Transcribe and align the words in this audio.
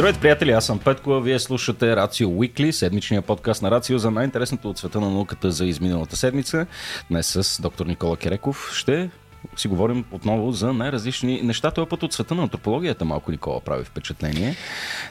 Здравейте, 0.00 0.20
приятели, 0.20 0.50
аз 0.50 0.66
съм 0.66 0.78
Петко, 0.78 1.20
вие 1.20 1.38
слушате 1.38 1.96
Рацио 1.96 2.28
Уикли, 2.30 2.72
седмичния 2.72 3.22
подкаст 3.22 3.62
на 3.62 3.70
Рацио 3.70 3.98
за 3.98 4.10
най-интересното 4.10 4.70
от 4.70 4.78
света 4.78 5.00
на 5.00 5.10
науката 5.10 5.50
за 5.50 5.66
изминалата 5.66 6.16
седмица. 6.16 6.66
Днес 7.10 7.26
с 7.26 7.62
доктор 7.62 7.86
Никола 7.86 8.16
Кереков 8.16 8.70
ще 8.74 9.10
си 9.56 9.68
говорим 9.68 10.04
отново 10.10 10.52
за 10.52 10.72
най-различни 10.72 11.42
неща. 11.42 11.70
Това 11.70 11.86
път 11.86 12.02
от 12.02 12.12
света 12.12 12.34
на 12.34 12.42
антропологията 12.42 13.04
малко 13.04 13.30
Никола 13.30 13.60
прави 13.60 13.84
впечатление. 13.84 14.56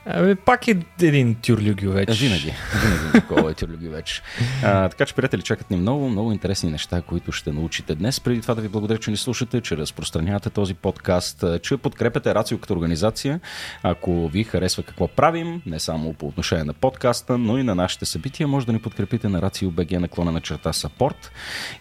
Ами, 0.05 0.35
пак 0.35 0.67
е 0.67 0.77
един 1.01 1.35
тюрлюгювеч. 1.35 2.19
Винаги, 2.19 2.53
винаги 2.83 3.03
Никола 3.13 3.51
е 3.51 3.53
тюрлюгювеч. 3.53 4.21
А, 4.63 4.89
така 4.89 5.05
че, 5.05 5.15
приятели, 5.15 5.41
чакат 5.41 5.71
ни 5.71 5.77
много, 5.77 6.09
много 6.09 6.31
интересни 6.31 6.71
неща, 6.71 7.01
които 7.01 7.31
ще 7.31 7.51
научите 7.51 7.95
днес. 7.95 8.19
Преди 8.19 8.41
това 8.41 8.55
да 8.55 8.61
ви 8.61 8.67
благодаря, 8.67 8.99
че 8.99 9.11
ни 9.11 9.17
слушате, 9.17 9.61
че 9.61 9.77
разпространявате 9.77 10.49
този 10.49 10.73
подкаст, 10.73 11.45
че 11.61 11.77
подкрепяте 11.77 12.35
Рацио 12.35 12.57
като 12.57 12.73
организация. 12.73 13.39
Ако 13.83 14.27
ви 14.27 14.43
харесва 14.43 14.83
какво 14.83 15.07
правим, 15.07 15.61
не 15.65 15.79
само 15.79 16.13
по 16.13 16.27
отношение 16.27 16.63
на 16.63 16.73
подкаста, 16.73 17.37
но 17.37 17.57
и 17.57 17.63
на 17.63 17.75
нашите 17.75 18.05
събития, 18.05 18.47
може 18.47 18.65
да 18.65 18.73
ни 18.73 18.79
подкрепите 18.79 19.29
на 19.29 19.41
Рацио 19.41 19.71
БГ 19.71 19.91
наклона 19.91 20.31
на 20.31 20.41
черта 20.41 20.73
Сапорт. 20.73 21.31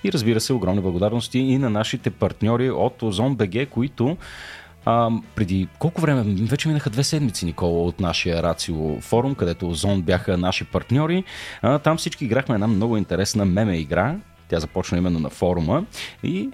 И 0.04 0.12
разбира 0.12 0.40
се, 0.40 0.52
огромни 0.52 0.80
благодарности 0.80 1.38
и 1.38 1.58
на 1.58 1.70
нашите 1.70 2.10
партньори 2.10 2.37
партньори 2.38 2.70
от 2.70 3.02
Озон 3.02 3.36
БГ, 3.36 3.68
които 3.70 4.16
а, 4.84 5.10
преди 5.34 5.68
колко 5.78 6.00
време? 6.00 6.24
Вече 6.26 6.68
минаха 6.68 6.90
две 6.90 7.04
седмици, 7.04 7.44
Никола, 7.44 7.82
от 7.82 8.00
нашия 8.00 8.42
Рацио 8.42 9.00
форум, 9.00 9.34
където 9.34 9.68
Озон 9.68 10.02
бяха 10.02 10.38
наши 10.38 10.64
партньори. 10.64 11.24
А, 11.62 11.78
там 11.78 11.96
всички 11.96 12.24
играхме 12.24 12.54
една 12.54 12.66
много 12.66 12.96
интересна 12.96 13.44
меме 13.44 13.76
игра. 13.76 14.16
Тя 14.48 14.60
започна 14.60 14.98
именно 14.98 15.18
на 15.18 15.30
форума 15.30 15.84
и 16.22 16.50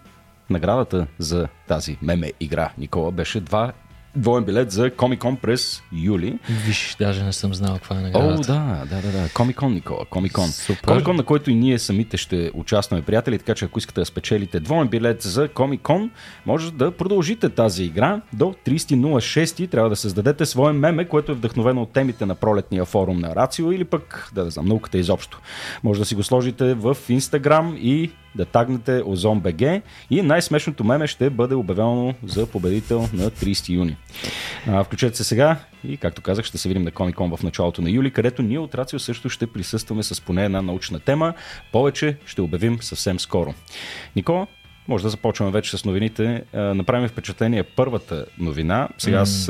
наградата 0.51 1.07
за 1.19 1.49
тази 1.69 1.99
меме 2.03 2.33
игра, 2.41 2.71
Никола, 2.79 3.11
беше 3.11 3.41
два 3.41 3.73
двоен 4.17 4.45
билет 4.45 4.71
за 4.71 4.91
Комикон 4.91 5.37
през 5.37 5.83
юли. 5.93 6.39
Виж, 6.67 6.97
даже 6.99 7.25
не 7.25 7.33
съм 7.33 7.55
знал 7.55 7.75
каква 7.75 7.97
е 7.97 8.01
наградата. 8.01 8.53
О, 8.53 8.55
да, 8.55 8.85
да, 8.91 9.03
да, 9.03 9.13
да. 9.13 9.29
Комикон, 9.35 9.75
Никола, 9.75 10.05
Комикон. 10.11 10.49
Комикон, 10.87 11.17
на 11.17 11.23
който 11.23 11.51
и 11.51 11.55
ние 11.55 11.79
самите 11.79 12.17
ще 12.17 12.51
участваме, 12.55 13.03
приятели, 13.03 13.39
така 13.39 13.55
че 13.55 13.65
ако 13.65 13.79
искате 13.79 14.01
да 14.01 14.05
спечелите 14.05 14.61
двоен 14.61 14.89
билет 14.89 15.23
за 15.23 15.49
Комикон, 15.49 16.11
може 16.47 16.73
да 16.73 16.91
продължите 16.91 17.49
тази 17.49 17.85
игра 17.85 18.21
до 18.33 18.55
30.06. 18.67 19.71
Трябва 19.71 19.89
да 19.89 19.97
създадете 19.97 20.47
свое 20.47 20.73
меме, 20.73 21.05
което 21.05 21.33
е 21.33 21.35
вдъхновено 21.35 21.83
от 21.83 21.93
темите 21.93 22.27
на 22.27 22.35
пролетния 22.35 22.85
форум 22.85 23.19
на 23.19 23.37
Рацио 23.37 23.73
или 23.73 23.85
пък, 23.85 24.31
да, 24.35 24.45
да 24.45 24.51
знам, 24.51 24.67
науката 24.67 24.99
изобщо. 24.99 25.41
Може 25.83 26.01
да 26.01 26.07
си 26.07 26.15
го 26.15 26.23
сложите 26.23 26.75
в 26.75 26.97
Инстаграм 27.09 27.77
и 27.79 28.11
да 28.35 28.45
тагнете 28.45 29.03
БГ 29.37 29.83
и 30.11 30.23
най-смешното 30.23 30.85
меме 30.85 31.07
ще 31.07 31.31
бъде 31.31 31.55
обявено 31.55 32.15
за 32.27 32.47
победител 32.47 33.01
на 33.13 33.31
30 33.31 33.69
юни. 33.69 33.97
А, 34.67 34.85
включете 34.85 35.17
се 35.17 35.25
сега 35.25 35.57
и, 35.89 35.97
както 35.97 36.23
казах, 36.23 36.45
ще 36.45 36.59
се 36.59 36.69
видим 36.69 36.83
на 36.83 36.91
Комикон 36.91 37.37
в 37.37 37.43
началото 37.43 37.83
на 37.83 37.91
юли, 37.91 38.11
където 38.11 38.43
ние 38.43 38.59
от 38.59 38.75
Рацио 38.75 38.99
също 38.99 39.29
ще 39.29 39.47
присъстваме 39.47 40.03
с 40.03 40.21
поне 40.21 40.45
една 40.45 40.63
научна 40.63 41.01
тема. 41.01 41.35
Повече 41.73 42.17
ще 42.27 42.41
обявим 42.41 42.83
съвсем 42.83 43.21
скоро. 43.21 43.55
Никола, 44.17 44.47
може 44.89 45.03
да 45.05 45.11
започваме 45.11 45.53
вече 45.53 45.77
с 45.77 45.85
новините. 45.85 46.43
Направим 46.55 47.09
впечатление 47.09 47.63
първата 47.63 48.27
новина. 48.39 48.89
Сега 48.99 49.27
с 49.27 49.49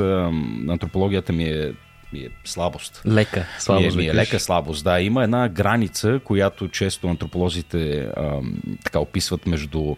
антропологията 0.69 1.33
ми 1.33 1.43
е 1.43 1.73
ми 2.13 2.19
е 2.19 2.29
слабост. 2.43 3.01
Лека 3.07 3.45
слабост. 3.59 3.97
Ми 3.97 4.03
е, 4.03 4.05
ми 4.05 4.11
е 4.11 4.15
лека 4.15 4.39
слабост, 4.39 4.83
да. 4.83 5.01
Има 5.01 5.23
една 5.23 5.49
граница, 5.49 6.19
която 6.23 6.67
често 6.67 7.07
антрополозите 7.07 7.99
а, 7.99 8.41
така 8.83 8.99
описват 8.99 9.45
между 9.45 9.95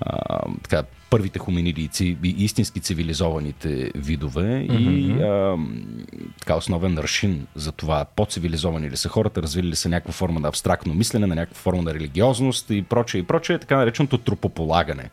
а, 0.00 0.40
така, 0.62 0.82
първите 1.10 1.38
хоминиди 1.38 1.90
и 2.24 2.44
истински 2.44 2.80
цивилизованите 2.80 3.90
видове 3.94 4.42
mm-hmm. 4.42 4.90
и 4.90 5.22
а, 5.22 5.56
така 6.40 6.56
основен 6.56 6.98
аршин 6.98 7.46
за 7.54 7.72
това 7.72 8.04
по-цивилизовани 8.16 8.90
ли 8.90 8.96
са 8.96 9.08
хората, 9.08 9.42
развили 9.42 9.66
ли 9.66 9.76
са 9.76 9.88
някаква 9.88 10.12
форма 10.12 10.40
на 10.40 10.48
абстрактно 10.48 10.94
мислене, 10.94 11.26
на 11.26 11.34
някаква 11.34 11.60
форма 11.60 11.82
на 11.82 11.94
религиозност 11.94 12.70
и 12.70 12.82
прочее 12.82 13.20
и 13.20 13.24
прочее, 13.24 13.58
така 13.58 13.76
нареченото 13.76 14.18
тропополагане. 14.18 15.10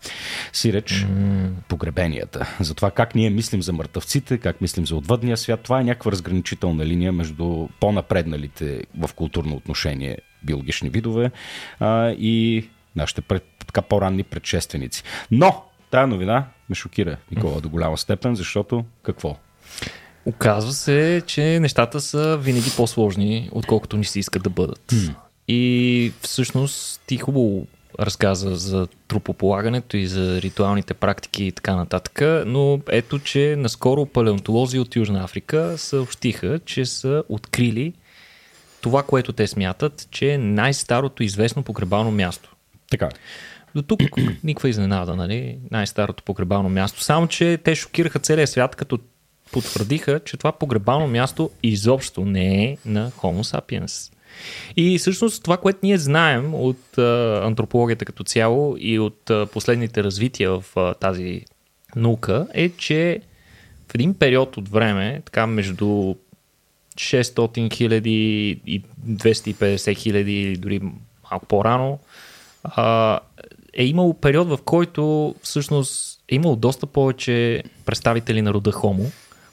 Си 0.53 0.73
реч 0.73 0.91
mm. 0.91 1.49
погребенията. 1.67 2.55
За 2.59 2.73
това 2.73 2.91
как 2.91 3.15
ние 3.15 3.29
мислим 3.29 3.61
за 3.61 3.73
мъртъвците, 3.73 4.37
как 4.37 4.61
мислим 4.61 4.87
за 4.87 4.95
отвъдния 4.95 5.37
свят, 5.37 5.61
това 5.63 5.79
е 5.79 5.83
някаква 5.83 6.11
разграничителна 6.11 6.85
линия 6.85 7.11
между 7.11 7.67
по-напредналите 7.79 8.81
в 8.97 9.13
културно 9.13 9.55
отношение 9.55 10.17
биологични 10.43 10.89
видове 10.89 11.31
а, 11.79 12.09
и 12.09 12.65
нашите 12.95 13.21
пред, 13.21 13.56
така 13.77 13.88
по-ранни 13.88 14.23
предшественици. 14.23 15.03
Но 15.31 15.63
тая 15.91 16.07
новина 16.07 16.45
ме 16.69 16.75
шокира, 16.75 17.17
Никола, 17.31 17.61
до 17.61 17.69
голяма 17.69 17.97
степен, 17.97 18.35
защото 18.35 18.85
какво? 19.03 19.35
Оказва 20.25 20.71
се, 20.71 21.21
че 21.25 21.59
нещата 21.59 22.01
са 22.01 22.38
винаги 22.38 22.71
по-сложни, 22.77 23.49
отколкото 23.51 23.97
ни 23.97 24.05
се 24.05 24.19
иска 24.19 24.39
да 24.39 24.49
бъдат. 24.49 24.91
Mm. 24.91 25.13
И 25.47 26.13
всъщност 26.21 27.01
ти 27.07 27.17
хубаво 27.17 27.67
разказа 27.99 28.55
за 28.55 28.88
трупополагането 29.07 29.97
и 29.97 30.07
за 30.07 30.41
ритуалните 30.41 30.94
практики 30.94 31.44
и 31.44 31.51
така 31.51 31.75
нататък, 31.75 32.21
но 32.45 32.79
ето, 32.89 33.19
че 33.19 33.55
наскоро 33.57 34.05
палеонтолози 34.05 34.79
от 34.79 34.95
Южна 34.95 35.23
Африка 35.23 35.77
съобщиха, 35.77 36.59
че 36.65 36.85
са 36.85 37.23
открили 37.29 37.94
това, 38.81 39.03
което 39.03 39.33
те 39.33 39.47
смятат, 39.47 40.07
че 40.11 40.33
е 40.33 40.38
най-старото 40.38 41.23
известно 41.23 41.63
погребално 41.63 42.11
място. 42.11 42.55
Така. 42.89 43.09
До 43.77 43.83
тук 43.83 44.01
никаква 44.43 44.69
изненада, 44.69 45.15
нали? 45.15 45.57
Най-старото 45.71 46.23
погребално 46.23 46.69
място. 46.69 47.03
Само, 47.03 47.27
че 47.27 47.57
те 47.63 47.75
шокираха 47.75 48.19
целия 48.19 48.47
свят, 48.47 48.75
като 48.75 48.99
потвърдиха, 49.51 50.19
че 50.19 50.38
това 50.38 50.51
погребално 50.51 51.07
място 51.07 51.49
изобщо 51.63 52.25
не 52.25 52.63
е 52.63 52.77
на 52.85 53.11
Homo 53.11 53.41
sapiens. 53.41 54.13
И 54.77 54.97
всъщност 54.97 55.43
това, 55.43 55.57
което 55.57 55.79
ние 55.83 55.97
знаем 55.97 56.53
от 56.53 56.97
а, 56.97 57.41
антропологията 57.43 58.05
като 58.05 58.23
цяло 58.23 58.75
и 58.79 58.99
от 58.99 59.29
а, 59.29 59.45
последните 59.45 60.03
развития 60.03 60.51
в 60.51 60.65
а, 60.75 60.94
тази 60.94 61.41
наука 61.95 62.47
е, 62.53 62.69
че 62.69 63.19
в 63.91 63.95
един 63.95 64.13
период 64.13 64.57
от 64.57 64.69
време, 64.69 65.21
така 65.25 65.47
между 65.47 66.15
600 66.95 67.73
хиляди 67.73 68.49
и 68.67 68.83
250 69.09 69.97
хиляди 69.97 70.41
или 70.41 70.57
дори 70.57 70.81
малко 71.31 71.45
по-рано, 71.45 71.99
а, 72.63 73.19
е 73.77 73.85
имало 73.85 74.13
период, 74.13 74.47
в 74.47 74.59
който 74.65 75.35
всъщност 75.41 76.19
е 76.29 76.35
имало 76.35 76.55
доста 76.55 76.85
повече 76.85 77.63
представители 77.85 78.41
на 78.41 78.53
рода 78.53 78.71
Хомо, 78.71 79.05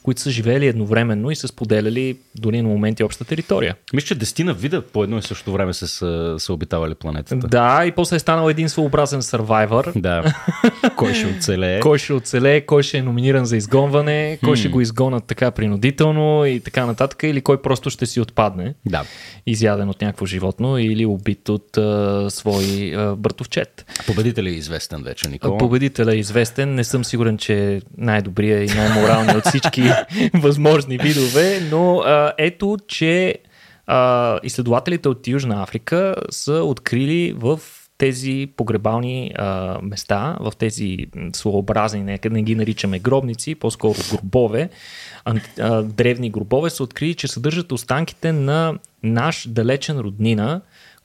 които 0.05 0.21
са 0.21 0.31
живели 0.31 0.67
едновременно 0.67 1.31
и 1.31 1.37
са 1.37 1.49
споделяли 1.49 2.17
дори 2.35 2.63
на 2.63 2.69
моменти 2.69 3.05
обща 3.05 3.25
територия. 3.25 3.77
Мисля, 3.93 4.07
че 4.07 4.15
дестина 4.15 4.53
вида 4.55 4.83
по 4.83 5.05
едно 5.05 5.19
и 5.19 5.23
също 5.23 5.53
време 5.53 5.73
са, 5.73 5.89
са, 5.89 6.35
са 6.39 6.53
обитавали 6.53 6.95
планетата. 6.95 7.49
Да, 7.49 7.85
и 7.87 7.93
после 7.93 8.17
е 8.17 8.19
станал 8.19 8.51
един 8.51 8.69
своеобразен 8.69 9.23
сървайвър. 9.23 9.93
Да. 9.97 10.35
Кой 10.97 11.15
ще 11.15 11.27
оцелее? 11.27 11.81
кой 11.81 11.99
ще 11.99 12.13
оцелее, 12.13 12.61
кой 12.61 12.83
ще 12.83 12.99
е 12.99 13.03
номиниран 13.03 13.45
за 13.45 13.57
изгонване, 13.57 14.39
кой 14.45 14.57
hmm. 14.57 14.61
ще 14.61 14.69
го 14.69 14.81
изгонат 14.81 15.25
така 15.25 15.51
принудително 15.51 16.45
и 16.45 16.61
така 16.61 16.87
нататък, 16.87 17.23
или 17.23 17.41
кой 17.41 17.63
просто 17.63 17.91
ще 17.91 18.07
си 18.07 18.21
отпадне. 18.21 18.75
Да. 18.87 19.05
Изяден 19.47 19.89
от 19.89 20.03
някакво 20.03 20.27
животно 20.27 20.79
или 20.79 21.07
убит 21.07 21.49
от 21.49 21.77
а, 21.77 22.27
свой 22.31 22.95
а, 22.97 23.17
братовчет. 23.17 23.87
Победителя 24.07 24.49
е 24.49 24.53
известен 24.53 25.03
вече, 25.03 25.29
Никола. 25.29 25.59
Победителя 25.59 26.13
е 26.13 26.17
известен. 26.17 26.75
Не 26.75 26.85
съм 26.85 27.05
сигурен, 27.05 27.39
че 27.39 27.81
най-добрия 27.99 28.65
и 28.65 28.67
най-моралният 28.67 29.37
от 29.37 29.47
всички 29.47 29.83
възможни 30.35 30.99
видове, 30.99 31.61
но 31.71 31.99
а, 31.99 32.33
ето, 32.39 32.77
че 32.89 33.35
а, 33.87 34.41
изследователите 34.43 35.09
от 35.09 35.29
Южна 35.29 35.63
Африка 35.63 36.15
са 36.31 36.53
открили 36.53 37.33
в 37.37 37.61
тези 37.99 38.49
погребални 38.57 39.33
а, 39.35 39.79
места, 39.83 40.37
в 40.41 40.53
тези 40.59 40.99
своеобразни, 41.33 42.03
нека 42.03 42.31
не 42.31 42.43
ги 42.43 42.55
наричаме 42.55 42.99
гробници, 42.99 43.55
по-скоро 43.55 43.99
гробове, 44.11 44.71
а, 45.25 45.35
а, 45.61 45.83
древни 45.83 46.31
гробове, 46.31 46.71
са 46.71 46.83
открили, 46.83 47.15
че 47.15 47.29
съдържат 47.29 47.73
останките 47.73 48.33
на 48.33 48.79
наш 49.03 49.49
далечен 49.49 49.99
роднина, 49.99 50.61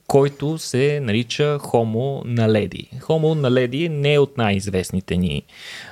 който 0.10 0.58
се 0.58 1.00
нарича 1.04 1.58
Homo 1.60 2.26
naledi. 2.26 2.90
Homo 3.00 3.30
naledi 3.38 3.90
не 3.90 4.14
е 4.14 4.20
от 4.20 4.38
най-известните 4.38 5.18
ни 5.18 5.44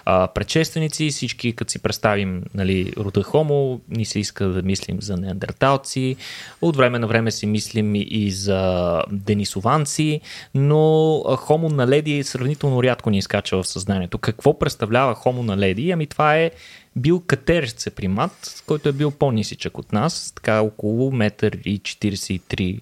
а, 0.05 0.27
предшественици. 0.27 1.09
Всички, 1.09 1.53
като 1.53 1.71
си 1.71 1.79
представим 1.79 2.43
нали, 2.53 2.93
рода 2.97 3.23
Homo, 3.23 3.79
ни 3.89 4.05
се 4.05 4.19
иска 4.19 4.45
да 4.45 4.61
мислим 4.61 5.01
за 5.01 5.17
неандерталци. 5.17 6.15
От 6.61 6.75
време 6.75 6.99
на 6.99 7.07
време 7.07 7.31
си 7.31 7.45
мислим 7.45 7.95
и 7.95 8.31
за 8.31 9.01
денисованци, 9.11 10.21
но 10.55 10.77
Homo 11.25 11.69
naledi 11.69 12.21
сравнително 12.21 12.83
рядко 12.83 13.09
ни 13.09 13.17
изкача 13.17 13.57
в 13.57 13.67
съзнанието. 13.67 14.17
Какво 14.17 14.59
представлява 14.59 15.15
Homo 15.15 15.41
naledi? 15.41 15.93
Ами 15.93 16.07
това 16.07 16.37
е 16.37 16.51
бил 16.97 17.19
катерещ 17.19 17.95
примат, 17.95 18.63
който 18.67 18.89
е 18.89 18.91
бил 18.91 19.11
по-нисичък 19.11 19.77
от 19.77 19.94
нас, 19.94 20.33
така 20.35 20.61
около 20.61 21.11
1,43 21.11 22.81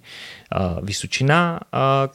м 0.51 0.79
височина, 0.83 1.59
а 1.71 2.09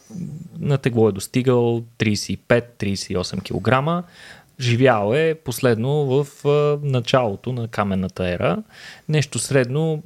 на 0.58 0.78
тегло 0.78 1.08
е 1.08 1.12
достигал 1.12 1.82
35-38 1.98 3.42
кг. 3.42 4.04
живял 4.60 5.12
е 5.14 5.34
последно 5.34 6.06
в 6.06 6.48
а, 6.48 6.78
началото 6.82 7.52
на 7.52 7.68
каменната 7.68 8.28
ера. 8.28 8.62
Нещо 9.08 9.38
средно, 9.38 10.02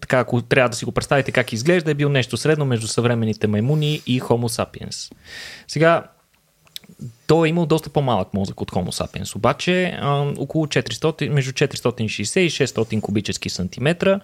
така 0.00 0.18
ако 0.18 0.42
трябва 0.42 0.68
да 0.68 0.76
си 0.76 0.84
го 0.84 0.92
представите 0.92 1.32
как 1.32 1.52
изглежда, 1.52 1.90
е 1.90 1.94
бил 1.94 2.08
нещо 2.08 2.36
средно 2.36 2.64
между 2.64 2.86
съвременните 2.86 3.46
маймуни 3.46 4.02
и 4.06 4.20
Homo 4.20 4.64
sapiens. 4.64 5.12
Сега, 5.68 6.04
той 7.26 7.48
е 7.48 7.50
имал 7.50 7.66
доста 7.66 7.90
по-малък 7.90 8.34
мозък 8.34 8.60
от 8.60 8.70
Homo 8.70 8.90
sapiens, 8.90 9.36
обаче 9.36 9.98
а, 10.00 10.32
около 10.38 10.66
400, 10.66 11.28
между 11.28 11.52
460 11.52 12.40
и 12.40 12.50
600 12.50 13.00
кубически 13.00 13.50
сантиметра, 13.50 14.20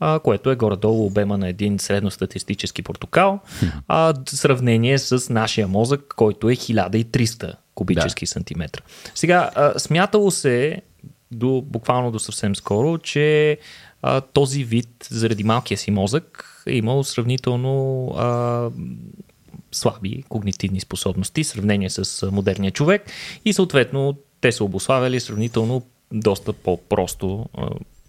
а, 0.00 0.18
което 0.18 0.50
е 0.50 0.56
горе-долу 0.56 1.06
обема 1.06 1.38
на 1.38 1.48
един 1.48 1.78
средностатистически 1.78 2.82
портокал, 2.82 3.40
а, 3.88 4.14
в 4.26 4.30
сравнение 4.30 4.98
с 4.98 5.32
нашия 5.32 5.68
мозък, 5.68 6.14
който 6.16 6.50
е 6.50 6.56
1300 6.56 7.54
кубически 7.74 8.24
да. 8.24 8.30
сантиметра. 8.30 8.80
Сега, 9.14 9.50
а, 9.54 9.78
смятало 9.78 10.30
се 10.30 10.82
до, 11.30 11.62
буквално 11.66 12.10
до 12.10 12.18
съвсем 12.18 12.56
скоро, 12.56 12.98
че 12.98 13.58
а, 14.02 14.20
този 14.20 14.64
вид, 14.64 14.88
заради 15.10 15.44
малкия 15.44 15.78
си 15.78 15.90
мозък, 15.90 16.44
е 16.66 16.72
имал 16.72 17.04
сравнително 17.04 18.06
а, 18.16 18.70
слаби 19.74 20.24
когнитивни 20.28 20.80
способности 20.80 21.44
в 21.44 21.46
сравнение 21.46 21.90
с 21.90 22.30
модерния 22.30 22.70
човек 22.70 23.10
и 23.44 23.52
съответно 23.52 24.16
те 24.40 24.52
са 24.52 24.64
обославяли 24.64 25.20
сравнително 25.20 25.82
доста 26.12 26.52
по-просто 26.52 27.46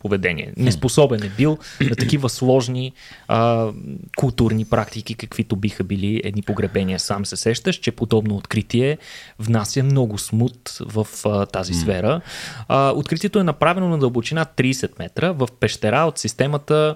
поведение. 0.05 0.53
Неспособен 0.57 1.23
е 1.23 1.29
бил 1.29 1.57
на 1.81 1.95
такива 1.95 2.29
сложни 2.29 2.93
а, 3.27 3.71
културни 4.17 4.65
практики, 4.65 5.15
каквито 5.15 5.55
биха 5.55 5.83
били 5.83 6.21
едни 6.23 6.41
погребения. 6.41 6.99
Сам 6.99 7.25
се 7.25 7.35
сещаш, 7.35 7.75
че 7.75 7.91
подобно 7.91 8.35
откритие 8.35 8.97
внася 9.39 9.83
много 9.83 10.17
смут 10.17 10.77
в 10.79 11.07
а, 11.25 11.45
тази 11.45 11.73
сфера. 11.73 12.21
А, 12.67 12.91
откритието 12.95 13.39
е 13.39 13.43
направено 13.43 13.89
на 13.89 13.97
дълбочина 13.97 14.45
30 14.57 14.99
метра 14.99 15.31
в 15.31 15.47
пещера 15.59 16.05
от 16.07 16.17
системата 16.17 16.95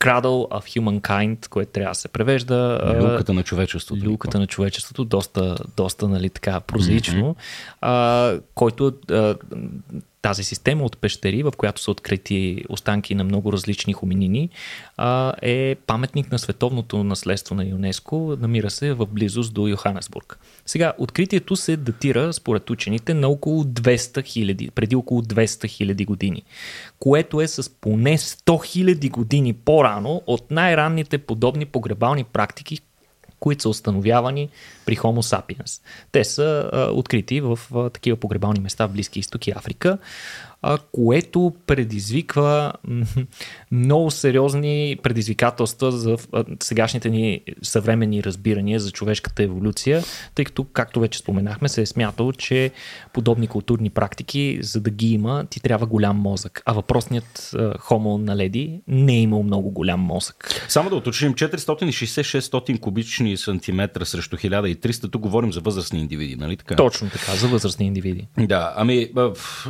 Cradle 0.00 0.48
of 0.48 0.80
Humankind, 0.80 1.48
което 1.48 1.72
трябва 1.72 1.90
да 1.90 1.94
се 1.94 2.08
превежда. 2.08 2.80
Люлката 3.00 3.32
на 3.32 3.42
човечеството. 3.42 4.06
Люлката 4.06 4.38
на 4.38 4.46
човечеството, 4.46 5.04
доста, 5.04 5.56
доста 5.76 6.08
нали, 6.08 6.30
така 6.30 6.60
прозаично, 6.60 7.34
mm-hmm. 7.34 7.76
а, 7.80 8.40
който 8.54 8.92
а, 9.10 9.34
тази 10.22 10.44
система 10.44 10.84
от 10.84 10.98
пещери, 10.98 11.42
в 11.42 11.52
която 11.56 11.82
са 11.82 11.90
открити 11.90 12.64
останки 12.68 13.14
на 13.14 13.24
много 13.24 13.52
различни 13.52 13.92
хоминини, 13.92 14.50
е 15.42 15.76
паметник 15.86 16.32
на 16.32 16.38
световното 16.38 17.04
наследство 17.04 17.54
на 17.54 17.64
ЮНЕСКО, 17.64 18.36
намира 18.40 18.70
се 18.70 18.92
в 18.92 19.06
близост 19.06 19.54
до 19.54 19.66
Йоханесбург. 19.66 20.38
Сега, 20.66 20.92
откритието 20.98 21.56
се 21.56 21.76
датира, 21.76 22.32
според 22.32 22.70
учените, 22.70 23.14
на 23.14 23.28
около 23.28 23.64
200 23.64 24.24
хиляди, 24.24 24.70
преди 24.70 24.96
около 24.96 25.22
200 25.22 25.68
хиляди 25.68 26.04
години, 26.04 26.42
което 26.98 27.40
е 27.40 27.48
с 27.48 27.70
поне 27.80 28.18
100 28.18 28.66
хиляди 28.66 29.08
години 29.08 29.52
по-рано 29.52 30.22
от 30.26 30.50
най-ранните 30.50 31.18
подобни 31.18 31.66
погребални 31.66 32.24
практики, 32.24 32.78
които 33.40 33.62
са 33.62 33.68
установявани 33.68 34.48
при 34.86 34.96
Homo 34.96 35.36
sapiens. 35.36 35.82
Те 36.12 36.24
са 36.24 36.70
а, 36.72 36.90
открити 36.92 37.40
в 37.40 37.58
а, 37.74 37.90
такива 37.90 38.16
погребални 38.16 38.60
места 38.60 38.86
в 38.86 38.92
Близки 38.92 39.18
изток 39.18 39.46
и 39.46 39.50
Африка 39.50 39.98
а, 40.62 40.78
което 40.92 41.54
предизвиква 41.66 42.72
много 43.72 44.10
сериозни 44.10 44.98
предизвикателства 45.02 45.92
за 45.92 46.16
сегашните 46.62 47.10
ни 47.10 47.40
съвременни 47.62 48.24
разбирания 48.24 48.80
за 48.80 48.90
човешката 48.90 49.42
еволюция, 49.42 50.02
тъй 50.34 50.44
като, 50.44 50.64
както 50.64 51.00
вече 51.00 51.18
споменахме, 51.18 51.68
се 51.68 51.82
е 51.82 51.86
смятало, 51.86 52.32
че 52.32 52.70
подобни 53.12 53.46
културни 53.46 53.90
практики, 53.90 54.58
за 54.62 54.80
да 54.80 54.90
ги 54.90 55.12
има, 55.12 55.44
ти 55.50 55.60
трябва 55.60 55.86
голям 55.86 56.16
мозък. 56.16 56.62
А 56.66 56.72
въпросният 56.72 57.54
хомо 57.78 58.18
на 58.18 58.36
леди 58.36 58.80
не 58.88 59.12
е 59.12 59.20
имал 59.20 59.42
много 59.42 59.70
голям 59.70 60.00
мозък. 60.00 60.66
Само 60.68 60.90
да 60.90 60.96
уточним, 60.96 61.34
460-600 61.34 62.80
кубични 62.80 63.36
сантиметра 63.36 64.04
срещу 64.04 64.36
1300, 64.36 65.12
тук 65.12 65.22
говорим 65.22 65.52
за 65.52 65.60
възрастни 65.60 66.00
индивиди, 66.00 66.36
нали 66.36 66.56
така? 66.56 66.76
Точно 66.76 67.10
така, 67.10 67.34
за 67.34 67.48
възрастни 67.48 67.86
индивиди. 67.86 68.28
Да, 68.38 68.72
ами, 68.76 69.10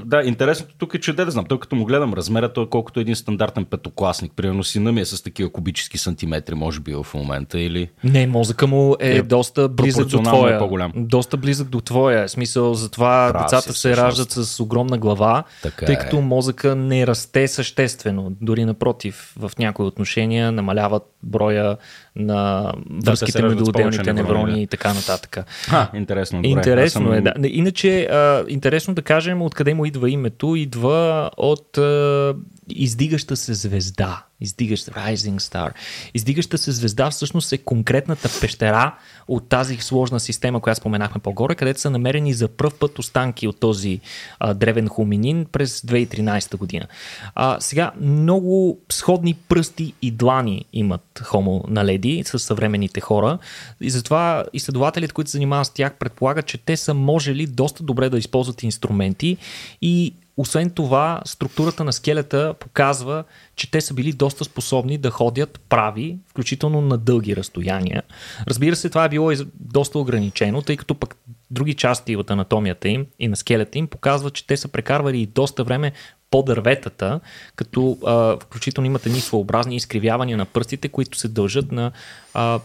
да, 0.05 0.23
интересното 0.25 0.80
тук 0.81 0.95
е, 0.95 1.01
че 1.01 1.13
да, 1.13 1.31
знам, 1.31 1.45
той 1.45 1.61
като 1.61 1.77
му 1.77 1.85
гледам 1.85 2.15
размера, 2.15 2.53
той 2.53 2.65
е 2.65 2.67
колкото 2.71 3.01
един 3.01 3.17
стандартен 3.17 3.65
петокласник. 3.65 4.33
Примерно 4.37 4.65
сина 4.65 4.93
ми 4.93 5.01
е 5.01 5.05
с 5.05 5.23
такива 5.23 5.53
кубически 5.53 5.99
сантиметри, 5.99 6.55
може 6.55 6.81
би 6.81 6.95
в 6.95 7.07
момента 7.15 7.61
или... 7.61 7.91
Не, 8.05 8.27
мозъка 8.27 8.67
му 8.67 8.97
е, 9.01 9.17
е 9.17 9.23
доста 9.23 9.69
близък 9.69 10.09
до 10.09 10.23
твоя. 10.23 10.57
Е 10.57 10.59
по-голям. 10.59 10.93
Доста 10.97 11.37
близък 11.37 11.69
до 11.69 11.81
твоя. 11.81 12.29
Смисъл, 12.29 12.75
затова 12.75 13.31
Прав 13.33 13.43
децата 13.43 13.73
се 13.73 13.97
раждат 13.97 14.31
с 14.31 14.61
огромна 14.61 14.99
глава, 14.99 15.45
така 15.63 15.87
тъй 15.87 15.97
като 15.97 16.17
е. 16.17 16.21
мозъка 16.21 16.75
не 16.75 17.07
расте 17.07 17.49
съществено. 17.49 18.33
Дори 18.41 18.65
напротив, 18.65 19.35
в 19.39 19.53
някои 19.59 19.87
отношения 19.87 20.53
намаляват 20.53 21.03
броя 21.23 21.77
на 22.17 22.73
връзките 23.05 23.43
между 23.43 23.65
отделните 23.65 24.13
неврони 24.13 24.63
и 24.63 24.67
така 24.67 24.95
нататък. 24.95 25.39
А, 25.73 25.89
интересно. 25.95 26.43
Добре. 26.43 26.49
Интересно 26.49 27.07
съм... 27.07 27.13
е, 27.13 27.21
да. 27.21 27.35
Иначе, 27.49 28.03
а, 28.03 28.45
интересно 28.49 28.95
да 28.95 29.03
кажем 29.03 29.43
откъде 29.43 29.75
му 29.75 29.87
идва 29.87 30.11
името. 30.11 30.57
Идва 30.57 31.31
от 31.37 31.79
а, 31.79 32.35
издигаща 32.77 33.37
се 33.37 33.55
звезда. 33.55 34.25
Издигаща 34.41 34.91
Rising 34.91 35.39
Star. 35.39 35.73
Издигаща 36.15 36.59
се 36.59 36.73
звезда 36.73 37.11
всъщност 37.11 37.53
е 37.53 37.59
конкретната 37.59 38.29
пещера 38.41 38.95
от 39.29 39.49
тази 39.49 39.77
сложна 39.77 40.21
система, 40.21 40.61
която 40.61 40.81
споменахме 40.81 41.21
по-горе, 41.21 41.55
където 41.55 41.81
са 41.81 41.91
намерени 41.91 42.33
за 42.33 42.49
пръв 42.49 42.75
път 42.75 42.99
останки 42.99 43.49
от 43.49 43.61
този 43.61 44.01
а, 44.41 44.55
древен 44.55 44.89
хуминин 44.89 45.47
през 45.53 45.81
2013 45.81 46.57
година. 46.57 46.87
А, 47.35 47.61
сега 47.61 47.93
много 48.01 48.79
сходни 48.93 49.35
пръсти 49.35 49.95
и 50.03 50.11
длани 50.11 50.65
имат 50.73 51.21
хомо 51.25 51.65
наледи 51.69 52.23
с 52.27 52.39
съвременните 52.39 53.01
хора 53.01 53.39
и 53.81 53.91
затова 53.91 54.45
изследователите, 54.53 55.15
които 55.15 55.31
се 55.31 55.37
занимават 55.37 55.67
с 55.67 55.71
тях, 55.71 55.95
предполагат, 55.95 56.47
че 56.47 56.59
те 56.59 56.77
са 56.77 56.95
можели 56.95 57.47
доста 57.47 57.83
добре 57.83 58.09
да 58.09 58.19
използват 58.19 58.63
инструменти 58.63 59.37
и 59.83 60.15
освен 60.41 60.71
това, 60.71 61.21
структурата 61.25 61.85
на 61.85 61.93
скелета 61.93 62.55
показва, 62.61 63.25
че 63.57 63.71
те 63.71 63.81
са 63.81 63.95
били 63.95 64.13
доста 64.13 64.45
способни 64.45 64.99
да 64.99 65.11
ходят 65.11 65.61
прави, 65.69 66.19
включително 66.29 66.81
на 66.81 66.99
дълги 66.99 67.37
разстояния. 67.37 68.03
Разбира 68.49 68.77
се, 68.77 68.89
това 68.89 69.05
е 69.05 69.09
било 69.09 69.33
доста 69.55 69.99
ограничено, 69.99 70.63
тъй 70.63 70.77
като 70.77 70.95
пък 70.95 71.17
други 71.51 71.75
части 71.75 72.17
от 72.17 72.31
анатомията 72.31 72.89
им 72.89 73.07
и 73.19 73.29
на 73.29 73.37
скелета 73.37 73.79
им 73.79 73.87
показват, 73.87 74.35
че 74.35 74.47
те 74.47 74.57
са 74.57 74.69
прекарвали 74.69 75.21
и 75.21 75.27
доста 75.27 75.65
време 75.65 75.93
по 76.31 76.43
дърветата, 76.43 77.21
като 77.57 77.99
а, 78.07 78.37
включително 78.41 78.87
имат 78.87 79.07
едни 79.07 79.21
своеобразни 79.21 79.77
изкривявания 79.77 80.37
на 80.37 80.45
пръстите, 80.45 80.89
които 80.89 81.19
се 81.19 81.29
дължат 81.29 81.73
на 81.73 81.93
а, 82.35 82.61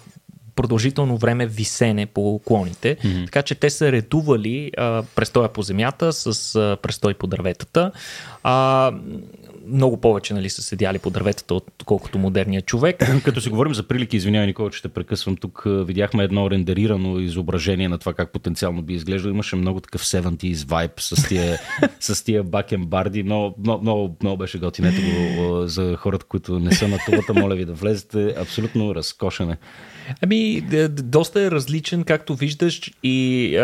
продължително 0.55 1.17
време 1.17 1.47
висене 1.47 2.05
по 2.05 2.41
клоните. 2.45 2.95
Mm-hmm. 2.95 3.25
Така 3.25 3.41
че 3.41 3.55
те 3.55 3.69
са 3.69 3.91
редували 3.91 4.71
а, 4.77 5.03
престоя 5.15 5.49
по 5.49 5.61
земята 5.61 6.13
с 6.13 6.55
а, 6.55 6.77
престой 6.81 7.13
по 7.13 7.27
дърветата. 7.27 7.91
А, 8.43 8.91
много 9.67 10.01
повече 10.01 10.33
нали, 10.33 10.49
са 10.49 10.61
седяли 10.61 10.99
по 10.99 11.09
дърветата, 11.09 11.55
отколкото 11.55 12.17
модерния 12.17 12.61
човек. 12.61 13.09
Като 13.23 13.41
си 13.41 13.49
говорим 13.49 13.73
за 13.73 13.83
прилики, 13.83 14.17
извинявай, 14.17 14.47
Никола, 14.47 14.71
че 14.71 14.81
те 14.81 14.87
прекъсвам. 14.87 15.35
Тук 15.35 15.63
видяхме 15.65 16.23
едно 16.23 16.51
рендерирано 16.51 17.19
изображение 17.19 17.89
на 17.89 17.97
това 17.97 18.13
как 18.13 18.31
потенциално 18.31 18.81
би 18.81 18.93
изглеждало. 18.93 19.33
Имаше 19.33 19.55
много 19.55 19.79
такъв 19.79 20.05
70s 20.05 20.55
vibe 20.55 20.99
с 20.99 21.27
тия, 21.27 21.59
с 21.99 22.23
тия 22.23 22.43
бакенбарди. 22.43 23.23
Много, 23.23 23.55
много, 23.59 23.81
много, 23.81 24.15
много 24.21 24.37
беше 24.37 24.59
готинето 24.59 25.01
го 25.01 25.67
за 25.67 25.95
хората, 25.95 26.25
които 26.25 26.59
не 26.59 26.71
са 26.71 26.87
на 26.87 26.97
тулата. 27.05 27.33
Моля 27.33 27.55
ви 27.55 27.65
да 27.65 27.73
влезете. 27.73 28.35
Абсолютно 28.37 28.95
разкошене. 28.95 29.57
Ами, 30.21 30.61
доста 30.89 31.41
е 31.41 31.51
различен, 31.51 32.03
както 32.03 32.35
виждаш 32.35 32.91
и 33.03 33.57
а, 33.57 33.61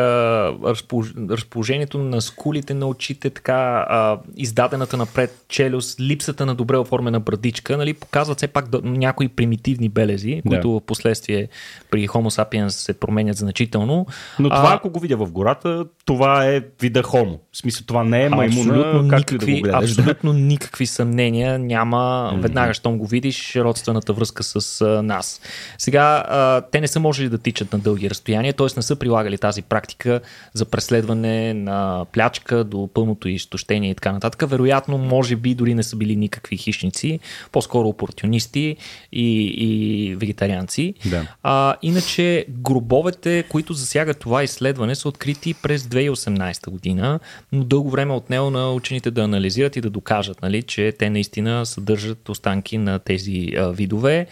разположението 1.30 1.98
на 1.98 2.22
скулите 2.22 2.74
на 2.74 2.88
очите, 2.88 3.30
така 3.30 3.86
а, 3.90 4.20
издадената 4.38 4.98
напред 4.98 5.46
челюст, 5.50 6.00
липсата 6.00 6.46
на 6.46 6.56
добре 6.56 6.78
оформена 6.78 7.20
брадичка, 7.20 7.78
нали, 7.78 7.94
показват 7.94 8.38
все 8.38 8.48
пак 8.48 8.66
някои 8.84 9.28
примитивни 9.28 9.90
белези, 9.90 10.42
които 10.48 10.72
да. 10.72 10.80
в 10.80 10.86
последствие 10.86 11.48
при 11.92 12.08
Homo 12.08 12.44
sapiens 12.44 12.68
се 12.68 12.94
променят 12.94 13.38
значително. 13.38 14.06
Но 14.40 14.50
това, 14.50 14.70
а, 14.72 14.76
ако 14.76 14.90
го 14.90 15.00
видя 15.00 15.18
в 15.18 15.32
гората, 15.32 15.86
това 16.12 16.46
е 16.46 16.62
вида 16.82 17.03
Homo. 17.03 17.39
В 17.51 17.58
смисъл, 17.58 17.86
това 17.86 18.03
не 18.03 18.24
е 18.24 18.30
маймуна, 18.30 18.62
абсолютно 18.62 19.01
никакви, 19.01 19.56
да 19.56 19.62
гледаш. 19.62 19.91
Абсолютно 19.91 20.34
никакви 20.34 20.86
съмнения 20.86 21.60
няма. 21.60 21.98
Mm-hmm. 21.98 22.41
Веднага, 22.41 22.74
щом 22.74 22.98
го 22.98 23.08
видиш, 23.08 23.56
родствената 23.56 24.13
връзка 24.13 24.44
с 24.44 24.82
а, 24.82 25.03
нас. 25.03 25.41
Сега, 25.77 26.24
а, 26.27 26.62
те 26.62 26.82
не 26.82 26.88
са 26.88 27.00
можели 27.00 27.30
да 27.30 27.38
тичат 27.38 27.74
на 27.74 27.80
дълги 27.80 28.10
разстояния, 28.10 28.53
т.е. 28.53 28.68
не 28.77 28.82
са 28.82 28.96
прилагали 28.96 29.38
тази 29.38 29.62
практика 29.62 30.22
за 30.53 30.65
преследване 30.65 31.53
на 31.53 32.06
плячка 32.12 32.63
до 32.63 32.89
пълното 32.94 33.27
изтощение 33.27 33.91
и 33.91 33.96
така 33.96 34.12
нататък. 34.12 34.50
Вероятно, 34.50 34.98
може 34.98 35.36
би 35.36 35.56
дори 35.56 35.74
не 35.75 35.84
са 35.84 35.96
били 35.96 36.15
никакви 36.15 36.58
хищници, 36.58 37.20
по-скоро 37.51 37.88
опортунисти 37.88 38.75
и, 39.12 39.44
и 39.46 40.15
вегетарианци. 40.15 40.94
Да. 41.06 41.27
А, 41.44 41.75
иначе, 41.82 42.46
гробовете, 42.50 43.44
които 43.50 43.74
засягат 43.74 44.20
това 44.20 44.44
изследване, 44.44 44.96
са 44.96 45.08
открити 45.08 45.53
през 45.53 45.88
2018 46.10 46.70
година, 46.70 47.20
но 47.51 47.63
дълго 47.63 47.89
време 47.89 48.13
отнело 48.13 48.50
на 48.50 48.74
учените 48.74 49.12
да 49.12 49.22
анализират 49.22 49.75
и 49.75 49.81
да 49.81 49.89
докажат, 49.89 50.41
нали, 50.41 50.63
че 50.63 50.91
те 51.00 51.10
наистина 51.10 51.65
съдържат 51.65 52.29
останки 52.29 52.77
на 52.77 53.00
тези 53.00 53.53
а, 53.58 53.72
видове. 53.72 54.27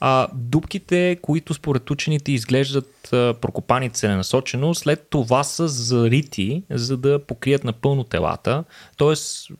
А, 0.00 0.28
дубките, 0.34 1.18
които 1.22 1.54
според 1.54 1.90
учените 1.90 2.32
изглеждат 2.32 3.12
а, 3.12 3.34
прокопани 3.40 3.90
целенасочено, 3.90 4.74
след 4.74 5.06
това 5.10 5.44
са 5.44 5.68
зарити, 5.68 6.62
за 6.70 6.96
да 6.96 7.18
покрият 7.18 7.64
напълно 7.64 8.04
телата. 8.04 8.64
Тоест, 8.96 9.50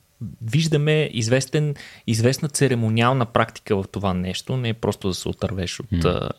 виждаме 0.43 1.11
известен, 1.13 1.75
известна 2.07 2.49
церемониална 2.49 3.27
практика 3.27 3.77
в 3.77 3.85
това 3.93 4.15
нещо. 4.15 4.57
Не 4.57 4.69
е 4.69 4.75
просто 4.75 5.09
да 5.09 5.15
се 5.15 5.29
отървеш 5.29 5.81
от 5.81 5.91
mm. 5.91 6.31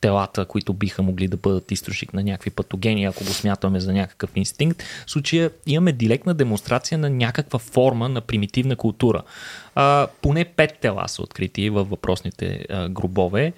телата, 0.00 0.44
които 0.44 0.72
биха 0.72 1.02
могли 1.02 1.28
да 1.28 1.36
бъдат 1.36 1.70
източник 1.70 2.14
на 2.14 2.22
някакви 2.22 2.50
патогени, 2.50 3.04
ако 3.04 3.24
го 3.24 3.30
смятаме 3.30 3.80
за 3.80 3.92
някакъв 3.92 4.30
инстинкт. 4.34 4.82
В 5.06 5.10
случая 5.10 5.50
имаме 5.66 5.92
директна 5.92 6.34
демонстрация 6.34 6.98
на 6.98 7.10
някаква 7.10 7.58
форма 7.58 8.08
на 8.08 8.20
примитивна 8.20 8.76
култура. 8.76 9.22
А, 9.74 10.06
поне 10.22 10.44
пет 10.44 10.78
тела 10.80 11.08
са 11.08 11.22
открити 11.22 11.70
във 11.70 11.90
въпросните 11.90 12.64
а, 12.70 12.88
гробове. 12.88 13.52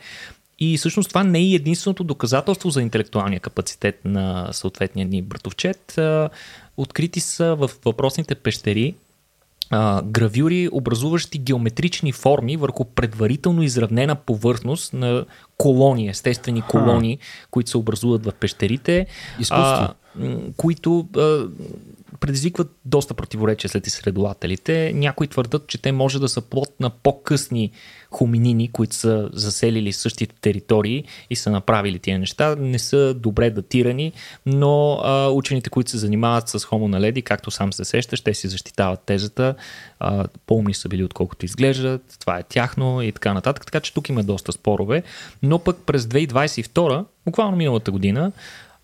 И 0.59 0.79
всъщност 0.79 1.09
това 1.09 1.25
не 1.25 1.39
е 1.39 1.55
единственото 1.55 2.05
доказателство 2.05 2.71
за 2.71 2.83
интелектуалния 2.83 3.41
капацитет 3.41 4.01
на 4.05 4.49
съответния 4.53 5.07
ни 5.07 5.23
братовчет. 5.23 5.99
Открити 6.77 7.21
са 7.21 7.55
в 7.55 7.71
въпросните 7.85 8.35
пещери 8.35 8.95
а, 9.71 10.03
гравюри, 10.03 10.69
образуващи 10.73 11.39
геометрични 11.39 12.13
форми 12.13 12.57
върху 12.57 12.85
предварително 12.85 13.63
изравнена 13.63 14.15
повърхност 14.15 14.93
на 14.93 15.25
колони, 15.59 16.09
естествени 16.09 16.63
колони, 16.63 17.19
които 17.51 17.71
се 17.71 17.79
образуват 17.79 18.27
в 18.27 18.33
пещерите. 18.33 19.07
Изкуство. 19.41 19.65
А, 19.65 19.95
които 20.57 21.09
а, 21.17 21.47
предизвикват 22.21 22.77
доста 22.85 23.15
противоречия 23.15 23.71
след 23.71 23.87
изследователите. 23.87 24.93
Някои 24.95 25.27
твърдат, 25.27 25.67
че 25.67 25.83
те 25.83 25.93
може 25.93 26.19
да 26.19 26.29
са 26.29 26.41
плод 26.41 26.81
на 26.81 26.91
по-късни 26.91 27.71
хоминини, 28.11 28.73
които 28.73 28.95
са 28.97 29.31
заселили 29.33 29.93
същите 29.93 30.35
територии 30.41 31.05
и 31.31 31.37
са 31.37 31.51
направили 31.51 31.99
тия 31.99 32.19
неща. 32.19 32.57
Не 32.57 32.79
са 32.79 33.15
добре 33.15 33.51
датирани, 33.51 34.13
но 34.47 35.01
а, 35.03 35.29
учените, 35.29 35.71
които 35.71 35.91
се 35.91 35.99
занимават 35.99 36.49
с 36.49 36.65
хомо 36.65 36.89
наледи, 36.89 37.23
както 37.23 37.51
сам 37.51 37.73
се 37.73 37.85
сеща, 37.85 38.17
ще 38.17 38.35
си 38.35 38.49
защитават 38.49 39.01
тезата. 39.01 39.55
А, 40.01 40.27
по-умни 40.47 40.75
са 40.75 40.89
били 40.89 41.05
отколкото 41.05 41.45
изглеждат, 41.45 42.17
това 42.21 42.39
е 42.39 42.43
тяхно 42.43 43.03
и 43.03 43.13
така 43.13 43.35
нататък. 43.35 43.67
Така 43.67 43.81
че 43.81 43.95
тук 43.95 44.09
има 44.09 44.23
доста 44.23 44.53
спорове. 44.53 45.03
Но 45.43 45.59
пък 45.59 45.77
през 45.87 46.05
2022, 46.05 47.05
буквално 47.27 47.57
миналата 47.57 47.91
година, 47.91 48.33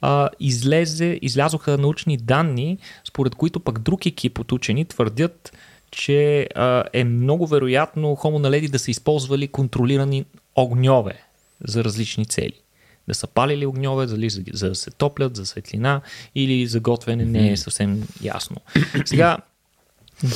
а, 0.00 0.28
излезе, 0.40 1.18
излязоха 1.22 1.78
научни 1.78 2.16
данни, 2.16 2.78
според 3.08 3.34
които 3.34 3.60
пък 3.60 3.78
друг 3.78 4.06
екип 4.06 4.38
от 4.38 4.52
учени 4.52 4.84
твърдят, 4.84 5.52
че 5.90 6.48
а, 6.54 6.84
е 6.92 7.04
много 7.04 7.46
вероятно 7.46 8.14
хомо 8.14 8.38
наледи 8.38 8.68
да 8.68 8.78
са 8.78 8.90
използвали 8.90 9.48
контролирани 9.48 10.24
огньове 10.56 11.22
за 11.64 11.84
различни 11.84 12.26
цели. 12.26 12.60
Да 13.08 13.14
са 13.14 13.26
палили 13.26 13.66
огньове, 13.66 14.06
дали 14.06 14.30
за, 14.30 14.42
за 14.52 14.68
да 14.68 14.74
се 14.74 14.90
топлят, 14.90 15.36
за 15.36 15.46
светлина 15.46 16.00
или 16.34 16.66
за 16.66 16.80
готвене, 16.80 17.24
не 17.24 17.52
е 17.52 17.56
съвсем 17.56 18.08
ясно. 18.22 18.56
Сега, 19.04 19.38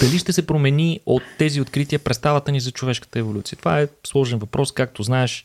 дали 0.00 0.18
ще 0.18 0.32
се 0.32 0.46
промени 0.46 1.00
от 1.06 1.22
тези 1.38 1.60
открития 1.60 1.98
представата 1.98 2.52
ни 2.52 2.60
за 2.60 2.70
човешката 2.70 3.18
еволюция? 3.18 3.58
Това 3.58 3.80
е 3.80 3.88
сложен 4.06 4.38
въпрос, 4.38 4.72
както 4.72 5.02
знаеш 5.02 5.44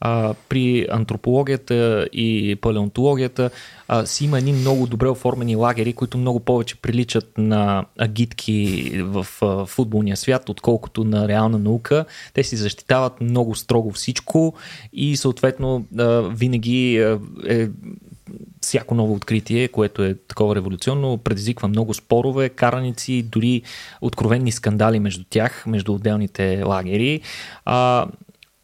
а, 0.00 0.34
при 0.48 0.86
антропологията 0.90 2.08
и 2.12 2.56
палеонтологията 2.60 3.50
а, 3.88 4.06
си 4.06 4.24
има 4.24 4.38
едни 4.38 4.52
много 4.52 4.86
добре 4.86 5.08
оформени 5.08 5.56
лагери, 5.56 5.92
които 5.92 6.18
много 6.18 6.40
повече 6.40 6.76
приличат 6.76 7.38
на 7.38 7.84
агитки 7.98 8.90
в 9.04 9.26
а, 9.42 9.66
футболния 9.66 10.16
свят, 10.16 10.48
отколкото 10.48 11.04
на 11.04 11.28
реална 11.28 11.58
наука. 11.58 12.04
Те 12.34 12.42
си 12.42 12.56
защитават 12.56 13.20
много 13.20 13.54
строго 13.54 13.92
всичко 13.92 14.54
и 14.92 15.16
съответно 15.16 15.86
а, 15.98 16.04
винаги 16.20 16.98
а, 16.98 17.18
е 17.48 17.68
всяко 18.60 18.94
ново 18.94 19.14
откритие, 19.14 19.68
което 19.68 20.04
е 20.04 20.14
такова 20.14 20.56
революционно, 20.56 21.18
предизвиква 21.18 21.68
много 21.68 21.94
спорове, 21.94 22.48
караници, 22.48 23.22
дори 23.22 23.62
откровенни 24.00 24.52
скандали 24.52 25.00
между 25.00 25.24
тях, 25.30 25.66
между 25.66 25.94
отделните 25.94 26.62
лагери. 26.62 27.20
А, 27.64 28.06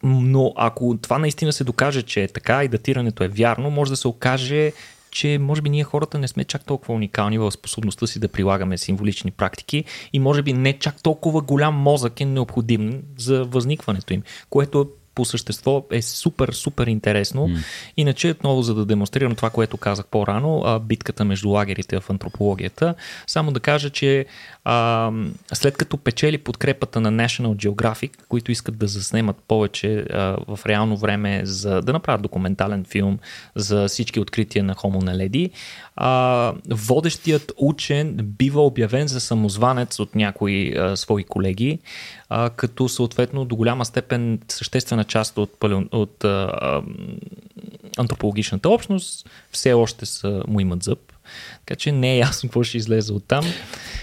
но 0.03 0.53
ако 0.55 0.97
това 1.01 1.17
наистина 1.17 1.53
се 1.53 1.63
докаже, 1.63 2.01
че 2.01 2.23
е 2.23 2.27
така 2.27 2.63
и 2.63 2.67
датирането 2.67 3.23
е 3.23 3.27
вярно, 3.27 3.69
може 3.69 3.91
да 3.91 3.97
се 3.97 4.07
окаже, 4.07 4.71
че 5.11 5.37
може 5.41 5.61
би 5.61 5.69
ние 5.69 5.83
хората 5.83 6.19
не 6.19 6.27
сме 6.27 6.43
чак 6.43 6.65
толкова 6.65 6.93
уникални 6.93 7.37
в 7.37 7.51
способността 7.51 8.07
си 8.07 8.19
да 8.19 8.27
прилагаме 8.27 8.77
символични 8.77 9.31
практики 9.31 9.83
и 10.13 10.19
може 10.19 10.41
би 10.41 10.53
не 10.53 10.79
чак 10.79 11.03
толкова 11.03 11.41
голям 11.41 11.75
мозък 11.75 12.21
е 12.21 12.25
необходим 12.25 13.03
за 13.17 13.45
възникването 13.45 14.13
им, 14.13 14.23
което 14.49 14.89
по 15.15 15.25
същество 15.25 15.85
е 15.91 16.01
супер, 16.01 16.49
супер 16.49 16.87
интересно. 16.87 17.47
Mm. 17.47 17.63
Иначе, 17.97 18.31
отново 18.31 18.61
за 18.61 18.75
да 18.75 18.85
демонстрирам 18.85 19.35
това, 19.35 19.49
което 19.49 19.77
казах 19.77 20.05
по-рано, 20.05 20.79
битката 20.79 21.25
между 21.25 21.49
лагерите 21.49 21.99
в 21.99 22.09
антропологията, 22.09 22.95
само 23.27 23.51
да 23.51 23.59
кажа, 23.59 23.89
че 23.89 24.25
а, 24.65 25.11
след 25.53 25.77
като 25.77 25.97
печели 25.97 26.37
подкрепата 26.37 27.01
на 27.01 27.11
National 27.11 27.55
Geographic, 27.55 28.11
които 28.29 28.51
искат 28.51 28.77
да 28.77 28.87
заснемат 28.87 29.35
повече 29.47 29.97
а, 29.97 30.37
в 30.47 30.59
реално 30.65 30.97
време 30.97 31.41
за 31.43 31.81
да 31.81 31.93
направят 31.93 32.21
документален 32.21 32.85
филм 32.85 33.19
за 33.55 33.87
всички 33.87 34.19
открития 34.19 34.63
на 34.63 34.75
Homo 34.75 35.03
naledi, 35.03 35.49
а, 35.95 36.53
водещият 36.69 37.51
учен 37.57 38.17
бива 38.23 38.65
обявен 38.65 39.07
за 39.07 39.19
самозванец 39.19 39.99
от 39.99 40.15
някои 40.15 40.77
а, 40.77 40.97
свои 40.97 41.23
колеги, 41.23 41.79
като 42.55 42.89
съответно 42.89 43.45
до 43.45 43.55
голяма 43.55 43.85
степен 43.85 44.39
съществена 44.47 45.03
част 45.03 45.37
от, 45.37 45.51
от 45.91 46.23
а, 46.23 46.81
антропологичната 47.97 48.69
общност 48.69 49.29
все 49.51 49.73
още 49.73 50.05
са, 50.05 50.43
му 50.47 50.59
имат 50.59 50.83
зъб. 50.83 51.12
Така 51.65 51.75
че 51.75 51.91
не 51.91 52.13
е 52.13 52.17
ясно 52.17 52.49
какво 52.49 52.63
ще 52.63 52.77
излезе 52.77 53.13
от 53.13 53.27
там. 53.27 53.45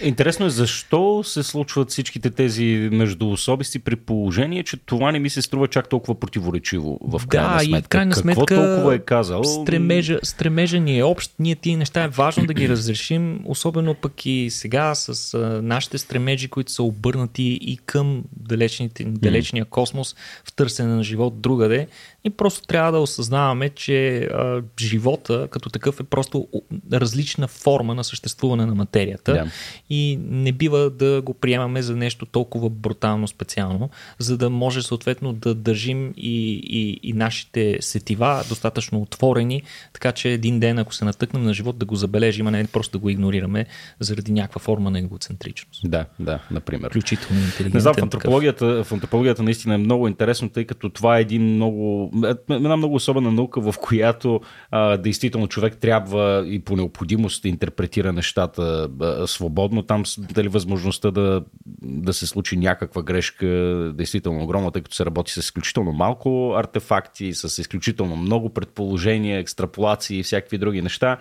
Интересно 0.02 0.46
е 0.46 0.50
защо 0.50 1.22
се 1.24 1.42
случват 1.42 1.90
всичките 1.90 2.30
тези 2.30 2.88
междуособисти 2.92 3.78
при 3.78 3.96
положение, 3.96 4.62
че 4.62 4.76
това 4.76 5.12
не 5.12 5.18
ми 5.18 5.30
се 5.30 5.42
струва 5.42 5.68
чак 5.68 5.88
толкова 5.88 6.20
противоречиво 6.20 6.98
в 7.02 7.26
крайна 7.26 7.56
да, 7.56 7.64
сметка. 7.64 7.78
И 7.78 7.82
в 7.82 7.88
крайна 7.88 8.14
Какво 8.14 8.22
сметка 8.22 8.54
толкова 8.54 8.94
е 8.94 8.98
казал? 8.98 9.44
Стремежа, 9.44 10.18
стремежа 10.22 10.80
ни 10.80 10.98
е 10.98 11.04
общ. 11.04 11.32
Ние 11.38 11.56
тия 11.56 11.78
неща 11.78 12.02
е 12.02 12.08
важно 12.08 12.46
да 12.46 12.54
ги 12.54 12.68
разрешим, 12.68 13.40
особено 13.44 13.94
пък 13.94 14.26
и 14.26 14.48
сега 14.50 14.94
с 14.94 15.34
а, 15.34 15.62
нашите 15.62 15.98
стремежи, 15.98 16.48
които 16.48 16.72
са 16.72 16.82
обърнати 16.82 17.58
и 17.62 17.78
към 17.86 18.24
далечните, 18.36 19.04
далечния 19.04 19.64
космос 19.64 20.16
в 20.44 20.52
търсене 20.52 20.94
на 20.94 21.02
живот 21.02 21.40
другаде. 21.40 21.86
И 22.24 22.30
просто 22.30 22.66
трябва 22.66 22.92
да 22.92 22.98
осъзнаваме, 22.98 23.68
че 23.68 24.18
а, 24.18 24.62
живота 24.80 25.48
като 25.50 25.70
такъв 25.70 26.00
е 26.00 26.02
просто 26.02 26.48
различна 26.92 27.48
форма 27.48 27.94
на 27.94 28.04
съществуване 28.04 28.66
на 28.66 28.74
материята 28.74 29.32
да. 29.32 29.46
и 29.90 30.18
не 30.28 30.52
бива 30.52 30.90
да 30.90 31.22
го 31.22 31.34
приемаме 31.34 31.82
за 31.82 31.96
нещо 31.96 32.26
толкова 32.26 32.70
брутално 32.70 33.28
специално, 33.28 33.90
за 34.18 34.36
да 34.36 34.50
може 34.50 34.82
съответно 34.82 35.32
да 35.32 35.54
държим 35.54 36.14
и, 36.16 36.60
и, 36.64 37.00
и 37.02 37.12
нашите 37.12 37.78
сетива 37.80 38.44
достатъчно 38.48 39.02
отворени, 39.02 39.62
така 39.92 40.12
че 40.12 40.30
един 40.30 40.60
ден, 40.60 40.78
ако 40.78 40.94
се 40.94 41.04
натъкнем 41.04 41.42
на 41.42 41.54
живот, 41.54 41.78
да 41.78 41.86
го 41.86 41.96
забележим, 41.96 42.46
а 42.46 42.50
не 42.50 42.66
просто 42.66 42.92
да 42.92 42.98
го 42.98 43.10
игнорираме 43.10 43.66
заради 44.00 44.32
някаква 44.32 44.60
форма 44.60 44.90
на 44.90 44.98
егоцентричност. 44.98 45.90
Да, 45.90 46.06
да, 46.18 46.38
например. 46.50 46.90
Включително 46.90 47.40
интелигентен. 47.40 47.72
Не 47.74 47.80
знам, 47.80 47.94
в 47.94 48.02
антропологията, 48.02 48.84
в 48.84 48.92
антропологията 48.92 49.42
наистина 49.42 49.74
е 49.74 49.78
много 49.78 50.08
интересно, 50.08 50.48
тъй 50.48 50.64
като 50.64 50.90
това 50.90 51.18
е 51.18 51.20
един 51.20 51.42
много, 51.42 52.09
една 52.50 52.76
много 52.76 52.94
особена 52.94 53.32
наука, 53.32 53.60
в 53.60 53.74
която 53.78 54.40
а, 54.70 54.96
действително 54.96 55.48
човек 55.48 55.76
трябва 55.76 56.44
и 56.46 56.58
по 56.58 56.76
необходимост 56.76 57.42
да 57.42 57.48
интерпретира 57.48 58.12
нещата 58.12 58.88
а, 59.00 59.26
свободно. 59.26 59.82
Там 59.82 60.02
дали 60.18 60.48
възможността 60.48 61.10
да, 61.10 61.42
да 61.82 62.12
се 62.12 62.26
случи 62.26 62.56
някаква 62.56 63.02
грешка 63.02 63.46
действително 63.94 64.44
огромна, 64.44 64.70
тъй 64.70 64.82
като 64.82 64.94
се 64.94 65.06
работи 65.06 65.32
с 65.32 65.36
изключително 65.36 65.92
малко 65.92 66.54
артефакти, 66.56 67.34
с 67.34 67.58
изключително 67.58 68.16
много 68.16 68.50
предположения, 68.50 69.38
екстраполации 69.38 70.18
и 70.18 70.22
всякакви 70.22 70.58
други 70.58 70.82
неща 70.82 71.18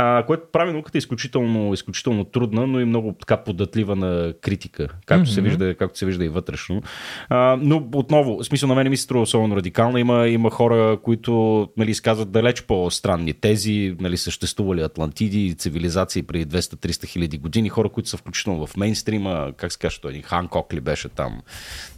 а, 0.00 0.22
което 0.26 0.42
прави 0.52 0.72
науката 0.72 0.98
изключително, 0.98 1.74
изключително 1.74 2.24
трудна, 2.24 2.66
но 2.66 2.80
и 2.80 2.84
много 2.84 3.14
така 3.20 3.36
податлива 3.36 3.96
на 3.96 4.34
критика, 4.40 4.88
както, 5.06 5.30
mm-hmm. 5.30 5.34
се, 5.34 5.40
вижда, 5.40 5.74
както 5.74 5.98
се 5.98 6.06
вижда 6.06 6.24
и 6.24 6.28
вътрешно. 6.28 6.82
А, 7.28 7.58
но 7.60 7.88
отново, 7.94 8.44
смисъл 8.44 8.68
на 8.68 8.74
мен 8.74 8.90
ми 8.90 8.96
се 8.96 9.02
струва 9.02 9.22
особено 9.22 9.56
радикална. 9.56 10.00
Има, 10.00 10.28
има 10.28 10.50
хора, 10.50 10.98
които 11.02 11.68
нали, 11.76 11.90
изказват 11.90 12.30
далеч 12.30 12.62
по-странни 12.62 13.32
тези, 13.32 13.96
нали, 14.00 14.16
съществували 14.16 14.82
Атлантиди, 14.82 15.54
цивилизации 15.54 16.22
преди 16.22 16.46
200-300 16.46 17.06
хиляди 17.06 17.38
години, 17.38 17.68
хора, 17.68 17.88
които 17.88 18.08
са 18.08 18.16
включително 18.16 18.66
в 18.66 18.76
мейнстрима, 18.76 19.52
как 19.56 19.72
се 19.72 19.78
каже, 19.78 19.98
един 20.04 20.22
Ханкок 20.22 20.74
ли 20.74 20.80
беше 20.80 21.08
там, 21.08 21.40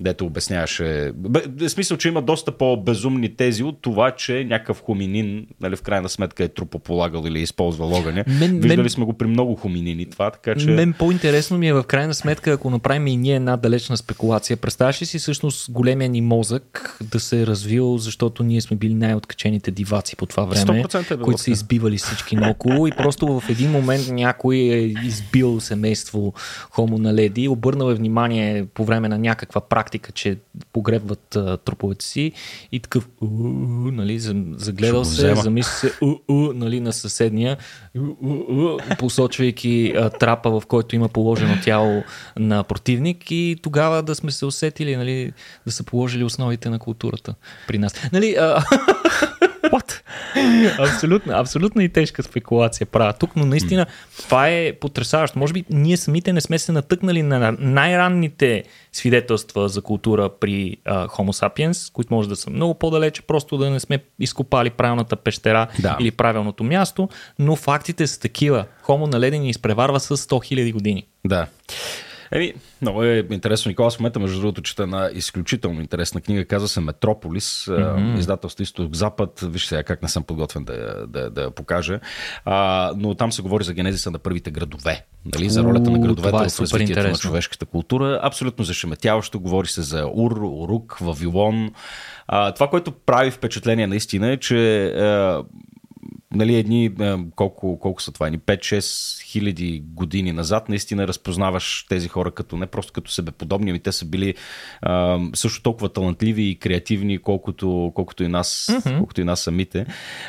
дето 0.00 0.26
обясняваше. 0.26 1.12
В 1.14 1.68
смисъл, 1.68 1.96
че 1.96 2.08
има 2.08 2.22
доста 2.22 2.52
по-безумни 2.52 3.36
тези 3.36 3.62
от 3.62 3.82
това, 3.82 4.10
че 4.10 4.44
някакъв 4.44 4.82
хуминин, 4.82 5.46
нали, 5.60 5.76
в 5.76 5.82
крайна 5.82 6.08
сметка 6.08 6.44
е 6.44 6.48
трупополагал 6.48 7.22
или 7.26 7.38
е 7.38 7.42
използвал 7.42 7.89
огъня. 7.92 8.24
Мен, 8.26 8.60
Виждали 8.60 8.76
мен... 8.76 8.88
сме 8.88 9.04
го 9.04 9.12
при 9.12 9.26
много 9.26 9.54
хуминини 9.54 10.06
това, 10.06 10.30
така 10.30 10.54
че... 10.54 10.66
Мен 10.66 10.92
по-интересно 10.92 11.58
ми 11.58 11.68
е 11.68 11.72
в 11.72 11.84
крайна 11.84 12.14
сметка, 12.14 12.52
ако 12.52 12.70
направим 12.70 13.06
и 13.06 13.16
ние 13.16 13.36
една 13.36 13.56
далечна 13.56 13.96
спекулация. 13.96 14.56
Представяш 14.56 15.02
ли 15.02 15.06
си 15.06 15.18
всъщност 15.18 15.70
големия 15.70 16.10
ни 16.10 16.20
мозък 16.20 16.96
да 17.12 17.20
се 17.20 17.42
е 17.42 17.46
развил, 17.46 17.98
защото 17.98 18.42
ние 18.42 18.60
сме 18.60 18.76
били 18.76 18.94
най-откачените 18.94 19.70
диваци 19.70 20.16
по 20.16 20.26
това 20.26 20.44
време, 20.44 20.80
е 20.80 21.16
които 21.16 21.40
са 21.40 21.50
избивали 21.50 21.98
всички 21.98 22.36
наоколо 22.36 22.86
и 22.86 22.90
просто 22.90 23.40
в 23.40 23.50
един 23.50 23.70
момент 23.70 24.08
някой 24.08 24.56
е 24.56 24.94
избил 25.04 25.60
семейство 25.60 26.32
Хомо 26.70 26.98
на 26.98 27.14
леди, 27.14 27.48
обърнал 27.48 27.90
е 27.90 27.94
внимание 27.94 28.66
по 28.74 28.84
време 28.84 29.08
на 29.08 29.18
някаква 29.18 29.60
практика, 29.60 30.12
че 30.12 30.36
погребват 30.72 31.38
труповете 31.64 32.04
си 32.04 32.32
и 32.72 32.80
такъв, 32.80 33.08
нали, 33.92 34.18
загледал 34.18 35.04
се, 35.04 35.34
замисли 35.34 35.72
се, 35.72 35.92
нали, 36.54 36.80
на 36.80 36.92
съседния, 36.92 37.56
посочвайки 38.98 39.94
трапа, 40.20 40.60
в 40.60 40.66
който 40.66 40.96
има 40.96 41.08
положено 41.08 41.54
тяло 41.64 42.02
на 42.38 42.62
противник 42.62 43.30
и 43.30 43.56
тогава 43.62 44.02
да 44.02 44.14
сме 44.14 44.30
се 44.30 44.46
усетили, 44.46 44.96
нали, 44.96 45.32
да 45.66 45.72
са 45.72 45.84
положили 45.84 46.24
основите 46.24 46.70
на 46.70 46.78
културата 46.78 47.34
при 47.66 47.78
нас. 47.78 47.94
Нали, 48.12 48.36
а... 48.38 48.64
What? 49.72 50.00
абсолютно, 50.78 51.32
абсолютно 51.32 51.82
и 51.82 51.88
тежка 51.88 52.22
спекулация 52.22 52.86
правя 52.86 53.12
тук, 53.12 53.36
но 53.36 53.46
наистина 53.46 53.86
това 54.18 54.48
е 54.48 54.72
потрясаващо. 54.72 55.38
Може 55.38 55.52
би 55.52 55.64
ние 55.70 55.96
самите 55.96 56.32
не 56.32 56.40
сме 56.40 56.58
се 56.58 56.72
натъкнали 56.72 57.22
на 57.22 57.56
най-ранните 57.58 58.64
свидетелства 58.92 59.68
за 59.68 59.82
култура 59.82 60.30
при 60.40 60.76
uh, 60.86 61.08
Homo 61.08 61.48
sapiens, 61.48 61.92
които 61.92 62.14
може 62.14 62.28
да 62.28 62.36
са 62.36 62.50
много 62.50 62.74
по-далече, 62.74 63.22
просто 63.22 63.58
да 63.58 63.70
не 63.70 63.80
сме 63.80 63.98
изкопали 64.18 64.70
правилната 64.70 65.16
пещера 65.16 65.66
да. 65.78 65.96
или 66.00 66.10
правилното 66.10 66.64
място, 66.64 67.08
но 67.38 67.56
фактите 67.56 68.06
са 68.06 68.20
такива. 68.20 68.64
Хомо 68.82 69.06
на 69.06 69.20
ледени 69.20 69.50
изпреварва 69.50 70.00
с 70.00 70.16
100 70.16 70.54
000 70.54 70.72
години. 70.72 71.06
Да. 71.24 71.46
Еми, 72.32 72.54
много 72.82 73.04
е 73.04 73.26
интересно. 73.30 73.68
Никола 73.68 73.90
в 73.90 74.00
момента, 74.00 74.20
между 74.20 74.40
другото, 74.40 74.62
чета 74.62 74.82
една 74.82 75.10
изключително 75.14 75.80
интересна 75.80 76.20
книга, 76.20 76.44
казва 76.44 76.68
се 76.68 76.80
Метрополис, 76.80 77.64
mm-hmm. 77.64 78.18
издателство 78.18 78.62
Изток-Запад. 78.62 79.40
Виж 79.42 79.66
сега 79.66 79.82
как 79.82 80.02
не 80.02 80.08
съм 80.08 80.22
подготвен 80.22 80.64
да, 80.64 81.06
да, 81.06 81.30
да 81.30 81.42
я 81.42 81.50
покажа. 81.50 82.00
А, 82.44 82.92
но 82.96 83.14
там 83.14 83.32
се 83.32 83.42
говори 83.42 83.64
за 83.64 83.74
генезиса 83.74 84.10
на 84.10 84.18
първите 84.18 84.50
градове. 84.50 85.06
Нали, 85.34 85.50
за 85.50 85.62
ролята 85.62 85.90
на 85.90 85.98
градовете 85.98 86.36
е 86.36 86.48
в 86.48 86.60
развитието 86.60 86.82
интересно. 86.82 87.10
на 87.10 87.18
човешката 87.18 87.66
култура. 87.66 88.20
Абсолютно 88.22 88.64
зашеметяващо. 88.64 89.40
Говори 89.40 89.68
се 89.68 89.82
за 89.82 90.06
Ур, 90.14 90.40
Урук, 90.42 90.98
Вавилон. 91.00 91.70
А, 92.26 92.52
това, 92.52 92.68
което 92.68 92.92
прави 92.92 93.30
впечатление 93.30 93.86
наистина 93.86 94.32
е, 94.32 94.36
че 94.36 94.84
а, 94.86 95.42
нали, 96.34 96.56
едни, 96.56 96.90
колко, 97.36 97.78
колко 97.78 98.02
са 98.02 98.12
това, 98.12 98.26
едни 98.26 98.38
5-6 98.38 99.22
хиляди 99.22 99.82
години 99.86 100.32
назад, 100.32 100.68
наистина 100.68 101.08
разпознаваш 101.08 101.86
тези 101.88 102.08
хора 102.08 102.30
като 102.30 102.56
не 102.56 102.66
просто 102.66 102.92
като 102.92 103.10
себеподобни, 103.10 103.70
ами 103.70 103.78
те 103.78 103.92
са 103.92 104.04
били 104.04 104.34
а, 104.82 105.18
също 105.34 105.62
толкова 105.62 105.88
талантливи 105.88 106.42
и 106.42 106.54
креативни, 106.54 107.18
колкото, 107.18 107.92
колкото, 107.94 108.24
и, 108.24 108.28
нас, 108.28 108.70
mm-hmm. 108.70 108.98
колкото 108.98 109.20
и 109.20 109.24
нас 109.24 109.40
самите. 109.40 109.86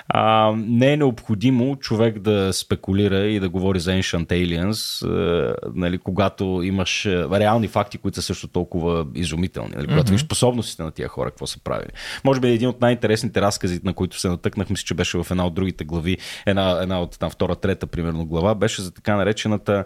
А, 0.07 0.53
не 0.55 0.93
е 0.93 0.97
необходимо 0.97 1.75
човек 1.75 2.19
да 2.19 2.53
спекулира 2.53 3.19
и 3.19 3.39
да 3.39 3.49
говори 3.49 3.79
за 3.79 3.91
Ancient 3.91 4.27
Aliens, 4.27 5.07
а, 5.07 5.55
нали, 5.75 5.97
когато 5.97 6.61
имаш 6.63 7.05
реални 7.05 7.67
факти, 7.67 7.97
които 7.97 8.15
са 8.15 8.21
също 8.21 8.47
толкова 8.47 9.05
изумителни. 9.15 9.71
Нали, 9.75 9.87
когато 9.87 10.07
mm-hmm. 10.07 10.11
виж 10.11 10.21
способностите 10.21 10.83
на 10.83 10.91
тия 10.91 11.07
хора, 11.07 11.29
какво 11.29 11.47
са 11.47 11.59
правили. 11.63 11.91
Може 12.23 12.39
би 12.39 12.47
един 12.47 12.69
от 12.69 12.81
най-интересните 12.81 13.41
разкази, 13.41 13.79
на 13.83 13.93
които 13.93 14.19
се 14.19 14.29
натъкнах, 14.29 14.69
мисля, 14.69 14.83
че 14.83 14.93
беше 14.93 15.17
в 15.17 15.27
една 15.31 15.47
от 15.47 15.53
другите 15.53 15.83
глави, 15.91 16.17
една, 16.45 16.79
една 16.81 17.01
от 17.01 17.19
там, 17.19 17.29
втора, 17.29 17.55
трета, 17.55 17.87
примерно 17.87 18.25
глава, 18.25 18.55
беше 18.55 18.81
за 18.81 18.91
така 18.91 19.15
наречената 19.15 19.85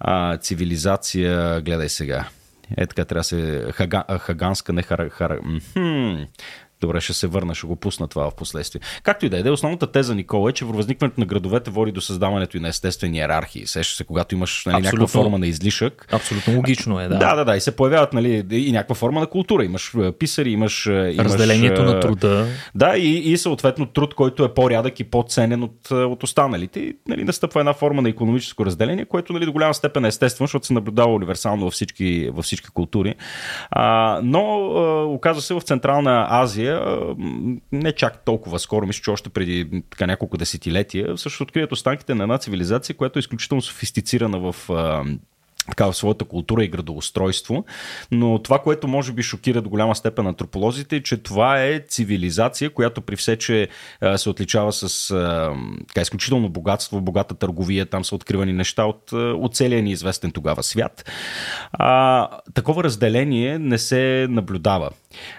а, 0.00 0.36
цивилизация, 0.36 1.60
гледай 1.60 1.88
сега. 1.88 2.28
Е 2.76 2.86
така 2.86 3.04
трябва 3.04 3.20
да 3.20 3.24
се 3.24 3.66
хага, 3.72 4.04
хаганска, 4.18 4.72
не 4.72 4.82
хара, 4.82 5.10
хара, 5.10 5.40
Добре, 6.80 7.00
ще 7.00 7.12
се 7.12 7.26
върна, 7.26 7.54
ще 7.54 7.66
го 7.66 7.76
пусна 7.76 8.08
това 8.08 8.30
в 8.30 8.34
последствие. 8.34 8.80
Както 9.02 9.26
и 9.26 9.28
да 9.28 9.48
е, 9.48 9.50
основната 9.50 9.86
теза, 9.86 10.14
Никола, 10.14 10.50
е, 10.50 10.52
че 10.52 10.64
възникването 10.64 11.20
на 11.20 11.26
градовете 11.26 11.70
води 11.70 11.92
до 11.92 12.00
създаването 12.00 12.56
и 12.56 12.60
на 12.60 12.68
естествени 12.68 13.18
иерархии. 13.18 13.66
Сеща 13.66 13.96
се, 13.96 14.04
когато 14.04 14.34
имаш 14.34 14.66
нали, 14.66 14.82
някаква 14.82 15.06
форма 15.06 15.38
на 15.38 15.46
излишък. 15.46 16.06
Абсолютно 16.12 16.56
логично 16.56 17.00
е, 17.00 17.08
да. 17.08 17.18
Да, 17.18 17.34
да, 17.34 17.44
да. 17.44 17.56
И 17.56 17.60
се 17.60 17.76
появяват 17.76 18.12
нали, 18.12 18.44
и 18.50 18.72
някаква 18.72 18.94
форма 18.94 19.20
на 19.20 19.26
култура. 19.26 19.64
Имаш 19.64 19.94
писари, 20.18 20.50
имаш. 20.50 20.86
имаш 20.86 21.18
Разделението 21.18 21.82
на 21.82 22.00
труда. 22.00 22.46
Да, 22.74 22.96
и, 22.96 23.32
и 23.32 23.36
съответно 23.38 23.86
труд, 23.86 24.14
който 24.14 24.44
е 24.44 24.54
по-рядък 24.54 25.00
и 25.00 25.04
по-ценен 25.04 25.62
от, 25.62 25.90
от 25.90 26.22
останалите. 26.22 26.80
И, 26.80 26.96
нали, 27.08 27.24
настъпва 27.24 27.60
една 27.60 27.72
форма 27.72 28.02
на 28.02 28.08
економическо 28.08 28.66
разделение, 28.66 29.04
което 29.04 29.32
нали, 29.32 29.44
до 29.44 29.52
голяма 29.52 29.74
степен 29.74 30.04
е 30.04 30.08
естествено, 30.08 30.46
защото 30.46 30.66
се 30.66 30.72
наблюдава 30.72 31.14
универсално 31.14 31.64
във 31.64 31.72
всички, 31.72 32.30
във 32.32 32.44
всички 32.44 32.68
култури. 32.68 33.14
А, 33.70 34.20
но 34.22 34.40
а, 34.40 35.04
оказва 35.04 35.42
се 35.42 35.54
в 35.54 35.60
Централна 35.60 36.26
Азия 36.30 36.65
Азия, 36.68 37.14
не 37.72 37.92
чак 37.92 38.24
толкова 38.24 38.58
скоро, 38.58 38.86
мисля, 38.86 39.02
че 39.02 39.10
още 39.10 39.28
преди 39.28 39.82
така, 39.90 40.06
няколко 40.06 40.36
десетилетия, 40.36 41.18
също 41.18 41.42
открият 41.42 41.72
останките 41.72 42.14
на 42.14 42.22
една 42.22 42.38
цивилизация, 42.38 42.96
която 42.96 43.18
е 43.18 43.20
изключително 43.20 43.62
софистицирана 43.62 44.52
в 44.52 44.70
така, 45.68 45.86
в 45.86 45.96
своята 45.96 46.24
култура 46.24 46.64
и 46.64 46.68
градоустройство. 46.68 47.64
Но 48.10 48.38
това, 48.42 48.58
което 48.58 48.88
може 48.88 49.12
би 49.12 49.22
шокира 49.22 49.62
до 49.62 49.70
голяма 49.70 49.94
степен 49.94 50.26
антрополозите, 50.26 50.96
е, 50.96 51.02
че 51.02 51.16
това 51.16 51.62
е 51.62 51.80
цивилизация, 51.88 52.70
която 52.70 53.00
при 53.00 53.16
все, 53.16 53.36
че 53.36 53.68
се 54.16 54.30
отличава 54.30 54.72
с 54.72 55.08
така, 55.88 56.00
изключително 56.00 56.48
богатство, 56.48 57.00
богата 57.00 57.34
търговия, 57.34 57.86
там 57.86 58.04
са 58.04 58.14
откривани 58.14 58.52
неща 58.52 58.84
от, 58.84 59.12
от 59.12 59.56
целия 59.56 59.82
ни 59.82 59.90
известен 59.90 60.30
тогава 60.30 60.62
свят. 60.62 61.10
А, 61.72 62.28
такова 62.54 62.84
разделение 62.84 63.58
не 63.58 63.78
се 63.78 64.26
наблюдава. 64.30 64.90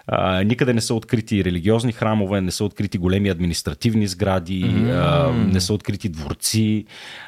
А, 0.07 0.43
никъде 0.43 0.73
не 0.73 0.81
са 0.81 0.93
открити 0.93 1.43
религиозни 1.43 1.91
храмове, 1.91 2.41
не 2.41 2.51
са 2.51 2.65
открити 2.65 2.97
големи 2.97 3.29
административни 3.29 4.07
сгради, 4.07 4.65
mm. 4.65 4.89
а, 4.91 5.33
не 5.33 5.61
са 5.61 5.73
открити 5.73 6.09
дворци. 6.09 6.85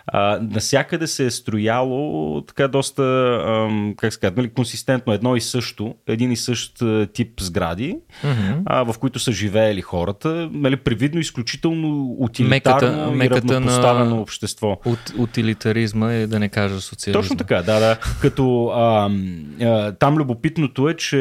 А, 0.08 0.40
насякъде 0.42 1.08
се 1.08 1.26
е 1.26 1.32
строяло 1.32 2.42
така 2.42 2.68
доста, 2.68 2.89
а, 2.98 3.70
как 3.98 4.14
се 4.14 4.20
казва, 4.20 4.34
нали, 4.38 4.50
консистентно 4.50 5.14
едно 5.14 5.36
и 5.36 5.42
също, 5.42 5.96
един 6.08 6.32
и 6.32 6.38
същ 6.38 6.84
тип 7.14 7.42
сгради, 7.42 7.98
mm-hmm. 8.26 8.62
а, 8.66 8.84
в 8.84 9.00
които 9.00 9.20
са 9.20 9.32
живеели 9.32 9.82
хората. 9.82 10.50
Нали, 10.54 10.76
привидно 10.76 11.20
изключително 11.20 12.16
утилитарно 12.20 13.12
меката, 13.12 13.48
и 13.48 13.50
равнопоставено 13.50 14.16
на 14.16 14.22
общество. 14.22 14.78
От, 14.86 15.14
утилитаризма 15.18 16.14
е 16.14 16.28
да 16.28 16.40
не 16.40 16.50
кажа 16.50 16.82
социализма. 16.82 17.22
Точно 17.22 17.38
така, 17.38 17.62
да, 17.62 17.80
да. 17.80 17.98
Като 18.22 18.66
а, 18.66 19.12
а, 19.62 19.92
там 19.92 20.18
любопитното 20.18 20.90
е, 20.90 20.94
че 20.94 21.20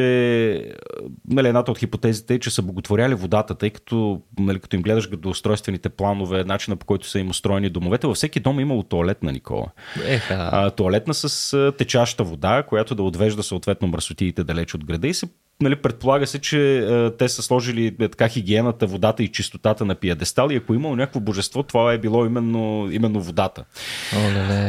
нали, 1.30 1.48
едната 1.48 1.70
от 1.70 1.78
хипотезите 1.78 2.34
е, 2.34 2.38
че 2.38 2.50
са 2.50 2.62
боготворяли 2.62 3.14
водата, 3.14 3.54
тъй 3.54 3.70
като, 3.70 4.20
нали, 4.38 4.58
като 4.58 4.76
им 4.76 4.82
гледаш 4.82 5.08
градоустройствените 5.08 5.88
планове, 5.88 6.44
начина 6.44 6.76
по 6.76 6.86
който 6.86 7.08
са 7.08 7.18
им 7.18 7.30
устроени 7.30 7.70
домовете, 7.70 8.06
във 8.06 8.16
всеки 8.16 8.40
дом 8.40 8.58
е 8.58 8.62
имало 8.62 8.82
туалетна, 8.82 9.32
Никола. 9.32 9.66
Еха. 10.06 10.48
А, 10.52 10.70
туалетна 10.70 11.14
с 11.14 11.52
течаща 11.78 12.24
вода, 12.24 12.62
която 12.62 12.94
да 12.94 13.02
отвежда 13.02 13.42
съответно 13.42 13.88
мръсотиите 13.88 14.44
далеч 14.44 14.74
от 14.74 14.84
града 14.84 15.08
и 15.08 15.14
се 15.14 15.26
нали, 15.62 15.76
предполага 15.76 16.26
се, 16.26 16.38
че 16.38 16.78
а, 16.78 17.16
те 17.16 17.28
са 17.28 17.42
сложили 17.42 17.86
е, 18.00 18.08
така 18.08 18.28
хигиената, 18.28 18.86
водата 18.86 19.22
и 19.22 19.28
чистотата 19.28 19.84
на 19.84 19.94
пиадестал 19.94 20.48
и 20.50 20.56
ако 20.56 20.74
имало 20.74 20.96
някакво 20.96 21.20
божество, 21.20 21.62
това 21.62 21.92
е 21.92 21.98
било 21.98 22.26
именно, 22.26 22.88
именно 22.92 23.20
водата. 23.20 23.64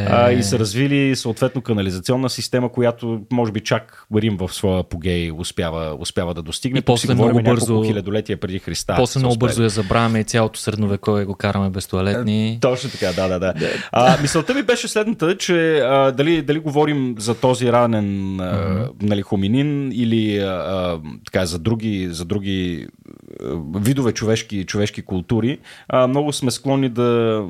а, 0.10 0.32
и 0.32 0.44
са 0.44 0.60
развили 0.60 1.16
съответно 1.16 1.62
канализационна 1.62 2.30
система, 2.30 2.72
която 2.72 3.22
може 3.32 3.52
би 3.52 3.60
чак 3.60 4.06
Рим 4.16 4.38
в 4.38 4.54
своя 4.54 4.80
апогей 4.80 5.32
успява, 5.32 5.96
успява 6.00 6.34
да 6.34 6.42
достигне. 6.42 6.80
И 6.80 6.82
после 6.82 7.14
много 7.14 7.44
бързо, 7.44 7.84
хилядолетия 7.84 8.38
преди 8.38 8.60
Христа. 8.60 8.94
После 8.98 9.20
много 9.20 9.38
бързо 9.38 9.64
я 9.64 9.70
забравяме 9.70 10.20
и 10.20 10.24
цялото 10.24 10.60
средновековие 10.60 11.26
го 11.26 11.36
караме 11.36 11.70
без 11.70 11.88
туалетни. 11.88 12.50
Е, 12.50 12.60
точно 12.60 12.90
така, 12.90 13.12
да, 13.14 13.28
да, 13.28 13.40
да. 13.40 13.54
А, 13.92 14.22
мисълта 14.22 14.54
ми 14.54 14.64
беше 14.64 14.88
следната, 14.88 15.38
че 15.38 15.80
а, 15.80 16.12
дали, 16.12 16.42
дали 16.42 16.60
говорим 16.60 17.16
за 17.18 17.36
този 17.36 17.72
ранен 17.72 18.40
а, 18.40 18.88
нали, 19.02 19.22
хоминин 19.22 19.92
или 19.92 20.38
а, 20.38 20.79
така, 21.26 21.46
за 21.46 21.60
други, 21.60 22.08
за 22.12 22.26
други 22.26 22.88
видове 23.76 24.12
човешки, 24.12 24.66
човешки 24.66 25.02
култури, 25.02 25.60
а, 25.88 26.08
много 26.08 26.34
сме 26.34 26.52
склонни 26.52 26.90
да 26.90 27.44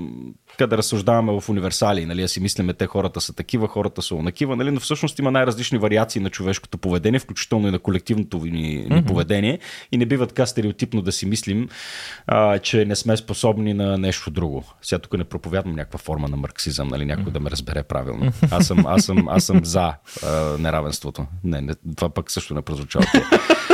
така 0.59 0.67
да 0.67 0.77
разсъждаваме 0.77 1.39
в 1.41 1.49
универсали, 1.49 2.05
нали, 2.05 2.21
да 2.21 2.27
си 2.27 2.39
мислиме, 2.39 2.73
те 2.73 2.87
хората 2.87 3.21
са 3.21 3.33
такива, 3.33 3.67
хората 3.67 4.01
са 4.01 4.15
онакива, 4.15 4.55
нали, 4.55 4.71
но 4.71 4.79
всъщност 4.79 5.19
има 5.19 5.31
най-различни 5.31 5.77
вариации 5.77 6.21
на 6.21 6.29
човешкото 6.29 6.77
поведение, 6.77 7.19
включително 7.19 7.67
и 7.67 7.71
на 7.71 7.79
колективното 7.79 8.37
ни, 8.37 8.51
ни 8.51 8.87
mm-hmm. 8.89 9.05
поведение 9.05 9.59
и 9.91 9.97
не 9.97 10.05
бива 10.05 10.27
така 10.27 10.45
стереотипно 10.45 11.01
да 11.01 11.11
си 11.11 11.25
мислим, 11.25 11.69
а, 12.27 12.57
че 12.59 12.85
не 12.85 12.95
сме 12.95 13.17
способни 13.17 13.73
на 13.73 13.97
нещо 13.97 14.31
друго. 14.31 14.63
Сега 14.81 14.99
тук 14.99 15.17
не 15.17 15.23
проповядвам 15.23 15.75
някаква 15.75 15.99
форма 15.99 16.27
на 16.27 16.37
марксизъм, 16.37 16.87
нали, 16.87 17.05
някой 17.05 17.25
mm-hmm. 17.25 17.31
да 17.31 17.39
ме 17.39 17.51
разбере 17.51 17.83
правилно. 17.83 18.31
Аз 18.51 18.67
съм, 18.67 18.85
аз 18.87 19.05
съм, 19.05 19.29
аз 19.29 19.43
съм 19.43 19.65
за 19.65 19.93
а, 20.23 20.57
неравенството. 20.59 21.25
Не, 21.43 21.61
не, 21.61 21.73
това 21.95 22.09
пък 22.09 22.31
също 22.31 22.53
не 22.53 22.61
прозвучава. 22.61 23.05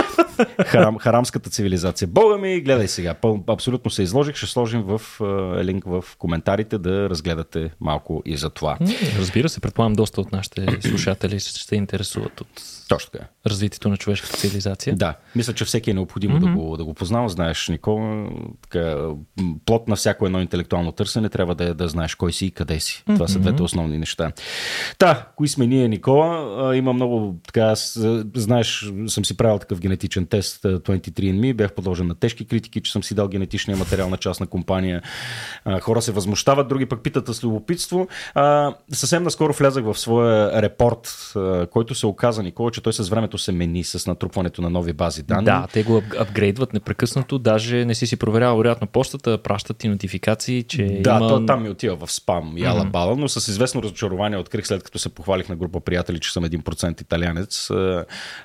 Харам, 0.66 0.98
харамската 0.98 1.50
цивилизация. 1.50 2.08
Бога 2.08 2.38
ми, 2.38 2.62
гледай 2.62 2.88
сега. 2.88 3.16
Абсолютно 3.48 3.92
се 3.92 4.04
изложих. 4.04 4.36
Ще 4.36 4.46
сложим 4.46 4.82
в 4.82 5.02
uh, 5.20 5.64
линк 5.64 5.84
в 5.86 6.04
коментарите 6.18 6.78
да 6.78 7.10
разгледате 7.10 7.72
малко 7.82 8.22
и 8.26 8.38
за 8.38 8.50
това. 8.50 8.78
Разбира 9.20 9.50
се, 9.50 9.60
предполагам 9.60 9.94
доста 9.94 10.22
от 10.22 10.32
нашите 10.32 10.82
слушатели 10.82 11.40
ще 11.40 11.60
се 11.60 11.76
интересуват 11.76 12.42
от 12.42 12.48
точно 12.88 13.12
така. 13.12 13.26
Развитието 13.48 13.90
на 13.90 13.98
човешката 13.98 14.38
цивилизация. 14.38 14.96
Да, 14.96 15.16
мисля, 15.36 15.54
че 15.54 15.66
всеки 15.66 15.92
е 15.92 15.94
необходимо 15.94 16.38
mm-hmm. 16.38 16.54
да, 16.54 16.60
го, 16.60 16.78
да 16.78 16.86
го 16.86 16.94
познава. 16.94 17.30
Знаеш, 17.30 17.68
Никола, 17.68 18.30
така, 18.62 18.98
плод 19.66 19.88
на 19.88 19.96
всяко 19.96 20.26
едно 20.26 20.42
интелектуално 20.42 20.92
търсене 20.92 21.30
трябва 21.30 21.56
да 21.56 21.64
е 21.64 21.74
да 21.74 21.88
знаеш 21.88 22.16
кой 22.16 22.34
си 22.34 22.46
и 22.46 22.52
къде 22.52 22.80
си. 22.80 23.04
Mm-hmm. 23.08 23.14
Това 23.14 23.28
са 23.28 23.40
двете 23.40 23.64
основни 23.64 23.98
неща. 23.98 24.32
Та, 24.98 25.28
кои 25.36 25.48
сме 25.48 25.68
ние, 25.68 25.88
Никола? 25.88 26.76
Има 26.76 26.94
много, 26.94 27.36
така, 27.48 27.74
знаеш, 28.36 28.92
съм 29.08 29.26
си 29.26 29.38
правил 29.38 29.60
такъв 29.60 29.80
генетичен 29.80 30.25
тест 30.26 30.64
23andMe, 30.64 31.54
бях 31.54 31.74
подложен 31.74 32.08
на 32.08 32.16
тежки 32.16 32.46
критики, 32.46 32.82
че 32.82 32.92
съм 32.92 33.04
си 33.04 33.16
дал 33.16 33.28
генетичния 33.28 33.78
материал 33.78 34.10
на 34.10 34.18
частна 34.18 34.48
компания. 34.48 35.02
Хора 35.82 36.02
се 36.02 36.12
възмущават, 36.12 36.68
други 36.68 36.86
пък 36.86 37.02
питат 37.02 37.28
с 37.28 37.44
любопитство. 37.44 38.08
Съвсем 38.92 39.24
наскоро 39.24 39.54
влязах 39.54 39.84
в 39.84 40.00
своя 40.00 40.62
репорт, 40.62 41.34
който 41.72 41.96
се 41.96 42.08
оказа, 42.08 42.44
Никола, 42.44 42.72
че 42.72 42.82
той 42.82 42.94
с 42.94 43.10
времето 43.10 43.38
се 43.38 43.52
мени 43.52 43.84
с 43.84 44.08
натрупването 44.08 44.62
на 44.62 44.70
нови 44.70 44.94
бази 44.94 45.24
данни. 45.24 45.46
Да, 45.46 45.68
те 45.74 45.84
го 45.84 46.02
апгрейдват 46.20 46.74
непрекъснато, 46.74 47.40
даже 47.40 47.86
не 47.86 47.96
си 47.96 48.08
си 48.08 48.16
проверял 48.16 48.58
вероятно 48.58 48.88
почтата, 48.88 49.38
пращат 49.38 49.78
ти 49.78 49.88
нотификации, 49.88 50.64
че 50.64 51.00
Да, 51.04 51.18
има... 51.18 51.28
то 51.28 51.46
там 51.46 51.64
ми 51.64 51.70
отива 51.70 52.06
в 52.06 52.12
спам 52.12 52.54
и 52.58 52.66
ала 52.66 52.86
бала, 52.86 53.16
но 53.16 53.30
с 53.30 53.48
известно 53.48 53.84
разочарование 53.84 54.38
открих 54.38 54.68
след 54.68 54.84
като 54.84 55.00
се 55.00 55.10
похвалих 55.10 55.50
на 55.50 55.56
група 55.56 55.80
приятели, 55.80 56.20
че 56.20 56.34
съм 56.34 56.44
1% 56.44 57.02
италянец. 57.02 57.70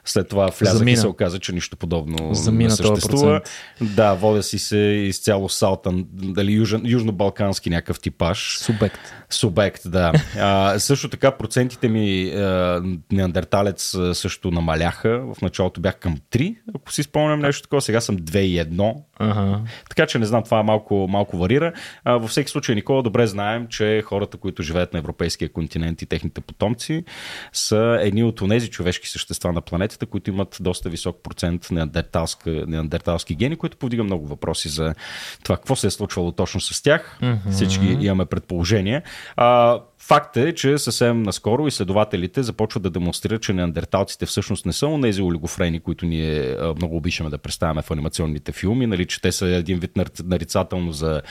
След 0.05 0.29
това 0.29 0.47
влязах 0.47 0.79
Замина. 0.79 0.95
и 0.95 0.97
се 0.97 1.07
оказа, 1.07 1.39
че 1.39 1.53
нищо 1.53 1.70
подобно 1.77 2.35
Замина 2.35 2.69
не 2.71 2.77
съществува. 2.77 3.41
Да, 3.81 4.15
водя 4.15 4.43
си 4.43 4.59
се 4.59 4.79
изцяло 4.79 5.49
салтан, 5.49 6.05
дали 6.13 6.53
южен, 6.53 6.83
южно-балкански 6.87 7.71
някакъв 7.71 8.01
типаж. 8.01 8.59
Субект. 8.59 9.01
Субект, 9.31 9.83
да. 9.87 10.13
А, 10.39 10.79
също 10.79 11.09
така 11.09 11.31
процентите 11.31 11.89
ми 11.89 12.31
а, 12.31 12.83
неандерталец 13.13 13.97
също 14.13 14.51
намаляха. 14.51 15.25
В 15.35 15.43
началото 15.43 15.81
бях 15.81 15.97
към 15.97 16.17
3, 16.33 16.57
ако 16.75 16.93
си 16.93 17.03
спомням 17.03 17.41
нещо 17.41 17.63
такова. 17.63 17.81
Сега 17.81 18.01
съм 18.01 18.19
2 18.19 18.39
и 18.39 18.59
1. 18.59 18.95
Ага. 19.21 19.61
Така 19.89 20.07
че 20.07 20.19
не 20.19 20.27
знам, 20.27 20.43
това 20.43 20.63
малко, 20.63 21.07
малко 21.11 21.37
варира. 21.37 21.73
А, 22.05 22.13
във 22.13 22.31
всеки 22.31 22.51
случай, 22.51 22.75
Никола, 22.75 23.03
добре 23.03 23.27
знаем, 23.27 23.67
че 23.67 24.03
хората, 24.03 24.37
които 24.37 24.63
живеят 24.63 24.93
на 24.93 24.99
европейския 24.99 25.53
континент 25.53 26.03
и 26.03 26.07
техните 26.07 26.41
потомци, 26.41 27.05
са 27.53 27.99
едни 28.01 28.25
от 28.25 28.43
тези 28.49 28.71
човешки 28.71 29.09
същества 29.09 29.53
на 29.53 29.61
планетата, 29.61 30.07
които 30.07 30.31
имат 30.31 30.57
доста 30.61 30.89
висок 30.89 31.23
процент 31.23 31.69
неандерталски 31.71 33.35
гени, 33.35 33.57
които 33.57 33.77
повдига 33.77 34.05
много 34.05 34.27
въпроси 34.27 34.69
за 34.69 34.95
това 35.43 35.57
какво 35.57 35.77
се 35.77 35.87
е 35.87 35.91
случвало 35.91 36.33
точно 36.33 36.61
с 36.61 36.83
тях. 36.83 37.19
Mm-hmm. 37.23 37.51
Всички 37.51 37.87
имаме 38.01 38.25
предположение. 38.25 39.03
А, 39.37 39.81
Факт 40.03 40.37
е, 40.37 40.55
че 40.55 40.79
съвсем 40.79 41.23
наскоро 41.23 41.67
изследователите 41.67 42.43
започват 42.43 42.83
да 42.83 42.91
демонстрират, 42.91 43.43
че 43.43 43.53
неандерталците 43.53 44.27
всъщност 44.27 44.67
не 44.67 44.73
са 44.73 44.99
тези 45.03 45.23
олигофрени, 45.23 45.81
които 45.81 46.07
ние 46.07 46.57
много 46.77 46.97
обичаме 46.97 47.31
да 47.31 47.39
представяме 47.39 47.83
в 47.83 47.91
анимационните 47.91 48.53
филми, 48.53 48.87
нали, 48.87 49.07
че 49.07 49.21
те 49.21 49.33
са 49.33 49.47
един 49.47 49.79
вид 49.79 49.91
нарицателно 50.25 50.93
за 50.93 51.23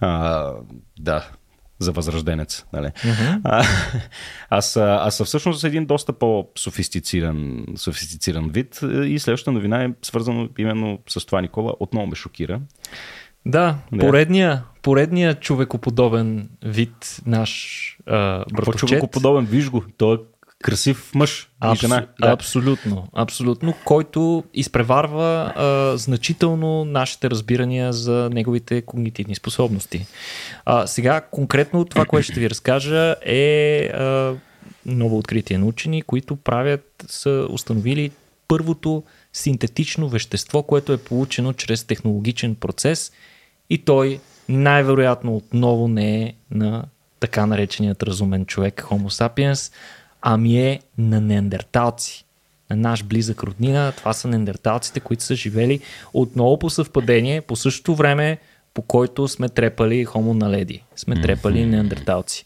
а, 0.00 0.52
да, 0.98 1.28
за 1.78 1.92
възрожденец. 1.92 2.64
Нали? 2.72 2.86
Mm-hmm. 2.86 3.40
А, 3.44 3.64
аз, 4.50 4.76
аз 4.76 5.16
съм 5.16 5.26
всъщност 5.26 5.64
един 5.64 5.86
доста 5.86 6.12
по-софистициран 6.12 7.66
софистициран 7.76 8.50
вид 8.50 8.80
и 9.04 9.18
следващата 9.18 9.52
новина 9.52 9.84
е 9.84 9.90
свързана 10.02 10.48
именно 10.58 10.98
с 11.08 11.26
това, 11.26 11.40
Никола. 11.40 11.72
Отново 11.80 12.06
ме 12.06 12.14
шокира. 12.14 12.60
Да, 13.48 13.76
да. 13.92 13.98
Поредния, 13.98 14.64
поредния 14.82 15.34
човекоподобен 15.34 16.48
вид 16.64 17.20
наш 17.26 17.98
а, 18.06 18.44
братовчет. 18.52 18.88
човекоподобен, 18.88 19.44
виж 19.44 19.70
го, 19.70 19.84
той 19.96 20.14
е 20.14 20.18
красив 20.62 21.14
мъж 21.14 21.50
Абсу... 21.60 21.86
и 21.86 21.88
жена. 21.88 22.06
Да. 22.20 22.30
Абсолютно, 22.30 23.08
абсолютно, 23.12 23.74
който 23.84 24.44
изпреварва 24.54 25.52
а, 25.56 25.96
значително 25.96 26.84
нашите 26.84 27.30
разбирания 27.30 27.92
за 27.92 28.30
неговите 28.32 28.82
когнитивни 28.82 29.34
способности. 29.34 30.06
А, 30.64 30.86
сега, 30.86 31.20
конкретно 31.20 31.84
това, 31.84 32.04
което 32.04 32.24
ще 32.24 32.40
ви 32.40 32.50
разкажа 32.50 33.16
е 33.22 33.84
а, 33.86 34.34
ново 34.86 35.18
откритие 35.18 35.58
на 35.58 35.66
учени, 35.66 36.02
които 36.02 36.36
правят, 36.36 37.04
са 37.08 37.46
установили 37.50 38.10
първото 38.48 39.02
синтетично 39.32 40.08
вещество, 40.08 40.62
което 40.62 40.92
е 40.92 40.98
получено 40.98 41.52
чрез 41.52 41.84
технологичен 41.84 42.54
процес 42.54 43.12
и 43.70 43.78
той 43.78 44.20
най-вероятно 44.48 45.36
отново 45.36 45.88
не 45.88 46.22
е 46.22 46.34
на 46.50 46.84
така 47.20 47.46
нареченият 47.46 48.02
разумен 48.02 48.46
човек 48.46 48.82
Homo 48.90 49.08
sapiens, 49.08 49.72
ами 50.22 50.60
е 50.60 50.80
на 50.98 51.20
неандерталци. 51.20 52.24
На 52.70 52.76
наш 52.76 53.04
близък 53.04 53.42
роднина. 53.42 53.92
Това 53.96 54.12
са 54.12 54.28
неандерталците, 54.28 55.00
които 55.00 55.22
са 55.22 55.34
живели 55.34 55.80
отново 56.12 56.58
по 56.58 56.70
съвпадение, 56.70 57.40
по 57.40 57.56
същото 57.56 57.94
време, 57.94 58.38
по 58.74 58.82
който 58.82 59.28
сме 59.28 59.48
трепали 59.48 60.06
Homo 60.06 60.32
наледи. 60.32 60.82
Сме 60.96 61.20
трепали 61.20 61.66
неандерталци. 61.66 62.44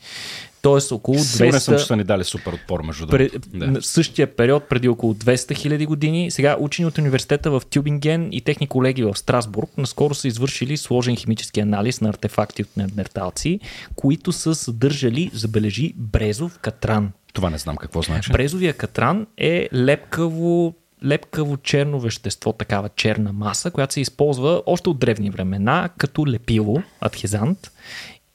Тоест 0.63 0.93
около 0.93 1.17
200... 1.19 1.23
Сигурен 1.23 1.61
съм, 1.61 1.79
че 1.79 1.85
са 1.85 1.97
ни 1.97 2.05
дали 2.05 2.25
супер 2.25 2.53
отпор 2.53 2.83
между 2.83 3.07
другото. 3.07 3.39
Да. 3.55 3.81
В 3.81 3.87
същия 3.87 4.37
период, 4.37 4.69
преди 4.69 4.89
около 4.89 5.15
200 5.15 5.57
хиляди 5.57 5.87
години, 5.87 6.31
сега 6.31 6.57
учени 6.61 6.87
от 6.87 6.99
университета 6.99 7.51
в 7.51 7.63
Тюбинген 7.71 8.29
и 8.33 8.41
техни 8.41 8.67
колеги 8.67 9.05
в 9.05 9.17
Страсбург 9.17 9.71
наскоро 9.79 10.15
са 10.15 10.29
извършили 10.29 10.77
сложен 10.77 11.17
химически 11.17 11.61
анализ 11.61 12.01
на 12.01 12.09
артефакти 12.09 12.63
от 12.63 12.77
неандерталци, 12.77 13.61
които 13.97 14.33
са 14.33 14.55
съдържали, 14.55 15.31
забележи, 15.35 15.93
брезов 15.97 16.59
катран. 16.59 17.13
Това 17.33 17.51
не 17.51 17.59
знам 17.59 17.77
какво 17.77 18.03
значи. 18.03 18.33
Брезовия 18.33 18.73
катран 18.73 19.27
е 19.39 19.69
лепкаво 19.75 20.75
лепкаво 21.05 21.57
черно 21.57 22.01
вещество, 22.01 22.53
такава 22.53 22.89
черна 22.89 23.33
маса, 23.33 23.71
която 23.71 23.95
се 23.95 24.01
използва 24.01 24.63
още 24.67 24.89
от 24.89 24.99
древни 24.99 25.31
времена 25.31 25.89
като 25.99 26.27
лепило, 26.27 26.83
адхезант 27.01 27.71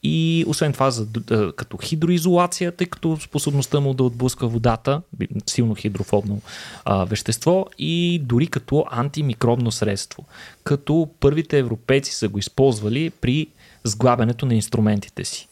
и 0.04 0.46
освен 0.48 0.74
това, 0.74 0.92
за, 0.92 1.08
като 1.56 1.78
хидроизолация, 1.78 2.72
тъй 2.72 2.88
като 2.88 3.18
способността 3.22 3.80
му 3.80 3.94
да 3.94 4.04
отблъска 4.04 4.48
водата, 4.48 5.02
силно 5.50 5.76
хидрофобно 5.76 6.42
а, 6.86 7.06
вещество, 7.06 7.66
и 7.78 8.22
дори 8.24 8.48
като 8.48 8.86
антимикробно 8.92 9.72
средство. 9.72 10.26
Като 10.64 11.10
първите 11.20 11.58
европейци 11.58 12.14
са 12.14 12.28
го 12.28 12.40
използвали 12.40 13.10
при 13.10 13.48
сглабянето 13.84 14.46
на 14.46 14.56
инструментите 14.56 15.26
си. 15.26 15.48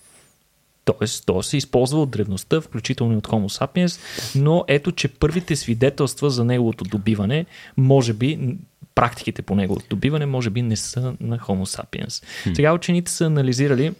Тоест, 0.85 1.25
то 1.25 1.43
се 1.43 1.57
използва 1.57 2.01
от 2.01 2.09
древността, 2.09 2.61
включително 2.61 3.13
и 3.13 3.17
от 3.17 3.27
Homo 3.27 3.59
sapiens, 3.59 3.99
но 4.35 4.65
ето, 4.67 4.91
че 4.91 5.07
първите 5.07 5.55
свидетелства 5.55 6.29
за 6.29 6.45
неговото 6.45 6.83
добиване, 6.83 7.45
може 7.77 8.13
би, 8.13 8.57
практиките 8.95 9.41
по 9.41 9.55
неговото 9.55 9.85
добиване, 9.89 10.25
може 10.25 10.49
би 10.49 10.61
не 10.61 10.75
са 10.75 11.13
на 11.19 11.39
Homo 11.39 11.65
sapiens. 11.65 12.23
Сега 12.55 12.73
учените 12.73 13.11
са 13.11 13.25
анализирали 13.25 13.93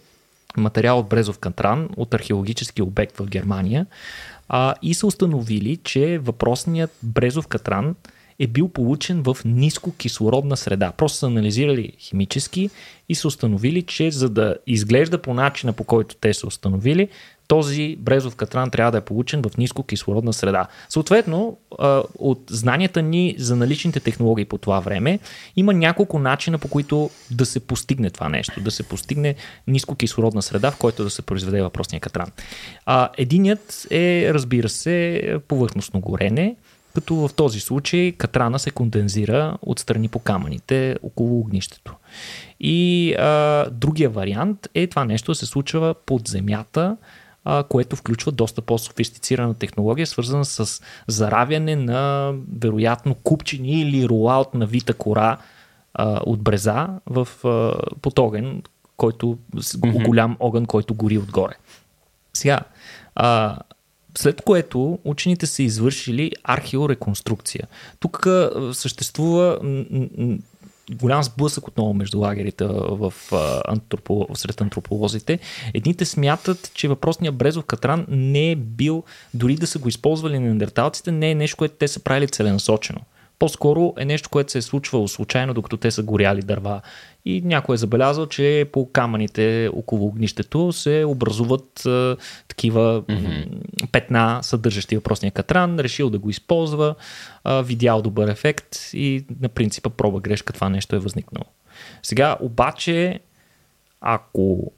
материал 0.56 0.98
от 0.98 1.08
Брезов 1.08 1.38
Кантран 1.38 1.88
от 1.96 2.14
археологически 2.14 2.82
обект 2.82 3.16
в 3.18 3.26
Германия 3.26 3.86
а, 4.48 4.74
и 4.82 4.94
са 4.94 5.06
установили, 5.06 5.76
че 5.76 6.18
въпросният 6.18 6.90
Брезов 7.02 7.46
Катран 7.46 7.94
е 8.38 8.46
бил 8.46 8.68
получен 8.68 9.22
в 9.22 9.36
ниско 9.44 9.94
кислородна 9.96 10.56
среда. 10.56 10.92
Просто 10.92 11.18
са 11.18 11.26
анализирали 11.26 11.92
химически 11.98 12.70
и 13.08 13.14
са 13.14 13.28
установили, 13.28 13.82
че 13.82 14.10
за 14.10 14.28
да 14.28 14.56
изглежда 14.66 15.22
по 15.22 15.34
начина 15.34 15.72
по 15.72 15.84
който 15.84 16.16
те 16.20 16.34
са 16.34 16.46
установили, 16.46 17.08
този 17.48 17.96
брезов 17.98 18.36
катран 18.36 18.70
трябва 18.70 18.92
да 18.92 18.98
е 18.98 19.00
получен 19.00 19.42
в 19.42 19.56
ниско 19.56 19.82
кислородна 19.82 20.32
среда. 20.32 20.66
Съответно, 20.88 21.58
от 22.18 22.42
знанията 22.50 23.02
ни 23.02 23.34
за 23.38 23.56
наличните 23.56 24.00
технологии 24.00 24.44
по 24.44 24.58
това 24.58 24.80
време, 24.80 25.18
има 25.56 25.74
няколко 25.74 26.18
начина 26.18 26.58
по 26.58 26.68
които 26.68 27.10
да 27.30 27.46
се 27.46 27.60
постигне 27.60 28.10
това 28.10 28.28
нещо, 28.28 28.60
да 28.60 28.70
се 28.70 28.82
постигне 28.82 29.34
ниско 29.66 29.94
кислородна 29.94 30.42
среда, 30.42 30.70
в 30.70 30.78
който 30.78 31.04
да 31.04 31.10
се 31.10 31.22
произведе 31.22 31.62
въпросния 31.62 32.00
катран. 32.00 32.30
Единият 33.18 33.86
е, 33.90 34.30
разбира 34.34 34.68
се, 34.68 35.22
повърхностно 35.48 36.00
горене, 36.00 36.56
като 36.94 37.14
в 37.14 37.30
този 37.34 37.60
случай 37.60 38.12
катрана 38.12 38.58
се 38.58 38.70
кондензира 38.70 39.58
отстрани 39.62 40.08
по 40.08 40.18
камъните 40.18 40.96
около 41.02 41.40
огнището. 41.40 41.94
И 42.60 43.14
а, 43.14 43.66
другия 43.70 44.10
вариант 44.10 44.68
е 44.74 44.86
това 44.86 45.04
нещо 45.04 45.30
да 45.30 45.34
се 45.34 45.46
случва 45.46 45.94
под 46.06 46.28
земята, 46.28 46.96
а, 47.48 47.64
което 47.64 47.96
включва 47.96 48.32
доста 48.32 48.62
по-софистицирана 48.62 49.54
технология, 49.54 50.06
свързана 50.06 50.44
с 50.44 50.82
заравяне 51.06 51.76
на 51.76 52.32
вероятно 52.58 53.14
купчини 53.14 53.80
или 53.80 54.08
ролаут 54.08 54.54
на 54.54 54.66
вита 54.66 54.94
кора 54.94 55.38
а, 55.94 56.20
от 56.26 56.42
бреза 56.42 56.88
в, 57.06 57.28
а, 57.44 57.74
под 58.02 58.18
огън, 58.18 58.62
който, 58.96 59.38
mm-hmm. 59.56 60.04
голям 60.04 60.36
огън, 60.40 60.66
който 60.66 60.94
гори 60.94 61.18
отгоре. 61.18 61.54
Сега, 62.34 62.60
а, 63.14 63.58
След 64.18 64.42
което 64.42 64.98
учените 65.04 65.46
са 65.46 65.62
извършили 65.62 66.32
археореконструкция. 66.44 67.68
Тук 68.00 68.26
съществува 68.72 69.58
голям 70.94 71.22
сблъсък 71.22 71.68
отново 71.68 71.94
между 71.94 72.20
лагерите 72.20 72.64
в, 72.64 73.14
антроpo, 73.68 74.34
сред 74.34 74.60
антрополозите. 74.60 75.38
Едните 75.74 76.04
смятат, 76.04 76.70
че 76.74 76.88
въпросният 76.88 77.34
Брезов 77.34 77.64
катран 77.64 78.06
не 78.08 78.50
е 78.50 78.56
бил, 78.56 79.04
дори 79.34 79.54
да 79.54 79.66
са 79.66 79.78
го 79.78 79.88
използвали 79.88 80.38
на 80.38 80.44
неандерталците, 80.44 81.12
не 81.12 81.30
е 81.30 81.34
нещо, 81.34 81.56
което 81.56 81.74
те 81.78 81.88
са 81.88 82.00
правили 82.00 82.28
целенасочено. 82.28 83.00
По-скоро 83.38 83.94
е 83.98 84.04
нещо, 84.04 84.28
което 84.30 84.52
се 84.52 84.58
е 84.58 84.62
случвало 84.62 85.08
случайно, 85.08 85.54
докато 85.54 85.76
те 85.76 85.90
са 85.90 86.02
горяли 86.02 86.42
дърва. 86.42 86.80
И 87.26 87.42
някой 87.44 87.74
е 87.74 87.78
забелязал, 87.78 88.26
че 88.26 88.68
по 88.72 88.92
камъните 88.92 89.70
около 89.72 90.06
огнището 90.06 90.72
се 90.72 91.04
образуват 91.06 91.86
а, 91.86 92.16
такива 92.48 93.02
mm-hmm. 93.02 93.90
петна, 93.92 94.38
съдържащи 94.42 94.96
въпросния 94.96 95.32
катран. 95.32 95.80
Решил 95.80 96.10
да 96.10 96.18
го 96.18 96.30
използва, 96.30 96.94
а, 97.44 97.62
видял 97.62 98.02
добър 98.02 98.28
ефект 98.28 98.76
и 98.92 99.24
на 99.40 99.48
принципа 99.48 99.90
проба 99.90 100.20
грешка 100.20 100.52
това 100.52 100.68
нещо 100.68 100.96
е 100.96 100.98
възникнало. 100.98 101.46
Сега 102.02 102.36
обаче, 102.40 103.20
ако 104.00 104.72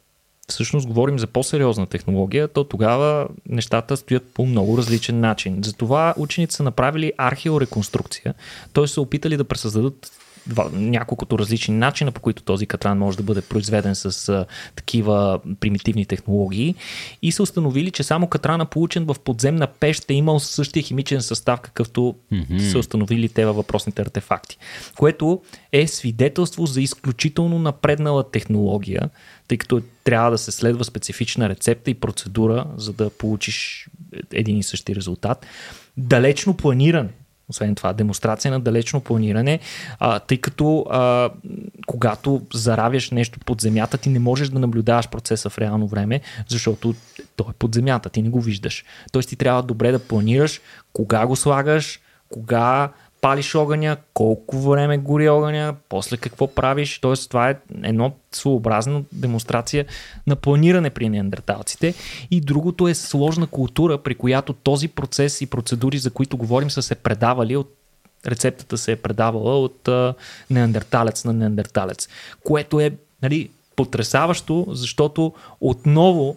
всъщност 0.48 0.86
говорим 0.86 1.18
за 1.18 1.26
по-сериозна 1.26 1.86
технология, 1.86 2.48
то 2.48 2.64
тогава 2.64 3.28
нещата 3.48 3.96
стоят 3.96 4.30
по 4.34 4.46
много 4.46 4.78
различен 4.78 5.20
начин. 5.20 5.60
Затова 5.64 6.14
учените 6.16 6.54
са 6.54 6.62
направили 6.62 7.12
археореконструкция, 7.16 8.34
т.е. 8.72 8.86
са 8.86 9.00
опитали 9.00 9.36
да 9.36 9.44
пресъздадат 9.44 10.12
два, 10.48 10.70
няколкото 10.72 11.38
различни 11.38 11.74
начина, 11.74 12.12
по 12.12 12.20
които 12.20 12.42
този 12.42 12.66
катран 12.66 12.98
може 12.98 13.16
да 13.16 13.22
бъде 13.22 13.40
произведен 13.40 13.94
с 13.94 14.28
а, 14.28 14.46
такива 14.76 15.40
примитивни 15.60 16.06
технологии 16.06 16.74
и 17.22 17.32
са 17.32 17.42
установили, 17.42 17.90
че 17.90 18.02
само 18.02 18.26
катрана 18.26 18.66
получен 18.66 19.04
в 19.04 19.16
подземна 19.24 19.66
пещ 19.66 20.10
е 20.10 20.14
имал 20.14 20.40
същия 20.40 20.82
химичен 20.82 21.22
състав, 21.22 21.60
какъвто 21.60 22.14
mm-hmm. 22.32 22.70
са 22.70 22.78
установили 22.78 23.28
те 23.28 23.44
във 23.44 23.56
въпросните 23.56 24.02
артефакти. 24.02 24.58
Което 24.96 25.42
е 25.72 25.86
свидетелство 25.86 26.66
за 26.66 26.80
изключително 26.80 27.58
напреднала 27.58 28.30
технология, 28.30 29.10
тъй 29.48 29.58
като 29.58 29.82
трябва 30.04 30.30
да 30.30 30.38
се 30.38 30.52
следва 30.52 30.84
специфична 30.84 31.48
рецепта 31.48 31.90
и 31.90 31.94
процедура, 31.94 32.66
за 32.76 32.92
да 32.92 33.10
получиш 33.10 33.88
един 34.32 34.58
и 34.58 34.62
същи 34.62 34.96
резултат. 34.96 35.46
Далечно 35.96 36.54
планиране 36.54 37.08
освен 37.48 37.74
това, 37.74 37.92
демонстрация 37.92 38.50
на 38.50 38.60
далечно 38.60 39.00
планиране, 39.00 39.60
а, 39.98 40.18
тъй 40.18 40.38
като 40.38 40.86
а, 40.90 41.30
когато 41.86 42.42
заравяш 42.54 43.10
нещо 43.10 43.38
под 43.40 43.60
земята, 43.60 43.98
ти 43.98 44.10
не 44.10 44.18
можеш 44.18 44.48
да 44.48 44.58
наблюдаваш 44.58 45.08
процеса 45.08 45.50
в 45.50 45.58
реално 45.58 45.86
време, 45.86 46.20
защото 46.48 46.94
той 47.36 47.46
е 47.50 47.52
под 47.58 47.74
земята, 47.74 48.10
ти 48.10 48.22
не 48.22 48.28
го 48.28 48.40
виждаш. 48.40 48.84
Тоест 49.12 49.28
ти 49.28 49.36
трябва 49.36 49.62
добре 49.62 49.92
да 49.92 49.98
планираш 49.98 50.60
кога 50.92 51.26
го 51.26 51.36
слагаш, 51.36 52.00
кога 52.32 52.92
палиш 53.20 53.54
огъня, 53.54 53.96
колко 54.14 54.58
време 54.58 54.98
гори 54.98 55.28
огъня, 55.28 55.74
после 55.88 56.16
какво 56.16 56.54
правиш. 56.54 56.98
Т.е. 56.98 57.14
това 57.28 57.50
е 57.50 57.56
едно 57.82 58.12
своеобразна 58.32 59.02
демонстрация 59.12 59.84
на 60.26 60.36
планиране 60.36 60.90
при 60.90 61.08
неандерталците. 61.08 61.94
И 62.30 62.40
другото 62.40 62.88
е 62.88 62.94
сложна 62.94 63.46
култура, 63.46 63.98
при 63.98 64.14
която 64.14 64.52
този 64.52 64.88
процес 64.88 65.40
и 65.40 65.46
процедури, 65.46 65.98
за 65.98 66.10
които 66.10 66.36
говорим, 66.36 66.70
са 66.70 66.82
се 66.82 66.94
предавали 66.94 67.56
от 67.56 67.74
рецептата 68.26 68.78
се 68.78 68.92
е 68.92 68.96
предавала 68.96 69.58
от 69.58 69.88
а, 69.88 70.14
неандерталец 70.50 71.24
на 71.24 71.32
неандерталец, 71.32 72.08
което 72.44 72.80
е 72.80 72.96
нали, 73.22 73.50
потрясаващо, 73.76 74.66
защото 74.68 75.32
отново, 75.60 76.36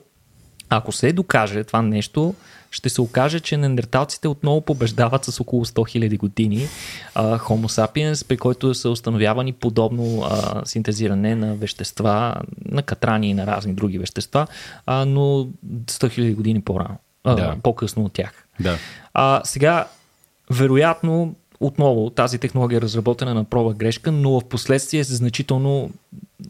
ако 0.69 0.91
се 0.91 1.13
докаже 1.13 1.63
това 1.63 1.81
нещо, 1.81 2.35
ще 2.71 2.89
се 2.89 3.01
окаже, 3.01 3.39
че 3.39 3.57
неандерталците 3.57 4.27
отново 4.27 4.61
побеждават 4.61 5.25
с 5.25 5.39
около 5.39 5.65
100 5.65 5.99
000 5.99 6.17
години 6.17 6.67
а, 7.15 7.39
Homo 7.39 7.67
sapiens, 7.67 8.27
при 8.27 8.37
който 8.37 8.73
са 8.73 8.89
установявани 8.89 9.53
подобно 9.53 10.23
а, 10.23 10.61
синтезиране 10.65 11.35
на 11.35 11.55
вещества, 11.55 12.35
на 12.65 12.83
катрани 12.83 13.29
и 13.29 13.33
на 13.33 13.47
разни 13.47 13.73
други 13.73 13.97
вещества, 13.97 14.47
а, 14.85 15.05
но 15.05 15.21
100 15.21 15.47
000 15.85 16.35
години 16.35 16.61
по-рано, 16.61 16.97
а, 17.23 17.35
да. 17.35 17.55
по-късно 17.63 18.05
от 18.05 18.13
тях. 18.13 18.47
Да. 18.59 18.77
А, 19.13 19.41
сега, 19.43 19.87
вероятно, 20.49 21.35
отново 21.59 22.09
тази 22.09 22.37
технология 22.37 22.77
е 22.77 22.81
разработена 22.81 23.33
на 23.33 23.43
проба 23.43 23.73
грешка, 23.73 24.11
но 24.11 24.39
в 24.39 24.45
последствие 24.45 24.99
е 24.99 25.03
значително 25.03 25.91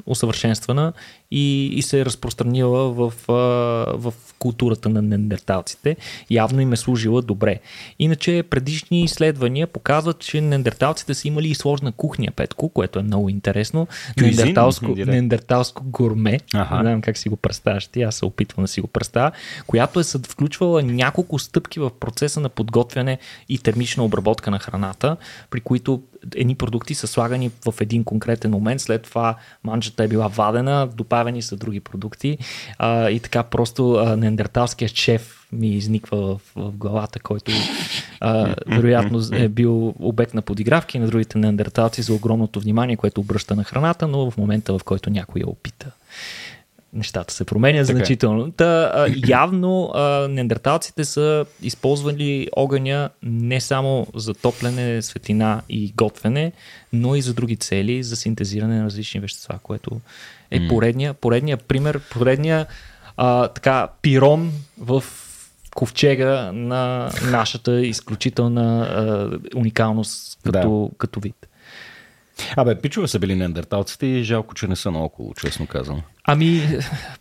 усъвършенствана 0.05 0.93
и, 1.31 1.65
и 1.65 1.81
се 1.81 1.99
е 1.99 2.05
разпространила 2.05 2.91
в, 2.91 3.13
в 3.97 4.13
културата 4.39 4.89
на 4.89 5.01
неандерталците. 5.01 5.97
Явно 6.29 6.61
им 6.61 6.73
е 6.73 6.77
служила 6.77 7.21
добре. 7.21 7.59
Иначе 7.99 8.43
предишни 8.49 9.03
изследвания 9.03 9.67
показват, 9.67 10.19
че 10.19 10.41
неандерталците 10.41 11.13
са 11.13 11.27
имали 11.27 11.47
и 11.47 11.55
сложна 11.55 11.91
кухня, 11.91 12.27
Петко, 12.35 12.69
което 12.69 12.99
е 12.99 13.03
много 13.03 13.29
интересно. 13.29 13.87
Неандерталско, 14.17 14.87
неандерталско 14.87 15.83
гурме, 15.83 16.39
ага. 16.53 16.75
не 16.75 16.89
знам 16.89 17.01
как 17.01 17.17
си 17.17 17.29
го 17.29 17.35
представяш 17.35 17.87
ти, 17.87 18.01
аз 18.01 18.15
се 18.15 18.25
опитвам 18.25 18.63
да 18.63 18.67
си 18.67 18.81
го 18.81 18.87
представя, 18.87 19.31
която 19.67 19.99
е 19.99 20.03
включвала 20.03 20.83
няколко 20.83 21.39
стъпки 21.39 21.79
в 21.79 21.91
процеса 21.99 22.39
на 22.39 22.49
подготвяне 22.49 23.17
и 23.49 23.57
термична 23.57 24.03
обработка 24.03 24.51
на 24.51 24.59
храната, 24.59 25.17
при 25.49 25.61
които 25.61 26.01
едни 26.35 26.55
продукти 26.55 26.93
са 26.95 27.07
слагани 27.07 27.51
в 27.65 27.73
един 27.81 28.03
конкретен 28.03 28.51
момент, 28.51 28.81
след 28.81 29.01
това 29.01 29.35
манджата 29.63 30.03
е 30.03 30.07
била 30.07 30.27
вадена, 30.27 30.89
добавени 30.95 31.41
са 31.41 31.55
други 31.55 31.79
продукти. 31.79 32.37
А, 32.77 33.09
и 33.09 33.19
така 33.19 33.43
просто 33.43 33.93
а, 33.93 34.17
неандерталският 34.17 34.95
шеф 34.95 35.47
ми 35.51 35.67
изниква 35.67 36.17
в, 36.17 36.41
в 36.55 36.71
главата, 36.71 37.19
който 37.19 37.51
а, 38.19 38.55
вероятно 38.67 39.21
е 39.33 39.47
бил 39.49 39.93
обект 39.99 40.33
на 40.33 40.41
подигравки 40.41 40.99
на 40.99 41.07
другите 41.07 41.37
неандерталци 41.37 42.01
за 42.01 42.13
огромното 42.13 42.59
внимание, 42.59 42.97
което 42.97 43.21
обръща 43.21 43.55
на 43.55 43.63
храната, 43.63 44.07
но 44.07 44.31
в 44.31 44.37
момента 44.37 44.77
в 44.77 44.83
който 44.83 45.09
някой 45.09 45.41
я 45.41 45.47
опита 45.47 45.91
нещата 46.93 47.33
се 47.33 47.45
променят 47.45 47.87
така. 47.87 47.97
Е. 47.97 47.99
значително. 47.99 48.51
Та, 48.51 48.91
а, 48.95 49.13
явно 49.27 49.91
а, 49.93 50.27
неандерталците 50.27 51.05
са 51.05 51.45
използвали 51.61 52.47
огъня 52.55 53.09
не 53.23 53.61
само 53.61 54.07
за 54.15 54.33
топлене, 54.33 55.01
светлина 55.01 55.61
и 55.69 55.93
готвене, 55.97 56.51
но 56.93 57.15
и 57.15 57.21
за 57.21 57.33
други 57.33 57.55
цели, 57.55 58.03
за 58.03 58.15
синтезиране 58.15 58.79
на 58.79 58.85
различни 58.85 59.19
вещества, 59.19 59.59
което 59.63 60.01
е 60.51 60.67
поредния, 60.67 61.13
поредния 61.13 61.57
пример, 61.57 61.99
поредния 61.99 62.65
а, 63.17 63.47
така 63.47 63.87
пирон 64.01 64.51
в 64.79 65.03
ковчега 65.75 66.51
на 66.51 67.11
нашата 67.31 67.85
изключителна 67.85 68.81
а, 68.81 69.57
уникалност 69.57 70.39
като, 70.43 70.89
да. 70.91 70.97
като 70.97 71.19
вид. 71.19 71.47
Абе, 72.55 72.75
пичове 72.75 73.07
са 73.07 73.19
били 73.19 73.35
неандерталците 73.35 74.05
и 74.05 74.23
жалко, 74.23 74.53
че 74.53 74.67
не 74.67 74.75
са 74.75 74.91
наоколо, 74.91 75.33
честно 75.33 75.67
казвам. 75.67 76.01
Ами, 76.23 76.61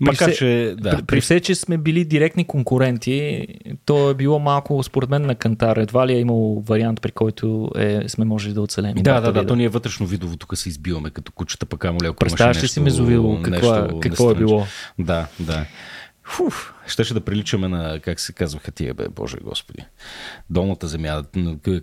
Макар, 0.00 0.26
при, 0.26 0.32
все, 0.32 0.38
че, 0.38 0.74
да, 0.78 0.90
при, 0.90 1.02
при 1.02 1.20
все, 1.20 1.40
че 1.40 1.54
сме 1.54 1.78
били 1.78 2.04
директни 2.04 2.46
конкуренти, 2.46 3.46
то 3.84 4.10
е 4.10 4.14
било 4.14 4.38
малко, 4.38 4.82
според 4.82 5.10
мен, 5.10 5.22
на 5.22 5.34
кантар. 5.34 5.76
Едва 5.76 6.06
ли 6.06 6.12
е 6.12 6.18
имало 6.18 6.60
вариант, 6.60 7.00
при 7.00 7.10
който 7.12 7.70
е, 7.76 8.08
сме 8.08 8.24
можели 8.24 8.52
да 8.52 8.62
оцелем. 8.62 8.94
Да, 8.94 9.20
да, 9.20 9.32
да, 9.32 9.46
то 9.46 9.56
ние 9.56 9.68
вътрешно 9.68 10.06
видово 10.06 10.36
тук 10.36 10.56
се 10.56 10.68
избиваме 10.68 11.10
като 11.10 11.32
кучета, 11.32 11.66
пък 11.66 11.84
амо 11.84 11.98
леко. 12.02 12.16
Представяш 12.16 12.62
ли 12.62 12.68
си 12.68 12.80
мезовило? 12.80 13.42
Какво, 13.42 14.00
какво 14.00 14.30
е 14.30 14.34
било? 14.34 14.66
Да, 14.98 15.26
да. 15.40 15.64
Фуф, 16.24 16.74
щеше 16.90 17.14
да 17.14 17.20
приличаме 17.20 17.68
на, 17.68 18.00
как 18.00 18.20
се 18.20 18.32
казваха 18.32 18.72
тия, 18.72 18.94
бе, 18.94 19.08
Боже 19.08 19.36
Господи. 19.42 19.84
Долната 20.50 20.88
земя. 20.88 21.22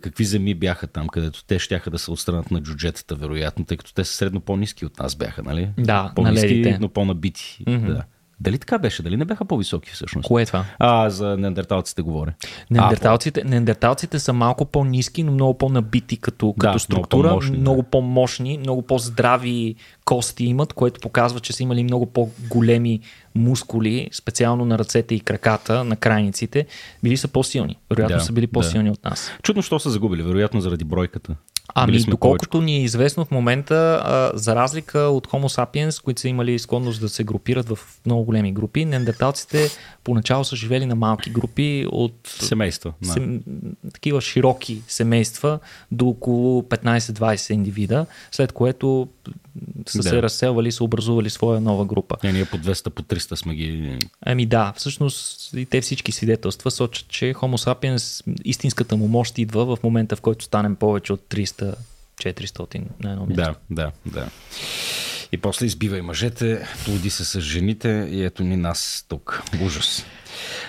Какви 0.02 0.26
земи 0.26 0.56
бяха 0.56 0.88
там, 0.88 1.08
където 1.08 1.44
те 1.44 1.60
щяха 1.60 1.92
да 1.92 2.00
се 2.00 2.12
отстранат 2.12 2.52
на 2.52 2.62
джуджетата, 2.62 3.16
вероятно, 3.16 3.66
тъй 3.66 3.78
като 3.78 3.94
те 3.94 4.04
са 4.04 4.14
средно 4.14 4.40
по-низки 4.42 4.86
от 4.86 5.00
нас 5.00 5.16
бяха, 5.16 5.44
нали? 5.44 5.70
Да, 5.78 6.12
по-низки, 6.16 6.78
но 6.80 6.90
по-набити. 6.90 7.64
Mm-hmm. 7.68 7.94
Да. 7.94 8.04
Дали 8.40 8.58
така 8.58 8.78
беше? 8.78 9.04
Дали 9.04 9.18
не 9.18 9.26
бяха 9.26 9.46
по-високи 9.46 9.92
всъщност? 9.92 10.28
Кое 10.28 10.42
е 10.42 10.46
това? 10.46 10.66
А, 10.80 11.10
за 11.10 11.38
неандерталците 11.38 12.02
говоря. 12.02 12.34
Неандерталците, 12.72 13.42
а, 13.46 13.50
неандерталците 13.50 14.20
са 14.20 14.34
малко 14.34 14.66
по-низки, 14.66 15.24
но 15.24 15.32
много 15.32 15.58
по-набити 15.58 16.18
като, 16.18 16.54
да, 16.58 16.68
като 16.68 16.80
структура, 16.80 17.28
много, 17.28 17.40
по-мощни, 17.40 17.58
много 17.58 17.84
по-мощни, 17.84 18.58
много 18.58 18.82
по-здрави 18.82 19.76
кости 20.06 20.46
имат, 20.46 20.74
което 20.74 21.00
показва, 21.00 21.40
че 21.40 21.54
са 21.54 21.64
имали 21.64 21.84
много 21.84 22.06
по-големи 22.06 23.00
мускули, 23.36 24.10
специално 24.14 24.66
на 24.66 24.80
ръцете 24.80 25.16
и 25.16 25.20
краката, 25.20 25.84
на 25.84 25.96
крайниците. 25.96 26.66
Били 27.04 27.18
са 27.18 27.28
по-силни. 27.28 27.78
Вероятно 27.90 28.18
да, 28.18 28.24
са 28.24 28.34
били 28.34 28.48
по-силни 28.48 28.90
да. 28.90 28.94
от 28.94 29.04
нас. 29.04 29.32
Чудно, 29.44 29.62
що 29.62 29.80
са 29.80 29.90
загубили. 29.90 30.24
Вероятно 30.24 30.62
заради 30.62 30.86
бройката. 30.86 31.36
Ами, 31.76 32.00
доколкото 32.00 32.50
повече. 32.50 32.66
ни 32.66 32.76
е 32.78 32.84
известно 32.84 33.26
в 33.26 33.32
момента, 33.32 34.02
а, 34.04 34.32
за 34.38 34.56
разлика 34.56 35.00
от 35.00 35.28
Homo 35.28 35.48
sapiens, 35.48 36.04
които 36.04 36.22
са 36.22 36.30
имали 36.30 36.60
склонност 36.60 37.02
да 37.02 37.10
се 37.10 37.24
групират 37.24 37.70
в 37.70 37.80
много 38.06 38.24
големи 38.24 38.54
групи, 38.54 38.86
неандерталците 38.86 39.70
поначало 40.04 40.44
са 40.44 40.56
живели 40.56 40.86
на 40.86 40.96
малки 40.96 41.30
групи 41.30 41.86
от 41.92 42.16
семейства. 42.40 42.94
Да. 43.02 43.14
Сем, 43.14 43.42
такива 43.94 44.22
широки 44.22 44.82
семейства 44.88 45.60
до 45.92 46.08
около 46.08 46.62
15-20 46.62 47.54
индивида, 47.54 48.06
след 48.32 48.52
което 48.52 49.08
са 49.88 49.98
да. 49.98 50.10
се 50.10 50.22
разселвали, 50.22 50.72
са 50.72 50.84
образували 50.84 51.30
своя 51.30 51.62
нова 51.62 51.86
група. 51.86 52.16
Не, 52.24 52.34
ние 52.34 52.46
по 52.46 52.58
200, 52.58 52.90
по 52.90 53.04
300 53.04 53.36
сме 53.36 53.56
ги... 53.56 54.00
Ами 54.22 54.46
да, 54.46 54.74
всъщност 54.78 55.54
и 55.54 55.66
те 55.66 55.82
всички 55.82 56.12
свидетелства 56.12 56.72
сочат, 56.72 57.08
че 57.08 57.34
Homo 57.34 57.58
sapiens, 57.58 58.24
истинската 58.46 58.98
му 58.98 59.08
мощ 59.08 59.38
идва 59.38 59.76
в 59.76 59.84
момента, 59.84 60.16
в 60.16 60.22
който 60.22 60.46
станем 60.46 60.76
повече 60.76 61.14
от 61.14 61.22
300 61.30 61.57
400 62.18 62.82
на 63.04 63.12
едно 63.12 63.26
място. 63.26 63.36
Да, 63.36 63.56
да, 63.70 63.92
да. 64.06 64.30
И 65.32 65.38
после 65.38 65.66
избива 65.66 65.98
и 65.98 66.02
мъжете, 66.02 66.68
плоди 66.86 67.10
се 67.10 67.26
с 67.26 67.42
жените 67.42 68.08
и 68.12 68.24
ето 68.24 68.44
ни 68.44 68.58
нас 68.58 69.06
тук. 69.10 69.44
Ужас. 69.62 70.06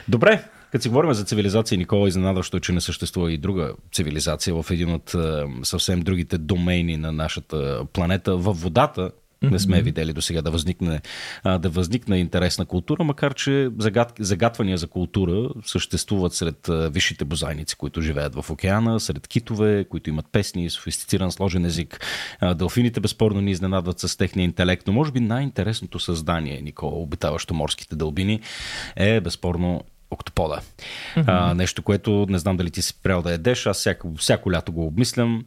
Добре, 0.08 0.44
като 0.72 0.82
си 0.82 0.88
говорим 0.88 1.12
за 1.12 1.24
цивилизация, 1.24 1.78
Никола, 1.78 2.08
изненадващо 2.08 2.56
е, 2.56 2.60
че 2.60 2.72
не 2.72 2.80
съществува 2.80 3.32
и 3.32 3.38
друга 3.38 3.72
цивилизация 3.92 4.62
в 4.62 4.70
един 4.70 4.92
от 4.92 5.14
съвсем 5.62 6.00
другите 6.00 6.38
домейни 6.38 6.96
на 6.96 7.12
нашата 7.12 7.84
планета. 7.92 8.36
Във 8.36 8.60
водата 8.60 9.10
не 9.42 9.58
сме 9.58 9.82
видели 9.82 10.12
до 10.12 10.22
сега 10.22 10.42
да 10.42 10.50
възникне, 10.50 11.00
да 11.44 11.68
възникне 11.68 12.18
интересна 12.18 12.66
култура, 12.66 13.04
макар 13.04 13.34
че 13.34 13.68
загад, 13.78 14.12
загатвания 14.20 14.78
за 14.78 14.86
култура 14.86 15.48
съществуват 15.64 16.34
сред 16.34 16.68
висшите 16.70 17.24
бозайници, 17.24 17.76
които 17.76 18.02
живеят 18.02 18.34
в 18.34 18.50
океана, 18.50 19.00
сред 19.00 19.28
китове, 19.28 19.84
които 19.84 20.10
имат 20.10 20.26
песни, 20.32 20.70
софистициран 20.70 21.32
сложен 21.32 21.64
език. 21.64 22.00
Делфините 22.54 23.00
безспорно 23.00 23.40
ни 23.40 23.50
изненадват 23.50 23.98
с 23.98 24.16
техния 24.16 24.44
интелект, 24.44 24.86
но 24.86 24.92
може 24.92 25.12
би 25.12 25.20
най-интересното 25.20 25.98
създание, 25.98 26.60
Никола, 26.62 26.92
обитаващо 26.94 27.54
морските 27.54 27.96
дълбини, 27.96 28.40
е 28.96 29.20
безспорно 29.20 29.84
октопода. 30.10 30.60
Mm-hmm. 31.16 31.24
А, 31.26 31.54
нещо, 31.54 31.82
което 31.82 32.26
не 32.28 32.38
знам 32.38 32.56
дали 32.56 32.70
ти 32.70 32.82
си 32.82 32.88
спрял 32.88 33.22
да 33.22 33.30
ядеш, 33.32 33.66
аз 33.66 33.76
всяко, 33.76 34.14
всяко 34.14 34.52
лято 34.52 34.72
го 34.72 34.86
обмислям, 34.86 35.44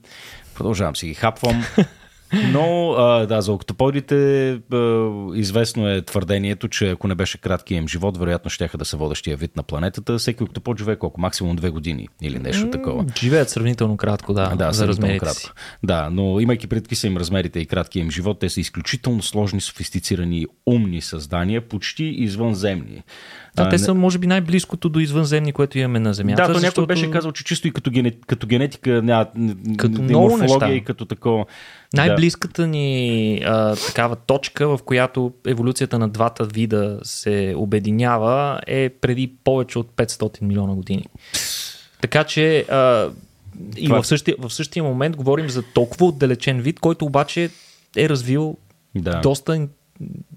продължавам 0.55 0.95
си 0.95 1.07
ги 1.07 1.13
хапвам. 1.13 1.63
Но 2.33 2.91
а, 2.91 3.25
да, 3.25 3.41
за 3.41 3.53
октоподите 3.53 4.51
а, 4.73 5.09
известно 5.33 5.89
е 5.89 6.01
твърдението, 6.01 6.67
че 6.67 6.89
ако 6.89 7.07
не 7.07 7.15
беше 7.15 7.37
краткият 7.37 7.81
им 7.81 7.87
живот, 7.87 8.17
вероятно 8.17 8.49
ще 8.49 8.69
да 8.77 8.85
са 8.85 8.97
водещия 8.97 9.37
вид 9.37 9.55
на 9.57 9.63
планетата. 9.63 10.17
Всеки 10.17 10.43
октопод 10.43 10.79
живее 10.79 10.95
колко? 10.95 11.21
Максимум 11.21 11.55
две 11.55 11.69
години 11.69 12.07
или 12.21 12.39
нещо 12.39 12.69
такова. 12.69 13.05
Живеят 13.19 13.49
сравнително 13.49 13.97
кратко, 13.97 14.33
да, 14.33 14.55
да 14.55 14.71
за 14.71 14.87
размерите 14.87 15.19
кратко. 15.19 15.41
Си. 15.41 15.49
Да, 15.83 16.09
но 16.11 16.39
имайки 16.39 16.67
предки 16.67 16.95
са 16.95 17.07
им 17.07 17.17
размерите 17.17 17.59
и 17.59 17.65
краткият 17.65 18.03
им 18.05 18.11
живот, 18.11 18.39
те 18.39 18.49
са 18.49 18.59
изключително 18.61 19.21
сложни, 19.21 19.61
софистицирани, 19.61 20.45
умни 20.65 21.01
създания, 21.01 21.67
почти 21.67 22.03
извънземни. 22.03 23.03
Да, 23.55 23.69
те 23.69 23.79
са, 23.79 23.93
може 23.93 24.17
би, 24.17 24.27
най-близкото 24.27 24.89
до 24.89 24.99
извънземни, 24.99 25.53
което 25.53 25.77
имаме 25.77 25.99
на 25.99 26.13
Земята. 26.13 26.41
Да, 26.41 26.47
то 26.47 26.53
защото... 26.53 26.81
някой 26.81 26.95
беше 26.95 27.11
казал, 27.11 27.31
че 27.31 27.43
чисто 27.43 27.67
и 27.67 27.71
като, 27.71 27.91
генет, 27.91 28.17
като 28.27 28.47
генетика, 28.47 29.01
няма, 29.01 29.27
като 29.77 30.01
много 30.01 30.37
неща. 30.37 30.69
и 30.69 30.83
като 30.83 31.05
такова. 31.05 31.45
Най-близката 31.93 32.67
ни 32.67 33.41
а, 33.45 33.75
такава 33.75 34.15
точка, 34.15 34.67
в 34.67 34.79
която 34.85 35.33
еволюцията 35.47 35.99
на 35.99 36.09
двата 36.09 36.45
вида 36.45 36.99
се 37.03 37.53
обединява, 37.57 38.59
е 38.67 38.89
преди 38.89 39.33
повече 39.43 39.79
от 39.79 39.91
500 39.91 40.41
милиона 40.41 40.73
години. 40.73 41.05
Така 42.01 42.23
че 42.23 42.59
а, 42.59 43.09
и 43.77 43.85
Това... 43.85 44.01
в, 44.01 44.07
същия, 44.07 44.35
в 44.39 44.53
същия 44.53 44.83
момент 44.83 45.15
говорим 45.15 45.49
за 45.49 45.63
толкова 45.63 46.05
отдалечен 46.05 46.61
вид, 46.61 46.79
който 46.79 47.05
обаче 47.05 47.49
е 47.97 48.09
развил 48.09 48.57
да. 48.95 49.21
доста 49.21 49.67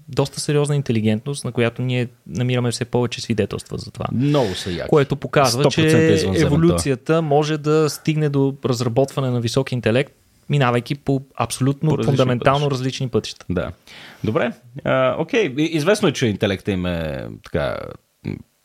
доста 0.07 0.39
сериозна 0.39 0.75
интелигентност, 0.75 1.45
на 1.45 1.51
която 1.51 1.81
ние 1.81 2.07
намираме 2.27 2.71
все 2.71 2.85
повече 2.85 3.21
свидетелства 3.21 3.77
за 3.77 3.91
това. 3.91 4.05
Много 4.11 4.55
са 4.55 4.71
яки. 4.71 4.89
Което 4.89 5.15
показва, 5.15 5.65
че 5.65 6.27
еволюцията 6.35 7.21
може 7.21 7.57
да 7.57 7.89
стигне 7.89 8.29
до 8.29 8.55
разработване 8.65 9.29
на 9.29 9.39
висок 9.41 9.71
интелект, 9.71 10.13
минавайки 10.49 10.95
по 10.95 11.21
абсолютно 11.35 11.97
по 11.97 12.03
фундаментално 12.03 12.65
пътища. 12.65 12.79
различни 12.79 13.09
пътища. 13.09 13.45
Да. 13.49 13.71
Добре. 14.23 14.51
А, 14.83 15.15
окей, 15.19 15.53
известно 15.57 16.07
е, 16.07 16.11
че 16.11 16.27
интелектът 16.27 16.67
им 16.67 16.85
е 16.85 17.27
така 17.43 17.77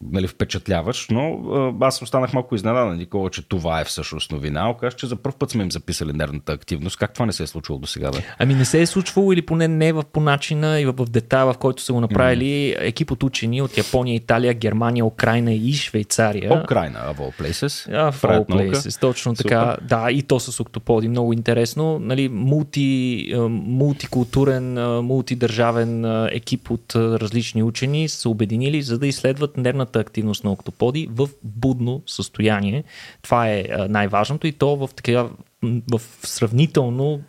нали, 0.04 0.26
впечатляваш, 0.26 1.06
но 1.10 1.40
аз 1.80 2.02
останах 2.02 2.32
малко 2.32 2.54
изненадан, 2.54 2.96
Никола, 2.96 3.30
че 3.30 3.48
това 3.48 3.80
е 3.80 3.84
всъщност 3.84 4.32
новина. 4.32 4.70
Окаже, 4.70 4.96
че 4.96 5.06
за 5.06 5.16
първ 5.16 5.34
път 5.38 5.50
сме 5.50 5.62
им 5.62 5.72
записали 5.72 6.12
нервната 6.12 6.52
активност. 6.52 6.98
Как 6.98 7.14
това 7.14 7.26
не 7.26 7.32
се 7.32 7.42
е 7.42 7.46
случвало 7.46 7.80
до 7.80 7.86
сега? 7.86 8.10
Бе? 8.10 8.18
Ами 8.38 8.54
не 8.54 8.64
се 8.64 8.80
е 8.80 8.86
случвало 8.86 9.32
или 9.32 9.42
поне 9.42 9.68
не 9.68 9.92
в 9.92 10.02
по 10.12 10.20
начина 10.20 10.80
и 10.80 10.86
в, 10.86 10.92
в 10.92 11.10
детайла, 11.10 11.52
в 11.52 11.58
който 11.58 11.82
са 11.82 11.92
го 11.92 12.00
направили 12.00 12.44
mm. 12.44 12.76
екип 12.80 13.10
от 13.10 13.22
учени 13.22 13.62
от 13.62 13.78
Япония, 13.78 14.14
Италия, 14.14 14.54
Германия, 14.54 15.04
Украина 15.04 15.52
и 15.52 15.72
Швейцария. 15.72 16.62
Украина, 16.64 16.98
of 16.98 17.16
all 17.16 17.42
places. 17.42 17.92
А, 17.92 18.12
в 18.12 18.22
all 18.22 18.46
places, 18.46 19.00
точно 19.00 19.36
Супер. 19.36 19.48
така. 19.48 19.76
Да, 19.82 20.10
и 20.10 20.22
то 20.22 20.40
с 20.40 20.60
октоподи. 20.60 21.08
Много 21.08 21.32
интересно. 21.32 21.98
Нали, 21.98 22.28
мулти, 22.28 23.32
мултикултурен, 23.50 24.72
мултидържавен 25.04 26.04
екип 26.32 26.70
от 26.70 26.96
различни 26.96 27.62
учени 27.62 28.08
са 28.08 28.28
обединили, 28.28 28.82
за 28.82 28.98
да 28.98 29.06
изследват 29.06 29.56
нервната 29.56 29.89
нервната 29.90 30.00
активност 30.00 30.44
на 30.44 30.52
октоподи 30.52 31.08
в 31.10 31.28
будно 31.42 32.02
състояние. 32.06 32.84
Това 33.22 33.48
е 33.48 33.64
най-важното 33.88 34.46
и 34.46 34.52
то 34.52 34.76
в, 34.76 34.90
такива, 34.96 35.30
в 35.62 36.00
сравнително 36.22 37.20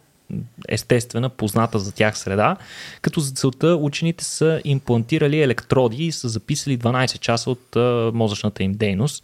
естествена, 0.67 1.29
позната 1.29 1.79
за 1.79 1.91
тях 1.91 2.17
среда, 2.17 2.55
като 3.01 3.19
за 3.19 3.31
целта 3.31 3.75
учените 3.75 4.23
са 4.23 4.61
имплантирали 4.63 5.41
електроди 5.41 6.05
и 6.05 6.11
са 6.11 6.29
записали 6.29 6.79
12 6.79 7.19
часа 7.19 7.51
от 7.51 7.75
мозъчната 8.15 8.63
им 8.63 8.73
дейност. 8.73 9.23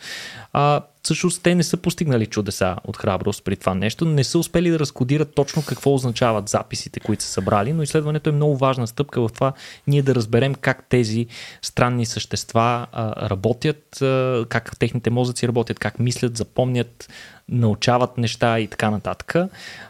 А, 0.54 0.82
всъщност 1.04 1.44
те 1.44 1.56
не 1.56 1.64
са 1.64 1.78
постигнали 1.78 2.26
чудеса 2.26 2.76
от 2.84 2.98
храброст 2.98 3.44
при 3.44 3.56
това 3.56 3.76
нещо, 3.76 4.06
не 4.06 4.24
са 4.24 4.40
успели 4.40 4.70
да 4.70 4.80
разкодират 4.80 5.36
точно 5.36 5.64
какво 5.66 5.94
означават 5.94 6.50
записите, 6.50 7.00
които 7.00 7.24
са 7.24 7.30
събрали, 7.30 7.74
но 7.74 7.84
изследването 7.84 8.30
е 8.30 8.34
много 8.34 8.58
важна 8.58 8.88
стъпка 8.88 9.22
в 9.22 9.30
това 9.34 9.54
ние 9.88 10.02
да 10.02 10.16
разберем 10.16 10.56
как 10.56 10.86
тези 10.90 11.28
странни 11.62 12.06
същества 12.06 12.88
а, 12.92 13.30
работят, 13.30 14.02
а, 14.02 14.46
как 14.50 14.80
техните 14.80 15.10
мозъци 15.10 15.48
работят, 15.48 15.80
как 15.80 16.00
мислят, 16.00 16.38
запомнят, 16.38 17.10
научават 17.50 18.18
неща 18.18 18.60
и 18.60 18.68
така 18.68 18.90
нататък. 18.90 19.36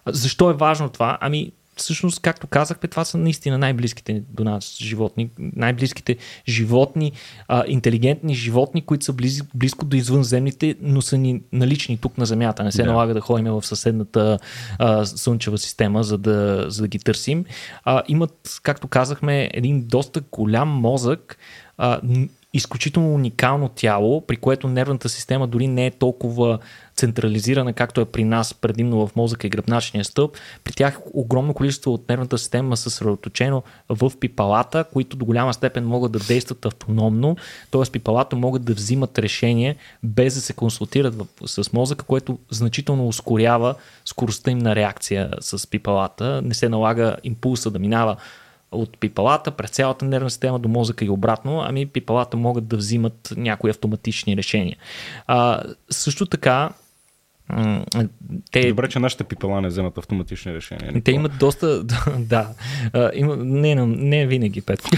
Защо 0.06 0.50
е 0.50 0.54
важно 0.54 0.89
това? 0.89 1.17
Ами, 1.22 1.52
всъщност, 1.78 2.20
както 2.20 2.48
казахме, 2.48 2.89
това 2.89 3.06
са 3.06 3.17
наистина 3.17 3.58
най-близките 3.58 4.24
до 4.30 4.43
нас 4.43 4.78
животни, 4.82 5.30
най-близките 5.39 6.17
животни, 6.48 7.12
а, 7.48 7.63
интелигентни 7.67 8.36
животни, 8.36 8.82
които 8.82 9.06
са 9.06 9.13
близ, 9.13 9.43
близко 9.56 9.86
до 9.86 9.98
извънземните, 9.98 10.76
но 10.82 11.02
са 11.02 11.17
ни 11.17 11.41
налични 11.52 11.98
тук 11.98 12.17
на 12.17 12.26
Земята. 12.26 12.63
Не 12.63 12.72
се 12.72 12.84
да. 12.84 12.89
налага 12.89 13.13
да 13.13 13.22
ходим 13.22 13.52
в 13.52 13.65
съседната 13.65 14.39
а, 14.80 15.06
слънчева 15.06 15.58
система, 15.58 16.04
за 16.04 16.17
да, 16.17 16.65
за 16.67 16.82
да 16.82 16.88
ги 16.88 17.00
търсим. 17.00 17.46
А, 17.84 18.04
имат, 18.08 18.60
както 18.63 18.88
казахме, 18.88 19.50
един 19.54 19.88
доста 19.88 20.22
голям 20.32 20.70
мозък, 20.70 21.38
а, 21.78 22.00
изключително 22.54 23.13
уникално 23.13 23.70
тяло, 23.70 24.22
при 24.22 24.36
което 24.36 24.67
нервната 24.67 25.10
система 25.10 25.48
дори 25.48 25.67
не 25.67 25.86
е 25.86 25.91
толкова 25.91 26.60
централизирана, 26.97 27.73
както 27.73 28.01
е 28.01 28.05
при 28.05 28.23
нас, 28.23 28.53
предимно 28.53 29.07
в 29.07 29.15
мозъка 29.15 29.47
и 29.47 29.49
гръбначния 29.49 30.05
стълб. 30.05 30.38
При 30.63 30.73
тях 30.73 30.99
огромно 31.13 31.53
количество 31.53 31.93
от 31.93 32.10
нервната 32.10 32.38
система 32.38 32.73
е 32.73 32.77
съсредоточено 32.77 33.63
в 33.89 34.12
пипалата, 34.19 34.86
които 34.93 35.17
до 35.17 35.25
голяма 35.25 35.53
степен 35.53 35.88
могат 35.88 36.12
да 36.12 36.19
действат 36.19 36.65
автономно, 36.65 37.38
т.е. 37.71 37.91
пипалата 37.91 38.36
могат 38.36 38.65
да 38.65 38.73
взимат 38.73 39.19
решение 39.19 39.75
без 40.03 40.36
да 40.36 40.41
се 40.41 40.53
консултират 40.53 41.15
с 41.45 41.73
мозъка, 41.73 42.05
което 42.05 42.39
значително 42.51 43.07
ускорява 43.07 43.75
скоростта 44.05 44.51
им 44.51 44.57
на 44.57 44.75
реакция 44.75 45.31
с 45.39 45.67
пипалата. 45.67 46.41
Не 46.41 46.53
се 46.53 46.69
налага 46.69 47.15
импулса 47.23 47.71
да 47.71 47.79
минава 47.79 48.17
от 48.71 48.97
пипалата 48.97 49.51
през 49.51 49.69
цялата 49.69 50.05
нервна 50.05 50.29
система 50.29 50.60
до 50.60 50.69
мозъка 50.69 51.05
и 51.05 51.10
обратно, 51.10 51.62
ами 51.62 51.86
пипалата 51.86 52.38
могат 52.38 52.67
да 52.67 52.77
взимат 52.77 53.33
някои 53.38 53.69
автоматични 53.69 54.38
решения. 54.38 54.77
А, 55.27 55.63
също 55.89 56.25
така, 56.25 56.69
те... 58.51 58.69
Добре, 58.69 58.89
че 58.89 58.99
нашите 58.99 59.23
пипала 59.23 59.62
не 59.62 59.67
вземат 59.67 59.97
автоматични 59.97 60.53
решения. 60.53 61.01
Те 61.03 61.12
имат 61.12 61.31
доста... 61.39 61.83
Да. 62.19 62.49
Има... 63.13 63.38
Не, 63.38 63.75
не 63.86 64.27
винаги, 64.27 64.62
Петко. 64.62 64.89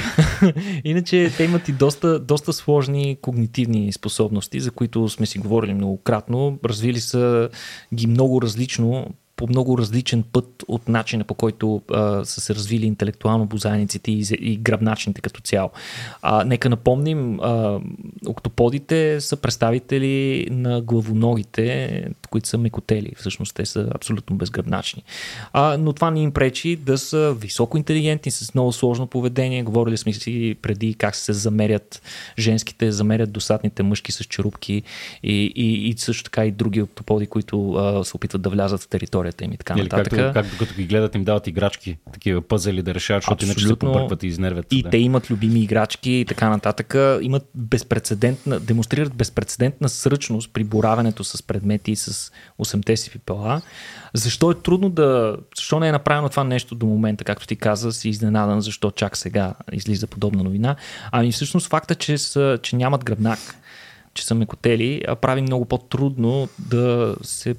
Иначе 0.84 1.32
те 1.38 1.44
имат 1.44 1.70
и 1.70 1.72
доста, 1.72 2.20
доста 2.20 2.54
сложни 2.54 3.18
когнитивни 3.22 3.94
способности, 3.94 4.60
за 4.60 4.72
които 4.72 5.10
сме 5.10 5.26
си 5.26 5.40
говорили 5.40 5.74
многократно. 5.74 6.60
Развили 6.66 7.00
са 7.00 7.50
ги 7.94 8.08
много 8.08 8.42
различно 8.42 9.08
по 9.40 9.48
много 9.48 9.78
различен 9.78 10.24
път 10.32 10.64
от 10.68 10.90
начина 10.90 11.24
по 11.24 11.34
който 11.34 11.82
а, 11.92 12.26
са 12.26 12.42
се 12.42 12.56
развили 12.56 12.86
интелектуално 12.86 13.46
бозайниците 13.46 14.12
и, 14.12 14.26
и 14.40 14.58
гръбначните 14.58 15.22
като 15.22 15.42
цяло. 15.42 15.70
А, 16.22 16.44
нека 16.44 16.70
напомним, 16.70 17.40
а, 17.40 17.80
октоподите 18.28 19.22
са 19.22 19.38
представители 19.38 20.48
на 20.52 20.82
главоногите, 20.82 22.06
които 22.30 22.48
са 22.48 22.58
мекотели. 22.58 23.12
Всъщност 23.18 23.56
те 23.56 23.66
са 23.66 23.88
абсолютно 23.96 24.36
безгръбначни. 24.36 25.04
А, 25.54 25.78
но 25.80 25.94
това 25.94 26.12
не 26.12 26.22
им 26.22 26.32
пречи 26.32 26.76
да 26.76 26.98
са 26.98 27.36
високо 27.40 27.78
интелигентни, 27.78 28.32
с 28.32 28.54
много 28.54 28.74
сложно 28.74 29.08
поведение. 29.08 29.64
Говорили 29.64 29.98
сме 29.98 30.14
си 30.14 30.56
преди 30.62 30.94
как 30.94 31.16
се 31.16 31.34
замерят 31.34 32.02
женските, 32.38 32.92
замерят 32.92 33.32
досадните 33.32 33.84
мъжки 33.84 34.12
с 34.12 34.24
черупки 34.24 34.84
и, 35.24 35.54
и, 35.56 35.90
и 35.90 35.96
също 35.98 36.24
така 36.24 36.46
и 36.46 36.52
други 36.52 36.82
октоподи, 36.82 37.28
които 37.28 37.74
а, 37.74 38.04
се 38.04 38.18
опитват 38.18 38.42
да 38.42 38.50
влязат 38.50 38.82
в 38.82 38.88
територията 38.88 39.46
им 39.46 39.54
и 39.54 39.58
така 39.58 39.74
Или 39.74 39.84
нататък. 39.84 40.10
както, 40.10 40.34
както 40.34 40.58
като 40.58 40.74
ги 40.74 40.86
гледат 40.86 41.16
им 41.16 41.24
дават 41.24 41.48
играчки, 41.48 41.98
такива 42.14 42.42
пъзели 42.42 42.82
да 42.82 42.94
решават, 42.94 43.24
защото 43.24 43.46
иначе 43.46 43.68
се 43.68 43.76
побъркват 43.76 44.24
и 44.24 44.28
изнервят. 44.28 44.66
И 44.72 44.84
да. 44.84 44.90
те 44.90 44.98
имат 44.98 45.32
любими 45.32 45.60
играчки 45.60 46.12
и 46.12 46.26
така 46.26 46.50
нататък. 46.50 46.96
Имат 47.22 47.50
безпредседентна, 47.56 48.60
демонстрират 48.60 49.14
безпредседентна 49.16 49.90
сръчност 49.90 50.54
при 50.54 50.64
боравенето 50.64 51.24
с 51.24 51.44
предмети 51.44 51.92
и 51.92 51.96
с 51.96 52.19
8-те 52.60 52.98
си 52.98 53.10
пипела. 53.10 53.62
Защо 54.14 54.52
е 54.52 54.56
трудно 54.56 54.90
да... 54.90 55.38
Защо 55.56 55.80
не 55.80 55.88
е 55.88 55.92
направено 55.92 56.30
това 56.30 56.44
нещо 56.44 56.76
до 56.76 56.86
момента, 56.86 57.24
както 57.24 57.48
ти 57.48 57.56
каза, 57.56 57.92
си 57.92 58.10
изненадан, 58.10 58.62
защо 58.62 58.92
чак 58.92 59.18
сега 59.18 59.54
излиза 59.72 60.08
подобна 60.08 60.44
новина. 60.44 60.76
Ами 61.12 61.32
всъщност 61.32 61.68
факта, 61.68 61.96
че, 61.96 62.18
са, 62.18 62.60
че 62.64 62.76
нямат 62.76 63.06
гръбнак, 63.06 63.40
че 64.14 64.26
са 64.26 64.36
мекотели, 64.36 65.04
прави 65.22 65.42
много 65.42 65.66
по-трудно 65.66 66.50
да 66.60 67.16
се 67.22 67.56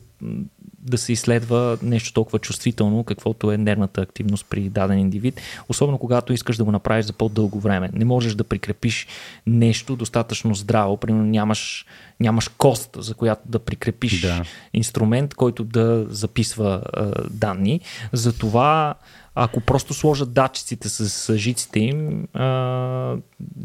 да 0.82 0.98
се 0.98 1.12
изследва 1.12 1.76
нещо 1.82 2.12
толкова 2.12 2.38
чувствително, 2.38 3.04
каквото 3.04 3.52
е 3.52 3.56
нервната 3.56 4.00
активност 4.00 4.46
при 4.50 4.68
даден 4.68 4.98
индивид, 4.98 5.40
особено 5.68 5.98
когато 5.98 6.32
искаш 6.32 6.56
да 6.56 6.64
го 6.64 6.72
направиш 6.72 7.06
за 7.06 7.12
по-дълго 7.12 7.60
време. 7.60 7.90
Не 7.92 8.04
можеш 8.04 8.34
да 8.34 8.44
прикрепиш 8.44 9.06
нещо 9.46 9.96
достатъчно 9.96 10.54
здраво, 10.54 10.96
примерно 10.96 11.26
нямаш, 11.26 11.86
нямаш 12.20 12.48
кост, 12.48 12.90
за 12.96 13.14
която 13.14 13.42
да 13.46 13.58
прикрепиш 13.58 14.20
Да. 14.20 14.42
инструмент, 14.74 15.34
който 15.34 15.64
да 15.64 16.06
записва 16.08 16.82
а, 16.92 17.12
данни. 17.30 17.80
Затова 18.12 18.94
ако 19.34 19.60
просто 19.60 19.94
сложат 19.94 20.32
датчиците 20.32 20.88
с 20.88 21.36
жиците 21.36 21.80
им, 21.80 22.26
а, 22.34 23.16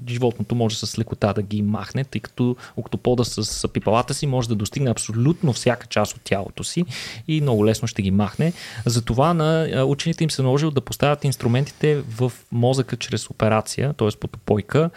животното 0.10 0.56
може 0.56 0.78
с 0.86 1.00
лекота 1.00 1.34
да 1.34 1.42
ги 1.42 1.62
махне, 1.62 2.04
тъй 2.04 2.22
като 2.22 2.56
октопода 2.78 3.26
с 3.26 3.68
пипалата 3.68 4.14
си 4.14 4.28
може 4.28 4.50
да 4.50 4.56
достигне 4.56 4.92
абсолютно 4.92 5.54
всяка 5.54 5.88
част 5.88 6.16
от 6.16 6.22
тялото 6.22 6.64
си 6.64 6.86
и 7.28 7.42
много 7.42 7.66
лесно 7.66 7.88
ще 7.88 8.02
ги 8.02 8.12
махне. 8.12 8.54
Затова 8.86 9.34
на 9.34 9.84
учените 9.86 10.24
им 10.24 10.32
се 10.32 10.42
наложил 10.42 10.72
да 10.72 10.82
поставят 10.82 11.24
инструментите 11.24 11.96
в 11.96 12.32
мозъка 12.52 12.98
чрез 12.98 13.30
операция, 13.30 13.94
т.е. 13.94 14.10
под 14.20 14.36
опойка. 14.36 14.90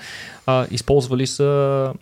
А, 0.51 0.67
използвали 0.71 1.27
са 1.27 1.93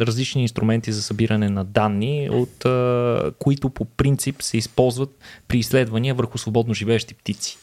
различни 0.00 0.42
инструменти 0.42 0.92
за 0.92 1.02
събиране 1.02 1.48
на 1.48 1.64
данни, 1.64 2.28
от 2.32 2.64
а, 2.64 3.32
които 3.38 3.70
по 3.70 3.84
принцип 3.84 4.42
се 4.42 4.56
използват 4.56 5.18
при 5.48 5.58
изследвания 5.58 6.14
върху 6.14 6.38
свободно 6.38 6.74
живеещи 6.74 7.14
птици. 7.14 7.58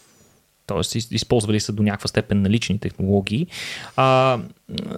Тоест, 0.68 0.96
из- 0.96 1.12
използвали 1.12 1.60
са 1.60 1.74
до 1.74 1.84
някаква 1.84 2.08
степен 2.08 2.42
налични 2.42 2.80
технологии. 2.80 3.48
А, 3.96 4.40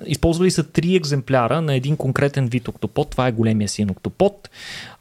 използвали 0.05 0.51
са 0.51 0.63
три 0.63 0.95
екземпляра 0.95 1.61
на 1.61 1.75
един 1.75 1.97
конкретен 1.97 2.47
вид 2.47 2.67
октопод. 2.67 3.09
Това 3.09 3.27
е 3.27 3.31
големия 3.31 3.69
син 3.69 3.89
октопод, 3.89 4.49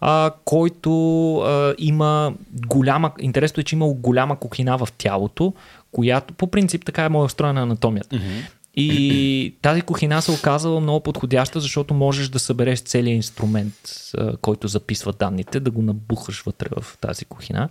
а, 0.01 0.31
който 0.45 0.91
а, 1.39 1.74
има 1.79 2.35
голяма. 2.66 3.12
Интересно 3.20 3.61
е, 3.61 3.64
че 3.64 3.77
има 3.77 3.89
голяма 3.89 4.39
кухина 4.39 4.79
в 4.79 4.89
тялото, 4.99 5.53
която 5.93 6.35
по 6.35 6.47
принцип 6.47 6.85
така 6.85 7.05
е 7.05 7.09
моя 7.09 7.24
устроена 7.24 7.62
анатомията. 7.62 8.16
И 8.79 9.55
тази 9.62 9.83
кухина 9.83 10.22
се 10.22 10.31
оказала 10.31 10.81
много 10.81 11.01
подходяща, 11.01 11.61
защото 11.61 11.95
можеш 11.95 12.29
да 12.29 12.39
събереш 12.39 12.81
целият 12.81 13.16
инструмент, 13.16 13.74
който 14.41 14.68
записва 14.68 15.12
данните, 15.12 15.61
да 15.61 15.70
го 15.70 15.83
набухаш 15.83 16.43
вътре 16.43 16.68
в 16.81 16.99
тази 16.99 17.24
кухина, 17.24 17.68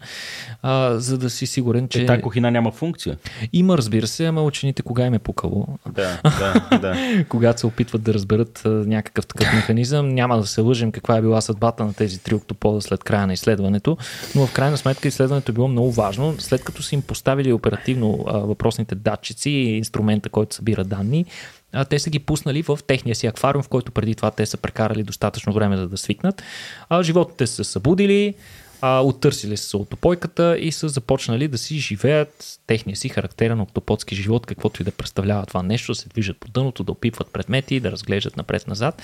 а, 0.61 0.99
за 0.99 1.17
да 1.17 1.29
си 1.29 1.45
сигурен, 1.47 1.87
че 1.87 2.01
Е, 2.01 2.05
тази 2.05 2.21
кухина 2.21 2.51
няма 2.51 2.71
функция. 2.71 3.17
има, 3.53 3.77
разбира 3.77 4.07
се, 4.07 4.25
ама 4.25 4.43
учените 4.43 4.81
кога 4.81 5.05
им 5.05 5.13
е 5.13 5.19
пукало, 5.19 5.67
Да, 5.89 6.21
да, 6.23 6.79
да. 6.79 7.25
когато 7.29 7.59
се 7.59 7.67
опитват 7.67 8.03
да 8.03 8.13
разберат 8.13 8.61
някакъв 8.65 9.27
такъв 9.27 9.53
механизъм. 9.53 10.09
Няма 10.09 10.37
да 10.37 10.45
се 10.45 10.61
лъжим 10.61 10.91
каква 10.91 11.17
е 11.17 11.21
била 11.21 11.41
съдбата 11.41 11.85
на 11.85 11.93
тези 11.93 12.19
три 12.19 12.35
октопода 12.35 12.81
след 12.81 13.03
края 13.03 13.27
на 13.27 13.33
изследването, 13.33 13.97
но 14.35 14.47
в 14.47 14.53
крайна 14.53 14.77
сметка 14.77 15.07
изследването 15.07 15.51
е 15.51 15.55
било 15.55 15.67
много 15.67 15.91
важно. 15.91 16.35
След 16.39 16.63
като 16.63 16.83
са 16.83 16.95
им 16.95 17.01
поставили 17.01 17.53
оперативно 17.53 18.25
а, 18.27 18.37
въпросните 18.37 18.95
датчици 18.95 19.49
и 19.49 19.77
инструмента, 19.77 20.29
който 20.29 20.55
събира 20.55 20.83
данни, 20.95 21.25
а, 21.73 21.85
те 21.85 21.99
са 21.99 22.09
ги 22.09 22.19
пуснали 22.19 22.61
в 22.61 22.79
техния 22.87 23.15
си 23.15 23.27
аквариум, 23.27 23.63
в 23.63 23.69
който 23.69 23.91
преди 23.91 24.15
това 24.15 24.31
те 24.31 24.45
са 24.45 24.57
прекарали 24.57 25.03
достатъчно 25.03 25.53
време 25.53 25.77
за 25.77 25.87
да 25.87 25.97
свикнат. 25.97 26.43
А, 26.89 27.03
животните 27.03 27.47
са 27.47 27.63
събудили, 27.63 28.33
а, 28.81 29.01
оттърсили 29.01 29.57
са 29.57 29.69
се 29.69 29.77
от 29.77 29.93
опойката 29.93 30.57
и 30.59 30.71
са 30.71 30.89
започнали 30.89 31.47
да 31.47 31.57
си 31.57 31.79
живеят 31.79 32.59
техния 32.67 32.95
си 32.95 33.09
характерен 33.09 33.61
октоподски 33.61 34.15
живот, 34.15 34.45
каквото 34.45 34.81
и 34.81 34.85
да 34.85 34.91
представлява 34.91 35.45
това 35.45 35.63
нещо, 35.63 35.95
се 35.95 36.09
движат 36.09 36.37
по 36.37 36.47
дъното, 36.47 36.83
да 36.83 36.91
опипват 36.91 37.27
предмети, 37.33 37.79
да 37.79 37.91
разглеждат 37.91 38.37
напред-назад, 38.37 39.01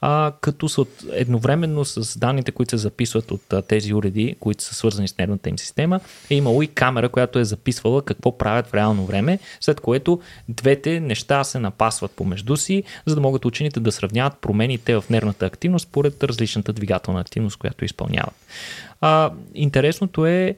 а, 0.00 0.32
като 0.40 0.68
са 0.68 0.84
едновременно 1.12 1.84
с 1.84 2.18
данните, 2.18 2.52
които 2.52 2.70
се 2.70 2.76
записват 2.76 3.30
от 3.30 3.52
а, 3.52 3.62
тези 3.62 3.94
уреди, 3.94 4.36
които 4.40 4.64
са 4.64 4.74
свързани 4.74 5.08
с 5.08 5.18
нервната 5.18 5.48
им 5.48 5.58
система, 5.58 6.00
е 6.30 6.34
имало 6.34 6.62
и 6.62 6.66
камера, 6.66 7.08
която 7.08 7.38
е 7.38 7.44
записвала 7.44 8.02
какво 8.02 8.38
правят 8.38 8.66
в 8.66 8.74
реално 8.74 9.06
време, 9.06 9.38
след 9.60 9.80
което 9.80 10.20
двете 10.48 11.00
неща 11.00 11.44
се 11.44 11.58
напасват 11.58 12.10
помежду 12.10 12.56
си, 12.56 12.82
за 13.06 13.14
да 13.14 13.20
могат 13.20 13.44
учените 13.44 13.80
да 13.80 13.92
сравняват 13.92 14.38
промените 14.40 14.94
в 14.94 15.04
нервната 15.10 15.46
активност 15.46 15.82
според 15.88 16.24
различната 16.24 16.72
двигателна 16.72 17.20
активност, 17.20 17.56
която 17.56 17.84
изпълняват. 17.84 18.34
А, 19.02 19.30
интересното 19.54 20.26
е, 20.26 20.56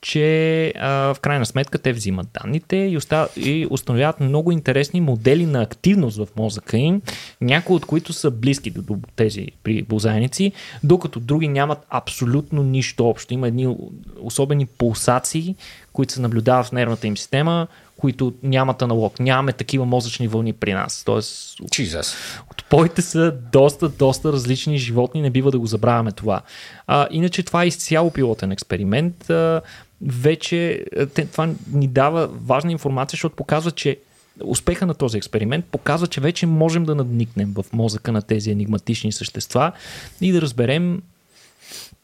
че 0.00 0.72
а, 0.76 1.14
в 1.14 1.20
крайна 1.20 1.46
сметка 1.46 1.78
те 1.78 1.92
взимат 1.92 2.28
данните 2.42 2.76
и, 2.76 2.96
оста... 2.96 3.28
и 3.36 3.66
установяват 3.70 4.20
много 4.20 4.52
интересни 4.52 5.00
модели 5.00 5.46
на 5.46 5.62
активност 5.62 6.16
в 6.16 6.28
мозъка 6.36 6.78
им, 6.78 7.02
някои 7.40 7.76
от 7.76 7.86
които 7.86 8.12
са 8.12 8.30
близки 8.30 8.70
до, 8.70 8.82
до 8.82 8.98
тези 9.16 9.46
при 9.62 9.82
бозайници, 9.82 10.52
докато 10.84 11.20
други 11.20 11.48
нямат 11.48 11.78
абсолютно 11.90 12.62
нищо 12.62 13.08
общо. 13.08 13.34
Има 13.34 13.48
едни 13.48 13.76
особени 14.20 14.66
пулсации, 14.66 15.56
които 15.92 16.12
се 16.12 16.20
наблюдават 16.20 16.66
в 16.66 16.72
нервната 16.72 17.06
им 17.06 17.16
система, 17.16 17.66
които 17.96 18.32
нямат 18.42 18.82
аналог. 18.82 19.20
Нямаме 19.20 19.52
такива 19.52 19.84
мозъчни 19.84 20.28
вълни 20.28 20.52
при 20.52 20.72
нас. 20.72 21.02
Тоест, 21.04 21.58
Jesus. 21.58 22.16
Отпоите 22.50 23.02
са 23.02 23.34
доста, 23.52 23.88
доста 23.88 24.32
различни 24.32 24.78
животни, 24.78 25.22
не 25.22 25.30
бива 25.30 25.50
да 25.50 25.58
го 25.58 25.66
забравяме 25.66 26.12
това. 26.12 26.42
А, 26.86 27.08
иначе 27.10 27.42
това 27.42 27.64
е 27.64 27.66
изцяло 27.66 28.10
пилотен 28.10 28.52
експеримент. 28.52 29.30
А, 29.30 29.60
вече 30.02 30.84
това 31.32 31.48
ни 31.72 31.88
дава 31.88 32.26
важна 32.26 32.72
информация, 32.72 33.16
защото 33.16 33.36
показва, 33.36 33.70
че 33.70 33.96
успеха 34.44 34.86
на 34.86 34.94
този 34.94 35.16
експеримент 35.18 35.64
показва, 35.64 36.06
че 36.06 36.20
вече 36.20 36.46
можем 36.46 36.84
да 36.84 36.94
надникнем 36.94 37.54
в 37.54 37.64
мозъка 37.72 38.12
на 38.12 38.22
тези 38.22 38.50
енигматични 38.50 39.12
същества 39.12 39.72
и 40.20 40.32
да 40.32 40.42
разберем 40.42 41.02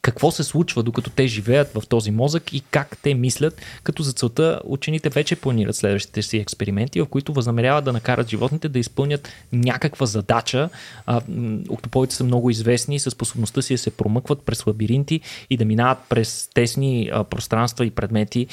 какво 0.01 0.31
се 0.31 0.43
случва 0.43 0.83
докато 0.83 1.09
те 1.09 1.27
живеят 1.27 1.73
в 1.73 1.87
този 1.87 2.11
мозък 2.11 2.53
и 2.53 2.61
как 2.61 2.97
те 3.01 3.13
мислят, 3.13 3.61
като 3.83 4.03
за 4.03 4.13
целта 4.13 4.61
учените 4.63 5.09
вече 5.09 5.35
планират 5.35 5.75
следващите 5.75 6.21
си 6.21 6.37
експерименти, 6.37 7.01
в 7.01 7.05
които 7.05 7.33
възнамеряват 7.33 7.85
да 7.85 7.93
накарат 7.93 8.29
животните 8.29 8.69
да 8.69 8.79
изпълнят 8.79 9.29
някаква 9.51 10.05
задача. 10.05 10.69
А, 11.05 11.21
м, 11.27 11.59
Октоподите 11.69 12.15
са 12.15 12.23
много 12.23 12.49
известни 12.49 12.99
със 12.99 13.13
способността 13.13 13.61
си 13.61 13.73
да 13.73 13.77
се 13.77 13.91
промъкват 13.91 14.41
през 14.41 14.67
лабиринти 14.67 15.21
и 15.49 15.57
да 15.57 15.65
минават 15.65 15.97
през 16.09 16.49
тесни 16.53 17.11
пространства 17.29 17.85
и 17.85 17.91
предмети 17.91 18.47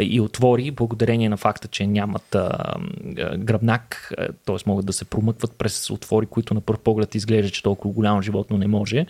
и 0.00 0.20
отвори, 0.20 0.70
благодарение 0.70 1.28
на 1.28 1.36
факта, 1.36 1.68
че 1.68 1.86
нямат 1.86 2.36
гръбнак, 3.36 4.12
т.е. 4.46 4.56
могат 4.66 4.86
да 4.86 4.92
се 4.92 5.04
промъкват 5.04 5.52
през 5.58 5.90
отвори, 5.90 6.26
които 6.26 6.54
на 6.54 6.60
първ 6.60 6.78
поглед 6.78 7.14
изглежда, 7.14 7.50
че 7.50 7.62
толкова 7.62 7.94
голямо 7.94 8.22
животно 8.22 8.58
не 8.58 8.66
може, 8.66 9.06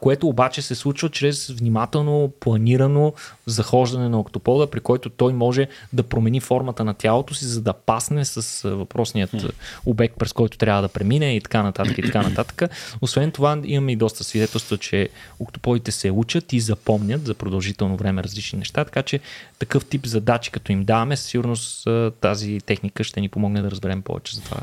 което 0.00 0.28
обаче 0.28 0.62
се 0.62 0.74
случва 0.74 0.97
чрез 1.08 1.48
внимателно 1.48 2.32
планирано 2.40 3.12
захождане 3.46 4.08
на 4.08 4.20
октопода, 4.20 4.70
при 4.70 4.80
който 4.80 5.10
той 5.10 5.32
може 5.32 5.68
да 5.92 6.02
промени 6.02 6.40
формата 6.40 6.84
на 6.84 6.94
тялото 6.94 7.34
си, 7.34 7.44
за 7.44 7.62
да 7.62 7.72
пасне 7.72 8.24
с 8.24 8.68
въпросният 8.68 9.30
обект, 9.86 10.16
през 10.18 10.32
който 10.32 10.58
трябва 10.58 10.82
да 10.82 10.88
премине 10.88 11.36
и 11.36 11.40
така 11.40 11.62
нататък 11.62 11.98
и 11.98 12.02
така 12.02 12.22
нататък. 12.22 12.70
Освен 13.00 13.32
това 13.32 13.60
имаме 13.64 13.92
и 13.92 13.96
доста 13.96 14.24
свидетелства, 14.24 14.78
че 14.78 15.08
октоподите 15.38 15.92
се 15.92 16.10
учат 16.10 16.52
и 16.52 16.60
запомнят 16.60 17.26
за 17.26 17.34
продължително 17.34 17.96
време 17.96 18.22
различни 18.22 18.58
неща, 18.58 18.84
така 18.84 19.02
че 19.02 19.20
такъв 19.58 19.84
тип 19.84 20.06
задачи, 20.06 20.50
като 20.50 20.72
им 20.72 20.84
даваме, 20.84 21.16
със 21.16 21.26
сигурност 21.26 21.88
тази 22.20 22.60
техника 22.66 23.04
ще 23.04 23.20
ни 23.20 23.28
помогне 23.28 23.62
да 23.62 23.70
разберем 23.70 24.02
повече 24.02 24.36
за 24.36 24.42
това. 24.42 24.58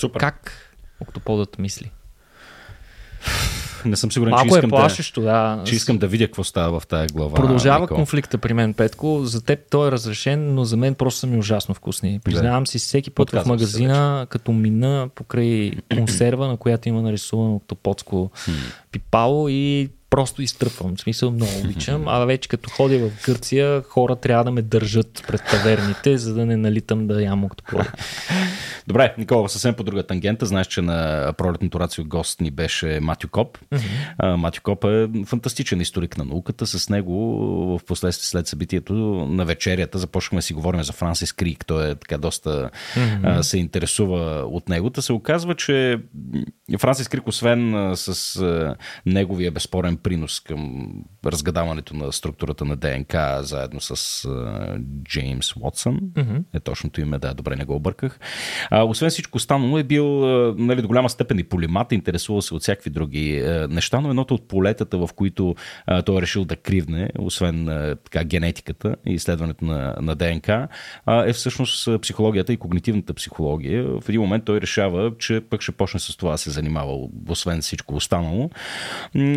Супер. 0.00 0.20
Как 0.20 0.70
октоподът 1.00 1.58
мисли? 1.58 1.90
Не 3.84 3.96
съм 3.96 4.12
сигурен, 4.12 4.30
че 4.30 4.34
Малко 4.34 4.54
е 4.54 4.58
искам, 4.58 4.70
да, 4.70 4.76
плашещо, 4.76 5.20
да. 5.20 5.62
че 5.64 5.74
искам 5.74 5.98
да 5.98 6.06
видя 6.06 6.26
какво 6.26 6.44
става 6.44 6.80
в 6.80 6.86
тая 6.86 7.06
глава. 7.12 7.34
Продължава 7.34 7.80
Никола. 7.80 7.96
конфликта 7.96 8.38
при 8.38 8.54
мен, 8.54 8.74
Петко. 8.74 9.20
За 9.24 9.44
теб 9.44 9.60
той 9.70 9.88
е 9.88 9.92
разрешен, 9.92 10.54
но 10.54 10.64
за 10.64 10.76
мен 10.76 10.94
просто 10.94 11.20
са 11.20 11.26
ми 11.26 11.38
ужасно 11.38 11.74
вкусни. 11.74 12.20
Признавам 12.24 12.66
си, 12.66 12.78
всеки 12.78 13.10
път 13.10 13.30
в 13.30 13.32
Отказвам 13.32 13.58
се 13.58 13.62
магазина, 13.62 14.26
като 14.30 14.52
мина 14.52 15.08
покрай 15.14 15.72
консерва, 15.96 16.48
на 16.48 16.56
която 16.56 16.88
има 16.88 17.02
нарисувано 17.02 17.54
октоподско 17.54 18.30
пипало 18.90 19.48
и 19.48 19.88
просто 20.14 20.42
изтръпвам. 20.42 20.96
В 20.96 21.00
смисъл 21.00 21.30
много 21.30 21.52
обичам, 21.64 22.08
а 22.08 22.24
вече 22.24 22.48
като 22.48 22.70
ходя 22.70 22.98
в 22.98 23.24
Гърция, 23.26 23.82
хора 23.82 24.16
трябва 24.16 24.44
да 24.44 24.50
ме 24.50 24.62
държат 24.62 25.24
пред 25.28 25.42
таверните, 25.50 26.18
за 26.18 26.34
да 26.34 26.46
не 26.46 26.56
налитам 26.56 27.06
да 27.06 27.22
ям 27.22 27.44
октополи. 27.44 27.84
Добре, 28.86 29.14
Никола, 29.18 29.48
съвсем 29.48 29.74
по 29.74 29.84
друга 29.84 30.02
тангента. 30.02 30.46
Знаеш, 30.46 30.66
че 30.66 30.82
на 30.82 31.32
пролетното 31.38 31.80
рацио 31.80 32.04
гост 32.04 32.40
ни 32.40 32.50
беше 32.50 32.98
Матю 33.02 33.28
Коп. 33.28 33.58
Mm-hmm. 33.58 34.34
Матю 34.36 34.60
Коп 34.62 34.84
е 34.84 35.08
фантастичен 35.26 35.80
историк 35.80 36.18
на 36.18 36.24
науката. 36.24 36.66
С 36.66 36.88
него 36.88 37.14
в 37.78 37.80
последствие 37.86 38.26
след 38.26 38.46
събитието 38.46 38.94
на 39.30 39.44
вечерята 39.44 39.98
започнахме 39.98 40.38
да 40.38 40.42
си 40.42 40.54
говорим 40.54 40.82
за 40.82 40.92
Франсис 40.92 41.32
Крик. 41.32 41.66
Той 41.66 41.90
е 41.90 41.94
така 41.94 42.18
доста 42.18 42.70
mm-hmm. 42.96 43.40
се 43.40 43.58
интересува 43.58 44.44
от 44.46 44.68
него. 44.68 44.90
Та 44.90 45.02
се 45.02 45.12
оказва, 45.12 45.54
че 45.54 45.98
Франсис 46.78 47.08
Крик, 47.08 47.26
освен 47.26 47.92
с 47.94 48.76
неговия 49.06 49.50
безспорен 49.50 49.96
принос 50.04 50.40
към 50.40 50.88
разгадаването 51.26 51.96
на 51.96 52.12
структурата 52.12 52.64
на 52.64 52.76
ДНК, 52.76 53.38
заедно 53.42 53.80
с 53.80 54.28
Джеймс 55.04 55.56
Уотсън, 55.56 56.00
mm-hmm. 56.00 56.42
е 56.54 56.60
точното 56.60 57.00
име, 57.00 57.18
да, 57.18 57.34
добре 57.34 57.56
не 57.56 57.64
го 57.64 57.74
обърках. 57.74 58.18
А, 58.70 58.82
освен 58.82 59.10
всичко 59.10 59.36
останало 59.36 59.78
е 59.78 59.82
бил 59.84 60.06
нали, 60.56 60.82
до 60.82 60.88
голяма 60.88 61.10
степен 61.10 61.38
и 61.38 61.44
полимат, 61.44 61.92
интересувал 61.92 62.42
се 62.42 62.54
от 62.54 62.62
всякакви 62.62 62.90
други 62.90 63.40
а, 63.40 63.68
неща, 63.68 64.00
но 64.00 64.08
едното 64.08 64.34
от 64.34 64.48
полетата, 64.48 64.98
в 64.98 65.08
които 65.16 65.54
а, 65.86 66.02
той 66.02 66.18
е 66.18 66.22
решил 66.22 66.44
да 66.44 66.56
кривне, 66.56 67.10
освен 67.18 67.68
а, 67.68 67.96
така, 67.96 68.24
генетиката 68.24 68.96
и 69.06 69.12
изследването 69.12 69.64
на, 69.64 69.96
на 70.00 70.14
ДНК, 70.14 70.68
а, 71.06 71.28
е 71.28 71.32
всъщност 71.32 71.88
психологията 72.02 72.52
и 72.52 72.56
когнитивната 72.56 73.14
психология. 73.14 73.84
В 74.00 74.08
един 74.08 74.20
момент 74.20 74.44
той 74.44 74.60
решава, 74.60 75.12
че 75.18 75.40
пък 75.40 75.62
ще 75.62 75.72
почне 75.72 76.00
с 76.00 76.16
това 76.16 76.32
да 76.32 76.38
се 76.38 76.50
занимава, 76.50 77.08
освен 77.28 77.60
всичко 77.60 77.94
останало. 77.94 78.50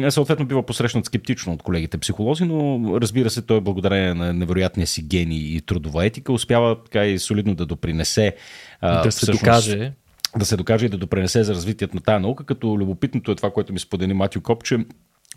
Съответно 0.10 0.46
бива 0.46 0.57
посрещнат 0.66 1.06
скептично 1.06 1.54
от 1.54 1.64
колегите 1.64 1.98
психолози, 1.98 2.46
но 2.46 2.82
разбира 3.02 3.30
се, 3.30 3.42
той 3.42 3.62
благодарение 3.62 4.14
на 4.14 4.34
невероятния 4.34 4.88
си 4.88 5.02
гений 5.02 5.38
и 5.38 5.62
трудова 5.62 6.06
етика 6.06 6.34
успява 6.34 6.84
така 6.84 7.06
и 7.06 7.20
солидно 7.20 7.56
да 7.56 7.66
допринесе 7.66 8.36
да 8.82 9.12
се 9.12 9.32
докаже. 9.32 9.94
да 10.38 10.46
се 10.46 10.58
докаже 10.58 10.86
и 10.86 10.90
да 10.90 10.98
допренесе 10.98 11.44
за 11.44 11.54
развитието 11.54 11.96
на 11.96 12.02
тая 12.02 12.20
наука, 12.20 12.44
като 12.44 12.78
любопитното 12.78 13.32
е 13.32 13.36
това, 13.36 13.52
което 13.52 13.74
ми 13.74 13.80
сподели 13.80 14.14
Матио 14.14 14.42
Копче, 14.42 14.78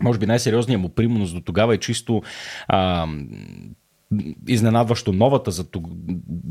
може 0.01 0.19
би 0.19 0.25
най-сериозният 0.25 0.81
му 0.81 0.89
примус 0.89 1.33
до 1.33 1.41
тогава 1.41 1.75
е 1.75 1.77
чисто 1.77 2.21
а, 2.67 3.07
изненадващо 4.47 5.13
новата 5.13 5.51
за, 5.51 5.65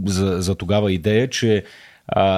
за, 0.06 0.42
за 0.42 0.54
тогава 0.54 0.92
идея, 0.92 1.30
че 1.30 1.64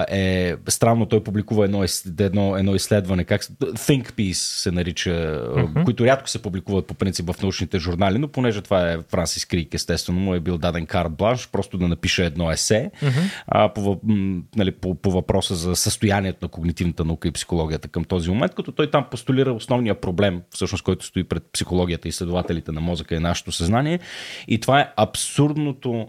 е 0.09 0.57
странно. 0.69 1.07
Той 1.07 1.25
публикува 1.25 1.65
едно, 1.65 1.85
едно, 2.21 2.57
едно 2.57 2.75
изследване, 2.75 3.25
как 3.25 3.43
Think 3.61 4.13
Piece 4.13 4.33
се 4.33 4.71
нарича, 4.71 5.11
uh-huh. 5.11 5.85
които 5.85 6.05
рядко 6.05 6.29
се 6.29 6.43
публикуват 6.43 6.87
по 6.87 6.95
принцип 6.95 7.33
в 7.33 7.43
научните 7.43 7.79
журнали, 7.79 8.19
но 8.19 8.29
понеже 8.29 8.63
това 8.63 8.91
е 8.91 8.99
Франсис 9.09 9.45
Крик, 9.45 9.75
естествено, 9.75 10.21
му 10.21 10.35
е 10.35 10.41
бил 10.41 10.59
даден 10.59 10.87
карт 10.87 11.13
бланш, 11.13 11.49
просто 11.53 11.79
да 11.79 11.89
напише 11.89 12.25
едно 12.25 12.51
есе 12.51 12.91
uh-huh. 13.03 13.43
а, 13.47 13.73
по, 13.73 14.01
нали, 14.57 14.73
по, 14.73 14.95
по 14.95 15.11
въпроса 15.11 15.55
за 15.55 15.77
състоянието 15.77 16.39
на 16.43 16.49
когнитивната 16.49 17.05
наука 17.05 17.29
и 17.29 17.33
психологията 17.33 17.89
към 17.89 18.05
този 18.05 18.31
момент, 18.31 18.55
като 18.55 18.73
той 18.73 18.91
там 18.91 19.07
постулира 19.11 19.53
основния 19.53 20.01
проблем, 20.01 20.43
всъщност, 20.51 20.85
който 20.85 21.05
стои 21.05 21.25
пред 21.25 21.43
психологията 21.53 22.09
и 22.09 22.13
следователите 22.13 22.73
на 22.73 22.81
мозъка 22.81 23.15
и 23.15 23.19
нашето 23.19 23.53
съзнание. 23.53 23.99
И 24.49 24.61
това 24.61 24.81
е 24.81 24.89
абсурдното 24.97 26.09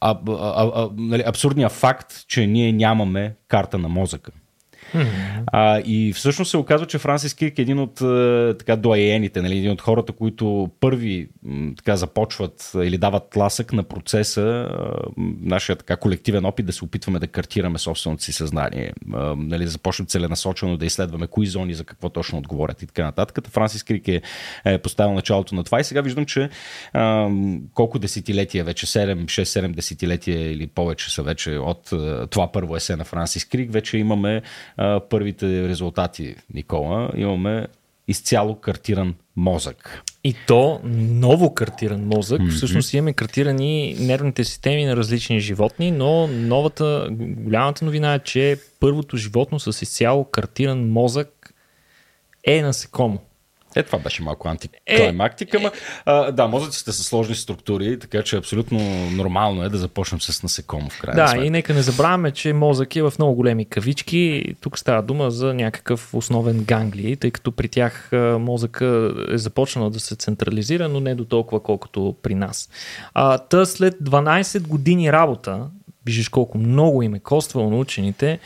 а, 0.00 0.18
а, 0.28 0.70
а, 0.74 0.90
нали, 0.96 1.22
абсурдния 1.26 1.68
факт, 1.68 2.24
че 2.28 2.46
ние 2.46 2.72
нямаме 2.72 3.36
карта 3.48 3.78
на 3.78 3.88
мозъка. 3.88 4.32
А, 5.46 5.80
и 5.84 6.12
всъщност 6.12 6.50
се 6.50 6.56
оказва, 6.56 6.86
че 6.86 6.98
Франсис 6.98 7.34
Кирк 7.34 7.58
е 7.58 7.62
един 7.62 7.78
от 7.78 7.94
така 8.58 8.76
доаените, 8.76 9.42
нали, 9.42 9.58
един 9.58 9.70
от 9.70 9.80
хората, 9.80 10.12
които 10.12 10.70
първи 10.80 11.28
така 11.76 11.96
започват 11.96 12.72
или 12.74 12.98
дават 12.98 13.30
тласък 13.30 13.72
на 13.72 13.82
процеса, 13.82 14.68
нашия 15.40 15.76
така 15.76 15.96
колективен 15.96 16.44
опит 16.44 16.66
да 16.66 16.72
се 16.72 16.84
опитваме 16.84 17.18
да 17.18 17.26
картираме 17.26 17.78
собственото 17.78 18.22
си 18.22 18.32
съзнание, 18.32 18.92
нали, 19.36 19.64
да 19.64 19.70
започнем 19.70 20.06
целенасочено 20.06 20.76
да 20.76 20.86
изследваме 20.86 21.26
кои 21.26 21.46
зони 21.46 21.74
за 21.74 21.84
какво 21.84 22.08
точно 22.08 22.38
отговорят 22.38 22.82
и 22.82 22.86
така 22.86 23.04
нататък. 23.04 23.48
Франсис 23.48 23.82
Крик 23.82 24.08
е, 24.08 24.22
е 24.64 24.78
поставил 24.78 25.14
началото 25.14 25.54
на 25.54 25.64
това 25.64 25.80
и 25.80 25.84
сега 25.84 26.00
виждам, 26.00 26.26
че 26.26 26.48
а, 26.92 27.30
колко 27.74 27.98
десетилетия 27.98 28.64
вече, 28.64 28.86
7, 28.86 29.24
6-7 29.24 29.74
десетилетия 29.74 30.52
или 30.52 30.66
повече 30.66 31.14
са 31.14 31.22
вече 31.22 31.50
от 31.50 31.92
а, 31.92 32.26
това 32.26 32.52
първо 32.52 32.76
есе 32.76 32.96
на 32.96 33.04
Франсис 33.04 33.44
Крик, 33.44 33.72
вече 33.72 33.98
имаме 33.98 34.42
а, 34.76 35.00
първите 35.00 35.68
резултати, 35.68 36.34
Никола, 36.54 37.10
имаме 37.16 37.66
изцяло 38.08 38.60
картиран 38.60 39.14
мозък. 39.36 40.02
И 40.24 40.34
то 40.46 40.80
ново 40.84 41.54
картиран 41.54 42.06
мозък. 42.06 42.40
Mm-hmm. 42.40 42.56
Всъщност 42.56 42.94
имаме 42.94 43.12
картирани 43.12 43.96
нервните 44.00 44.44
системи 44.44 44.84
на 44.84 44.96
различни 44.96 45.40
животни, 45.40 45.90
но 45.90 46.26
новата, 46.26 47.08
голямата 47.10 47.84
новина 47.84 48.14
е, 48.14 48.18
че 48.18 48.56
първото 48.80 49.16
животно 49.16 49.60
с 49.60 49.82
изцяло 49.82 50.24
картиран 50.24 50.88
мозък 50.88 51.54
е 52.44 52.62
насекомо. 52.62 53.18
Е, 53.76 53.82
това 53.82 53.98
беше 53.98 54.22
малко 54.22 54.48
антиклаймактика, 54.48 55.58
е, 55.58 55.70
а, 56.04 56.32
да, 56.32 56.46
мозъците 56.46 56.92
са 56.92 57.04
сложни 57.04 57.34
структури, 57.34 57.98
така 57.98 58.22
че 58.22 58.36
абсолютно 58.36 58.80
нормално 59.10 59.64
е 59.64 59.68
да 59.68 59.78
започнем 59.78 60.20
с 60.20 60.42
насекомо 60.42 60.90
в 60.90 61.00
края. 61.00 61.16
Да, 61.16 61.44
и 61.44 61.50
нека 61.50 61.74
не 61.74 61.82
забравяме, 61.82 62.30
че 62.30 62.52
мозък 62.52 62.96
е 62.96 63.02
в 63.02 63.12
много 63.18 63.34
големи 63.34 63.64
кавички. 63.64 64.54
Тук 64.60 64.78
става 64.78 65.02
дума 65.02 65.30
за 65.30 65.54
някакъв 65.54 66.14
основен 66.14 66.64
ганглий, 66.64 67.16
тъй 67.16 67.30
като 67.30 67.52
при 67.52 67.68
тях 67.68 68.10
мозъка 68.38 69.14
е 69.30 69.38
започнал 69.38 69.90
да 69.90 70.00
се 70.00 70.16
централизира, 70.16 70.88
но 70.88 71.00
не 71.00 71.14
до 71.14 71.24
толкова 71.24 71.62
колкото 71.62 72.16
при 72.22 72.34
нас. 72.34 72.68
А, 73.14 73.38
та 73.38 73.66
след 73.66 73.94
12 73.94 74.66
години 74.66 75.12
работа, 75.12 75.66
виждаш 76.06 76.28
колко 76.28 76.58
много 76.58 77.02
им 77.02 77.14
е 77.14 77.20
коствало 77.20 77.70
на 77.70 77.76
учените, 77.76 78.38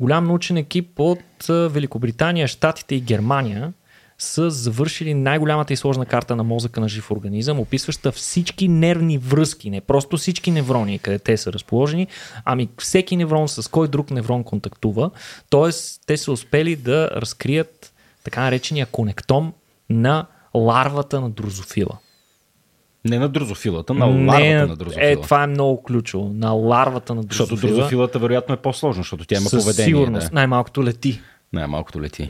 голям 0.00 0.26
научен 0.26 0.56
екип 0.56 1.00
от 1.00 1.20
Великобритания, 1.48 2.48
Штатите 2.48 2.94
и 2.94 3.00
Германия– 3.00 3.72
са 4.18 4.50
завършили 4.50 5.14
най-голямата 5.14 5.72
и 5.72 5.76
сложна 5.76 6.06
карта 6.06 6.36
на 6.36 6.44
мозъка 6.44 6.80
на 6.80 6.88
жив 6.88 7.10
организъм, 7.10 7.60
описваща 7.60 8.12
всички 8.12 8.68
нервни 8.68 9.18
връзки, 9.18 9.70
не 9.70 9.80
просто 9.80 10.16
всички 10.16 10.50
неврони, 10.50 10.98
къде 10.98 11.18
те 11.18 11.36
са 11.36 11.52
разположени, 11.52 12.06
ами 12.44 12.68
всеки 12.78 13.16
неврон 13.16 13.48
с 13.48 13.70
кой 13.70 13.88
друг 13.88 14.10
неврон 14.10 14.44
контактува. 14.44 15.10
Тоест, 15.50 16.00
те 16.06 16.16
са 16.16 16.32
успели 16.32 16.76
да 16.76 17.10
разкрият 17.10 17.92
така 18.24 18.40
наречения 18.40 18.86
конектом 18.86 19.52
на 19.90 20.26
ларвата 20.54 21.20
на 21.20 21.30
дрозофила. 21.30 21.98
Не 23.04 23.18
на 23.18 23.28
дрозофилата, 23.28 23.94
на 23.94 24.06
ларвата 24.06 24.40
не, 24.40 24.66
на 24.66 24.76
дрозофила. 24.76 25.10
Е, 25.10 25.16
това 25.16 25.42
е 25.42 25.46
много 25.46 25.82
ключово. 25.82 26.30
На 26.34 26.50
ларвата 26.50 27.14
на 27.14 27.22
дрозофила. 27.22 27.46
Защото 27.46 27.74
дрозофилата 27.74 28.18
вероятно 28.18 28.54
е 28.54 28.58
по-сложна, 28.58 29.02
защото 29.02 29.24
тя 29.24 29.36
има 29.36 29.48
Със 29.48 29.64
поведение. 29.64 29.84
Сигурност, 29.84 30.28
да. 30.28 30.34
най-малкото 30.34 30.84
лети. 30.84 31.20
Най-малкото 31.52 32.00
лети. 32.00 32.28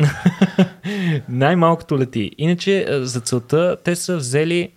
Най-малкото 1.28 1.98
лети. 1.98 2.30
Иначе 2.38 2.86
за 2.90 3.20
целта 3.20 3.76
те 3.84 3.96
са 3.96 4.16
взели 4.16 4.70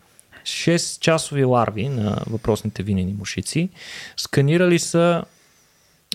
6 0.43 0.99
часови 0.99 1.43
ларви 1.43 1.89
на 1.89 2.17
въпросните 2.29 2.83
винени 2.83 3.13
мушици. 3.13 3.69
Сканирали 4.17 4.79
са 4.79 5.23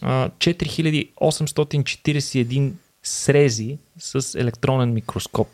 4841 0.02 2.72
срези 3.02 3.78
с 3.98 4.40
електронен 4.40 4.92
микроскоп. 4.92 5.48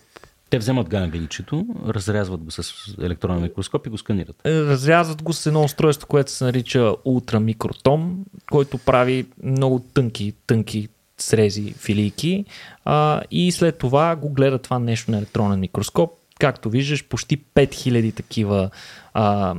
Те 0.50 0.58
вземат 0.58 0.88
гангличето, 0.88 1.66
разрязват 1.86 2.40
го 2.40 2.50
с 2.50 2.72
електронен 3.02 3.42
микроскоп 3.42 3.86
и 3.86 3.90
го 3.90 3.98
сканират. 3.98 4.36
Е, 4.44 4.60
разрязват 4.60 5.22
го 5.22 5.32
с 5.32 5.46
едно 5.46 5.62
устройство, 5.62 6.08
което 6.08 6.30
се 6.30 6.44
нарича 6.44 6.94
ултрамикротом, 7.04 8.24
който 8.50 8.78
прави 8.78 9.26
много 9.42 9.80
тънки, 9.94 10.32
тънки 10.46 10.88
срези 11.22 11.72
филийки 11.72 12.44
а, 12.84 13.22
и 13.30 13.52
след 13.52 13.78
това 13.78 14.16
го 14.16 14.28
гледа 14.28 14.58
това 14.58 14.78
нещо 14.78 15.10
на 15.10 15.18
електронен 15.18 15.60
микроскоп. 15.60 16.12
Както 16.38 16.70
виждаш, 16.70 17.04
почти 17.04 17.38
5000 17.38 18.14
такива 18.14 18.70
а, 19.14 19.54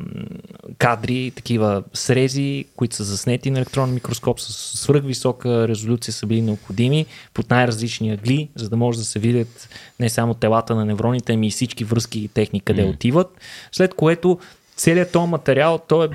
кадри, 0.78 1.32
такива 1.36 1.84
срези, 1.94 2.66
които 2.76 2.96
са 2.96 3.04
заснети 3.04 3.52
на 3.52 3.60
електронен 3.60 3.94
микроскоп 3.94 4.40
с 4.40 4.78
свръхвисока 4.78 5.68
резолюция 5.68 6.14
са 6.14 6.26
били 6.26 6.42
необходими 6.42 7.06
под 7.34 7.50
най-различни 7.50 8.12
агли, 8.12 8.50
за 8.56 8.70
да 8.70 8.78
може 8.78 8.98
да 8.98 9.06
се 9.06 9.20
видят 9.20 9.70
не 10.00 10.10
само 10.10 10.34
телата 10.34 10.76
на 10.76 10.86
невроните, 10.86 11.34
ами 11.34 11.48
и 11.48 11.52
всички 11.52 11.84
връзки 11.84 12.20
и 12.20 12.28
техни 12.28 12.60
къде 12.60 12.82
mm. 12.82 12.94
отиват. 12.94 13.38
След 13.72 13.94
което 13.94 14.40
целият 14.76 15.12
този 15.12 15.30
материал, 15.30 15.80
той 15.88 16.06
е 16.06 16.10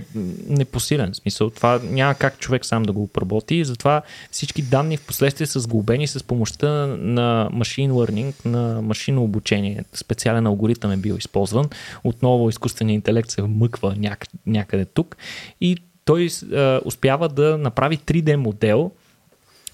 непосилен. 0.48 1.12
В 1.12 1.16
смисъл, 1.16 1.50
това 1.50 1.80
няма 1.84 2.14
как 2.14 2.38
човек 2.38 2.64
сам 2.64 2.82
да 2.82 2.92
го 2.92 3.02
обработи. 3.02 3.64
Затова 3.64 4.02
всички 4.30 4.62
данни 4.62 4.96
в 4.96 5.06
последствие 5.06 5.46
са 5.46 5.60
сглобени 5.60 6.06
с 6.06 6.24
помощта 6.24 6.68
на 6.86 7.48
машин 7.52 7.90
learning, 7.90 8.32
на 8.44 8.82
машинно 8.82 9.24
обучение. 9.24 9.84
Специален 9.94 10.46
алгоритъм 10.46 10.92
е 10.92 10.96
бил 10.96 11.14
използван. 11.14 11.68
Отново 12.04 12.48
изкуственият 12.48 12.94
интелект 12.94 13.30
се 13.30 13.42
вмъква 13.42 13.96
няк- 13.96 14.28
някъде 14.46 14.84
тук. 14.84 15.16
И 15.60 15.76
той 16.04 16.28
е, 16.52 16.78
успява 16.84 17.28
да 17.28 17.58
направи 17.58 17.98
3D 17.98 18.36
модел, 18.36 18.90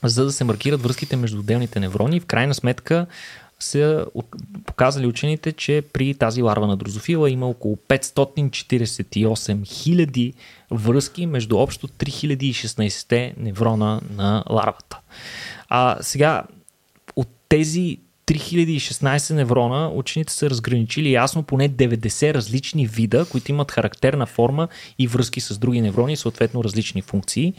за 0.02 0.24
да 0.24 0.32
се 0.32 0.44
маркират 0.44 0.82
връзките 0.82 1.16
между 1.16 1.38
отделните 1.38 1.80
неврони 1.80 2.16
и 2.16 2.20
в 2.20 2.26
крайна 2.26 2.54
сметка 2.54 3.06
са 3.64 4.06
показали 4.66 5.06
учените, 5.06 5.52
че 5.52 5.82
при 5.92 6.14
тази 6.14 6.42
ларва 6.42 6.66
на 6.66 6.76
дрозофила 6.76 7.30
има 7.30 7.48
около 7.48 7.78
548 7.88 9.66
хиляди 9.66 10.34
връзки 10.70 11.26
между 11.26 11.58
общо 11.58 11.88
3016 11.88 13.32
неврона 13.36 14.00
на 14.16 14.44
ларвата. 14.50 14.98
А 15.68 15.96
сега, 16.00 16.42
от 17.16 17.28
тези 17.48 17.98
3016 18.26 19.34
неврона 19.34 19.90
учените 19.94 20.32
са 20.32 20.50
разграничили 20.50 21.12
ясно 21.12 21.42
поне 21.42 21.68
90 21.68 22.34
различни 22.34 22.86
вида, 22.86 23.26
които 23.30 23.50
имат 23.50 23.70
характерна 23.70 24.26
форма 24.26 24.68
и 24.98 25.06
връзки 25.06 25.40
с 25.40 25.58
други 25.58 25.80
неврони, 25.80 26.16
съответно 26.16 26.64
различни 26.64 27.02
функции. 27.02 27.54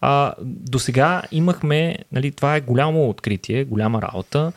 А, 0.00 0.34
до 0.40 0.78
сега 0.78 1.22
имахме, 1.32 1.98
нали, 2.12 2.32
това 2.32 2.56
е 2.56 2.60
голямо 2.60 3.08
откритие, 3.08 3.64
голяма 3.64 4.02
работа, 4.02 4.52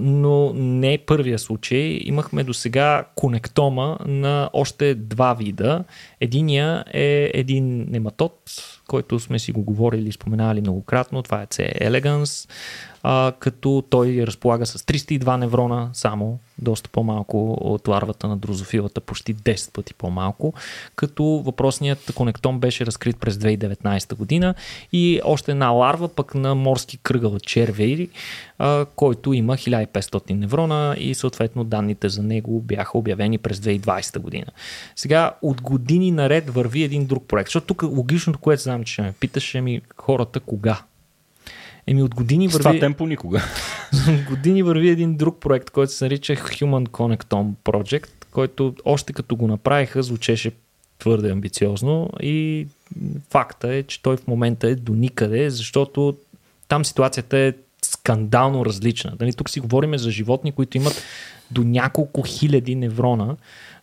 но 0.00 0.52
не 0.54 0.94
е 0.94 0.98
първия 0.98 1.38
случай. 1.38 1.98
Имахме 2.02 2.44
до 2.44 2.54
сега 2.54 3.04
конектома 3.14 3.96
на 4.06 4.50
още 4.52 4.94
два 4.94 5.34
вида. 5.34 5.84
Единия 6.20 6.84
е 6.92 7.30
един 7.34 7.86
нематод, 7.90 8.34
който 8.88 9.20
сме 9.20 9.38
си 9.38 9.52
го 9.52 9.62
говорили 9.62 10.08
и 10.08 10.12
споменали 10.12 10.60
многократно. 10.60 11.22
Това 11.22 11.42
е 11.42 11.46
C. 11.46 11.82
elegans 11.82 12.50
като 13.38 13.84
той 13.90 14.24
разполага 14.26 14.66
с 14.66 14.78
302 14.78 15.36
неврона 15.36 15.90
само, 15.92 16.38
доста 16.62 16.90
по-малко 16.90 17.52
от 17.60 17.88
ларвата 17.88 18.28
на 18.28 18.36
дрозофилата, 18.36 19.00
почти 19.00 19.34
10 19.34 19.72
пъти 19.72 19.94
по-малко, 19.94 20.54
като 20.96 21.24
въпросният 21.24 22.12
конектон 22.14 22.60
беше 22.60 22.86
разкрит 22.86 23.16
през 23.20 23.36
2019 23.36 24.14
година 24.14 24.54
и 24.92 25.20
още 25.24 25.50
една 25.50 25.68
ларва 25.68 26.08
пък 26.08 26.34
на 26.34 26.54
морски 26.54 26.98
кръгъл 26.98 27.38
червей, 27.38 28.08
а, 28.58 28.86
който 28.96 29.32
има 29.32 29.56
1500 29.56 30.30
неврона 30.30 30.96
и 30.98 31.14
съответно 31.14 31.64
данните 31.64 32.08
за 32.08 32.22
него 32.22 32.60
бяха 32.60 32.98
обявени 32.98 33.38
през 33.38 33.58
2020 33.58 34.18
година. 34.18 34.46
Сега 34.96 35.34
от 35.42 35.60
години 35.62 36.10
наред 36.10 36.50
върви 36.50 36.82
един 36.82 37.06
друг 37.06 37.24
проект, 37.28 37.48
защото 37.48 37.66
тук 37.66 37.82
логичното, 37.82 38.38
което 38.38 38.62
знам, 38.62 38.84
че 38.84 39.02
ме 39.02 39.12
питаше 39.20 39.60
ми 39.60 39.80
хората 39.96 40.40
кога 40.40 40.82
Еми 41.86 42.02
от 42.02 42.14
години 42.14 42.48
върви... 42.48 42.62
С 42.62 42.66
това 42.66 42.78
темпо 42.78 43.06
никога. 43.06 43.42
години 44.28 44.62
върви 44.62 44.88
един 44.88 45.16
друг 45.16 45.40
проект, 45.40 45.70
който 45.70 45.92
се 45.92 46.04
нарича 46.04 46.34
Human 46.34 46.88
Connectome 46.88 47.52
Project, 47.64 48.10
който 48.30 48.74
още 48.84 49.12
като 49.12 49.36
го 49.36 49.46
направиха 49.46 50.02
звучеше 50.02 50.52
твърде 50.98 51.30
амбициозно 51.30 52.10
и 52.20 52.66
факта 53.30 53.74
е, 53.74 53.82
че 53.82 54.02
той 54.02 54.16
в 54.16 54.26
момента 54.26 54.68
е 54.68 54.74
до 54.74 54.92
никъде, 54.94 55.50
защото 55.50 56.16
там 56.68 56.84
ситуацията 56.84 57.38
е 57.38 57.52
скандално 57.82 58.64
различна. 58.64 59.16
Дали, 59.16 59.32
тук 59.32 59.50
си 59.50 59.60
говорим 59.60 59.98
за 59.98 60.10
животни, 60.10 60.52
които 60.52 60.76
имат 60.76 61.02
до 61.50 61.62
няколко 61.62 62.22
хиляди 62.22 62.74
неврона, 62.74 63.36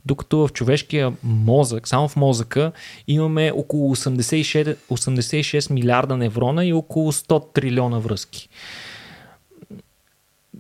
докато 0.06 0.48
в 0.48 0.54
човешкия 0.54 1.14
мозък, 1.24 1.88
само 1.88 2.08
в 2.08 2.16
мозъка, 2.16 2.72
имаме 3.08 3.52
около 3.56 3.96
86, 3.96 4.76
86 4.92 5.74
милиарда 5.74 6.18
неврона 6.18 6.66
и 6.66 6.74
около 6.74 7.12
100 7.12 7.54
трилиона 7.54 8.00
връзки. 8.00 8.50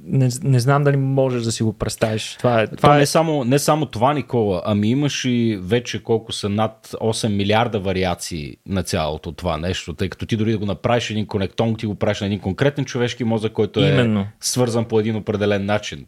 Не, 0.04 0.30
не 0.44 0.60
знам 0.60 0.84
дали 0.84 0.98
можеш 0.98 1.44
да 1.44 1.52
си 1.52 1.64
го 1.64 1.74
представиш. 1.74 2.36
Това 2.38 2.62
е, 2.62 2.68
това 2.68 2.90
То 2.90 2.96
е... 2.96 2.98
Не, 2.98 3.06
само, 3.06 3.44
не 3.44 3.60
само 3.60 3.86
това, 3.86 4.14
Никола, 4.14 4.62
ами 4.66 4.90
имаш 4.90 5.26
и 5.26 5.60
вече 5.62 6.04
колко 6.04 6.32
са 6.32 6.50
над 6.50 6.96
8 7.02 7.28
милиарда 7.28 7.80
вариации 7.80 8.58
на 8.66 8.84
цялото 8.84 9.32
това 9.32 9.58
нещо, 9.58 9.94
тъй 9.94 10.10
като 10.10 10.26
ти 10.26 10.38
дори 10.38 10.52
да 10.52 10.58
го 10.58 10.66
направиш 10.66 11.10
един 11.10 11.26
конектон, 11.26 11.76
ти 11.76 11.86
го 11.86 11.96
правиш 11.96 12.22
на 12.22 12.28
един 12.28 12.40
конкретен 12.40 12.86
човешки 12.86 13.24
мозък, 13.24 13.54
който 13.54 13.80
е 13.80 13.90
Именно. 13.90 14.28
свързан 14.40 14.86
по 14.86 15.00
един 15.00 15.16
определен 15.16 15.66
начин. 15.66 16.06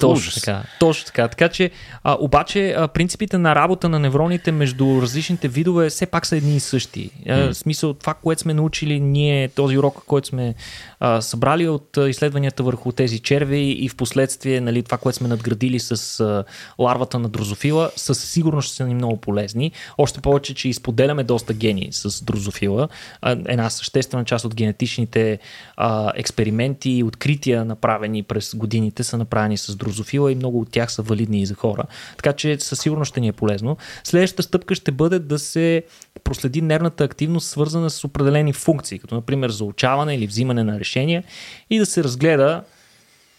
Точно 0.00 0.32
така. 0.32 0.62
Точно 0.80 1.06
така. 1.06 1.28
Така 1.28 1.48
че, 1.48 1.70
а, 2.02 2.16
обаче, 2.20 2.74
а, 2.78 2.88
принципите 2.88 3.38
на 3.38 3.54
работа 3.54 3.88
на 3.88 3.98
невроните 3.98 4.52
между 4.52 5.02
различните 5.02 5.48
видове 5.48 5.88
все 5.90 6.06
пак 6.06 6.26
са 6.26 6.36
едни 6.36 6.56
и 6.56 6.60
същи. 6.60 7.10
Mm. 7.26 7.52
В 7.52 7.54
смисъл, 7.54 7.94
това, 7.94 8.14
което 8.14 8.42
сме 8.42 8.54
научили 8.54 9.00
ние, 9.00 9.48
този 9.48 9.78
урок, 9.78 10.02
който 10.06 10.28
сме 10.28 10.54
а, 11.00 11.20
събрали 11.20 11.68
от 11.68 11.96
а, 11.96 12.08
изследванията 12.08 12.62
върху 12.62 12.92
тези 12.92 13.18
черви 13.18 13.58
и 13.58 13.88
в 13.88 13.96
последствие 13.96 14.60
нали, 14.60 14.82
това, 14.82 14.98
което 14.98 15.16
сме 15.18 15.28
надградили 15.28 15.80
с 15.80 16.20
а, 16.20 16.44
ларвата 16.78 17.18
на 17.18 17.28
дрозофила, 17.28 17.90
със 17.96 18.30
сигурност 18.30 18.66
ще 18.66 18.76
са 18.76 18.86
ни 18.86 18.94
много 18.94 19.16
полезни. 19.16 19.72
Още 19.98 20.20
повече, 20.20 20.54
че 20.54 20.68
изподеляме 20.68 21.24
доста 21.24 21.54
гени 21.54 21.88
с 21.90 22.24
дрозофила. 22.24 22.88
А, 23.22 23.30
една 23.30 23.70
съществена 23.70 24.24
част 24.24 24.44
от 24.44 24.54
генетичните 24.54 25.38
а, 25.76 26.12
експерименти 26.16 26.90
и 26.90 27.04
открития, 27.04 27.64
направени 27.64 28.22
през 28.22 28.54
годините, 28.54 29.04
са 29.04 29.18
направени 29.18 29.56
с 29.56 29.69
дрозофила 29.76 30.32
и 30.32 30.34
много 30.34 30.60
от 30.60 30.70
тях 30.70 30.92
са 30.92 31.02
валидни 31.02 31.42
и 31.42 31.46
за 31.46 31.54
хора. 31.54 31.82
Така 32.16 32.32
че 32.32 32.60
със 32.60 32.80
сигурност 32.80 33.08
ще 33.08 33.20
ни 33.20 33.28
е 33.28 33.32
полезно. 33.32 33.76
Следващата 34.04 34.42
стъпка 34.42 34.74
ще 34.74 34.92
бъде 34.92 35.18
да 35.18 35.38
се 35.38 35.82
проследи 36.24 36.62
нервната 36.62 37.04
активност, 37.04 37.48
свързана 37.48 37.90
с 37.90 38.04
определени 38.04 38.52
функции, 38.52 38.98
като 38.98 39.14
например 39.14 39.50
заучаване 39.50 40.14
или 40.14 40.26
взимане 40.26 40.64
на 40.64 40.80
решения 40.80 41.24
и 41.70 41.78
да 41.78 41.86
се 41.86 42.04
разгледа 42.04 42.62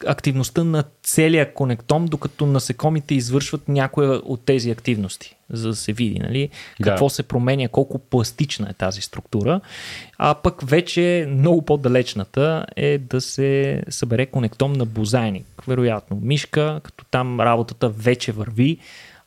активността 0.08 0.64
на 0.64 0.84
целия 1.04 1.54
конектом, 1.54 2.06
докато 2.06 2.46
насекомите 2.46 3.16
извършват 3.16 3.68
някоя 3.68 4.12
от 4.12 4.46
тези 4.46 4.72
активности, 4.72 5.36
за 5.50 5.68
да 5.68 5.76
се 5.76 5.94
види 5.94 6.20
нали, 6.20 6.50
какво 6.84 7.06
да. 7.06 7.10
се 7.10 7.24
променя, 7.24 7.68
колко 7.68 8.00
пластична 8.00 8.70
е 8.70 8.74
тази 8.74 9.02
структура. 9.02 9.62
А 10.18 10.36
пък 10.36 10.70
вече 10.70 11.28
много 11.30 11.62
по-далечната 11.62 12.66
е 12.76 12.98
да 12.98 13.22
се 13.22 13.84
събере 13.90 14.26
конектом 14.26 14.74
на 14.74 14.86
бозайник, 14.86 15.46
вероятно 15.68 16.20
мишка, 16.22 16.82
като 16.84 17.06
там 17.12 17.42
работата 17.42 17.90
вече 17.90 18.32
върви 18.32 18.78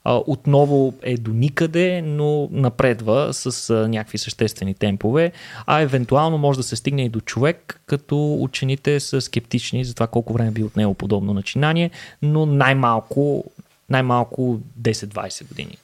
отново 0.04 0.94
е 1.02 1.16
до 1.16 1.30
никъде, 1.30 2.02
но 2.02 2.48
напредва 2.52 3.28
с 3.32 3.74
някакви 3.88 4.18
съществени 4.18 4.74
темпове, 4.74 5.32
а 5.66 5.80
евентуално 5.80 6.38
може 6.38 6.56
да 6.56 6.62
се 6.62 6.76
стигне 6.76 7.04
и 7.04 7.08
до 7.08 7.20
човек, 7.20 7.80
като 7.86 8.34
учените 8.40 9.00
са 9.00 9.20
скептични 9.20 9.84
за 9.84 9.94
това 9.94 10.06
колко 10.06 10.32
време 10.32 10.50
би 10.50 10.62
отнело 10.62 10.94
подобно 10.94 11.34
начинание, 11.34 11.90
но 12.22 12.46
най-малко, 12.46 13.44
най-малко 13.90 14.60
10-20 14.80 15.48
години. 15.48 15.76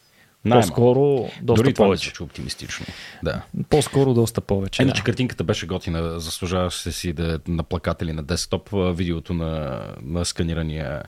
Най-малко. 0.45 0.68
По-скоро 0.68 1.29
доста 1.43 1.62
Дори 1.62 1.75
повече. 1.75 2.12
Това 2.12 2.25
оптимистично. 2.25 2.87
Да. 3.23 3.43
По-скоро 3.71 4.14
доста 4.14 4.41
повече. 4.41 4.83
Иначе 4.83 5.01
да. 5.01 5.05
картинката 5.05 5.45
беше 5.45 5.66
готина. 5.66 6.21
Заслужаваше 6.21 6.93
си 6.93 7.12
да 7.12 7.35
е 7.35 7.51
на 7.51 7.62
плакатели 7.62 8.12
на 8.12 8.23
десктоп 8.23 8.68
видеото 8.73 9.35
на, 9.35 9.83
на 10.03 10.25
сканирания 10.25 11.03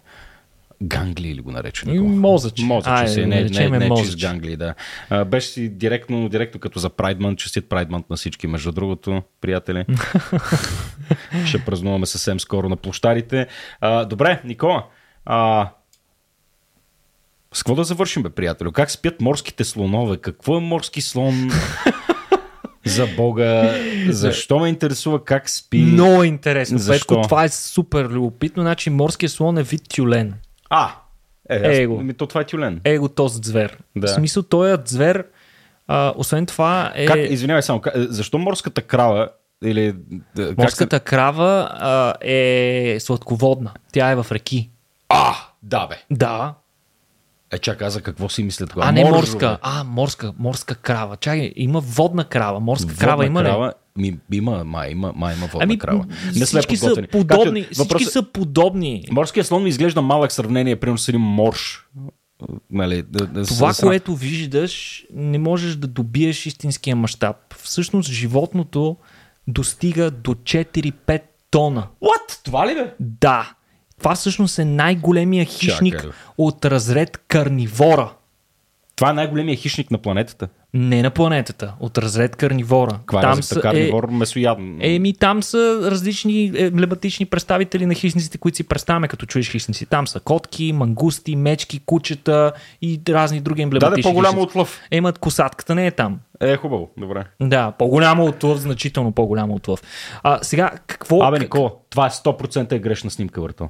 Гангли 0.83 1.29
или 1.29 1.41
го 1.41 1.51
нарече. 1.51 1.89
Мозъч. 1.89 2.61
Мозъч 2.63 3.09
си, 3.09 3.27
не, 3.27 3.45
не, 3.45 3.69
не, 3.69 3.79
не 3.79 3.97
чист 3.97 4.21
Гангли, 4.21 4.57
да. 4.57 4.75
А, 5.11 5.25
беше 5.25 5.49
си 5.49 5.69
директно, 5.69 6.29
директно 6.29 6.61
като 6.61 6.79
за 6.79 6.91
Прайдман, 6.91 7.37
честит 7.37 7.69
Прайдман 7.69 8.05
на 8.11 8.17
всички, 8.17 8.47
между 8.47 8.73
другото, 8.73 9.23
приятели. 9.41 9.85
Ще 11.47 11.65
празнуваме 11.65 12.07
съвсем 12.07 12.41
скоро 12.41 12.69
на 12.69 12.77
площарите. 12.77 13.47
А, 13.81 14.05
добре, 14.05 14.41
Никола, 14.45 14.87
а, 15.25 15.69
с 17.53 17.63
какво 17.63 17.75
да 17.75 17.85
завършим, 17.85 18.23
бе, 18.23 18.31
приятелю? 18.31 18.73
Как 18.73 18.91
спят 18.91 19.21
морските 19.21 19.65
слонове? 19.65 20.17
Какво 20.17 20.57
е 20.57 20.61
морски 20.61 21.01
слон? 21.01 21.51
За 22.85 23.07
Бога, 23.17 23.75
защо 24.09 24.59
ме 24.59 24.69
интересува 24.69 25.25
как 25.25 25.51
спи? 25.51 25.79
Много 25.79 26.25
интересно. 26.25 26.79
Защо? 26.79 27.07
Петко, 27.09 27.23
това 27.23 27.45
е 27.45 27.49
супер 27.49 28.09
любопитно. 28.09 28.63
Значи 28.63 28.91
морския 28.91 29.29
слон 29.29 29.59
е 29.59 29.63
вид 29.63 29.83
тюлен. 29.89 30.35
А, 30.75 30.91
е, 31.51 31.57
аз, 31.57 31.79
Его. 31.79 32.01
Ми, 32.01 32.15
то 32.15 32.27
това 32.27 32.41
е 32.41 32.45
тюлен. 32.45 32.81
Его 32.85 33.09
този 33.09 33.41
звер. 33.45 33.79
Да. 33.97 34.07
В 34.07 34.11
смисъл, 34.11 34.43
той 34.43 34.75
е 34.75 34.77
звер, 34.85 35.27
а, 35.89 36.13
освен 36.17 36.47
това 36.47 36.93
е... 36.95 37.07
Как, 37.07 37.19
извинявай 37.31 37.63
само, 37.63 37.81
как, 37.81 37.95
защо 37.97 38.39
морската 38.39 38.83
крава 38.83 39.29
или... 39.65 39.95
Морската 40.59 41.01
как... 41.01 41.09
крава 41.09 41.69
а, 41.73 42.15
е 42.21 42.97
сладководна. 43.01 43.73
Тя 43.93 44.11
е 44.11 44.17
в 44.17 44.27
реки. 44.33 44.71
А, 45.09 45.35
да 45.63 45.87
бе. 45.87 45.97
Да. 46.11 46.55
Е, 47.53 47.59
чакай, 47.59 47.91
за 47.91 48.01
какво 48.01 48.29
си 48.29 48.43
мисля 48.43 48.67
тогава? 48.67 48.89
А, 48.89 48.93
не 48.93 49.05
Моржо, 49.05 49.17
морска. 49.17 49.59
А, 49.63 49.85
морска, 49.85 50.33
морска 50.39 50.75
крава. 50.75 51.17
Чакай, 51.17 51.53
има 51.57 51.81
водна 51.81 52.25
крава. 52.25 52.61
Морска 52.61 52.87
водна 52.87 52.99
крава 52.99 53.27
има 53.27 53.43
крава, 53.43 53.69
ли? 53.69 54.03
Ми, 54.03 54.19
има, 54.33 54.65
май 54.65 54.91
има, 54.91 55.13
май 55.17 55.35
има 55.37 55.47
водна 55.47 55.65
ами, 55.65 55.79
крава. 55.79 56.07
Не 56.37 56.45
всички 56.45 56.77
са 56.77 56.95
подобни. 57.13 57.65
Как, 57.65 57.73
всички 57.73 58.05
са 58.05 58.23
подобни. 58.23 59.05
Морският 59.11 59.47
слон 59.47 59.63
ми 59.63 59.69
изглежда 59.69 60.03
малък 60.03 60.33
сравнение, 60.33 60.77
примерно 60.77 60.99
с 60.99 61.09
един 61.09 61.21
морж. 61.21 61.87
Нали, 62.71 63.03
да, 63.03 63.27
да, 63.27 63.45
Това, 63.45 63.73
с... 63.73 63.81
което 63.81 64.17
виждаш, 64.17 65.05
не 65.15 65.39
можеш 65.39 65.77
да 65.77 65.87
добиеш 65.87 66.47
истинския 66.47 66.97
мащаб. 66.97 67.37
Всъщност, 67.63 68.11
животното 68.11 68.97
достига 69.49 70.11
до 70.11 70.35
4-5 70.35 71.23
тона. 71.51 71.87
What? 72.03 72.45
Това 72.45 72.67
ли 72.67 72.75
бе? 72.75 72.95
Да. 73.01 73.55
Това 74.03 74.15
всъщност 74.15 74.59
е 74.59 74.65
най-големия 74.65 75.45
хищник 75.45 75.95
Чакай. 75.95 76.11
от 76.39 76.65
разред 76.65 77.21
карнивора. 77.29 78.13
Това 78.97 79.11
е 79.11 79.13
най-големия 79.13 79.57
хищник 79.57 79.91
на 79.91 79.99
планетата. 79.99 80.49
Не 80.75 81.03
на 81.03 81.11
планетата, 81.11 81.75
от 81.81 81.99
разред 81.99 82.37
карнивора. 82.37 82.91
Каква 82.91 83.19
е 83.19 83.23
там 83.23 83.39
разликата? 83.39 83.61
Карнивор, 83.61 84.09
месояден. 84.11 84.79
Еми, 84.81 85.13
там 85.13 85.43
са 85.43 85.81
различни 85.91 86.53
емблематични 86.55 87.27
представители 87.27 87.87
на 87.87 87.95
хищниците, 87.95 88.39
които 88.39 88.57
си 88.57 88.69
представяме, 88.69 89.09
като 89.09 89.27
чуеш 89.27 89.51
хищници. 89.51 89.87
Там 89.87 90.07
са 90.07 90.21
котки, 90.21 90.73
мангусти, 90.73 91.37
мечки, 91.37 91.81
кучета 91.87 92.53
и 92.83 93.01
разни 93.09 93.41
други 93.41 93.63
емблематични. 93.63 94.03
Да, 94.03 94.09
да, 94.09 94.13
по-голямо 94.13 94.35
хищници. 94.35 94.51
от 94.51 94.55
лъв. 94.57 94.81
Емат 94.91 95.19
косатката 95.19 95.75
не 95.75 95.87
е 95.87 95.91
там. 95.91 96.21
Е, 96.41 96.57
хубаво, 96.57 96.91
добре. 96.97 97.25
Да, 97.41 97.73
по-голямо 97.79 98.25
от 98.25 98.45
лъв, 98.45 98.59
значително 98.59 99.13
по-голямо 99.13 99.55
от 99.55 99.69
лъв. 99.69 99.83
А, 100.23 100.39
сега, 100.43 100.71
какво... 100.87 101.23
Абе, 101.23 101.39
Никола, 101.39 101.73
това 101.91 102.07
е 102.07 102.11
100% 102.11 102.73
е 102.73 102.79
грешна 102.79 103.11
снимка, 103.11 103.41
върто. 103.41 103.69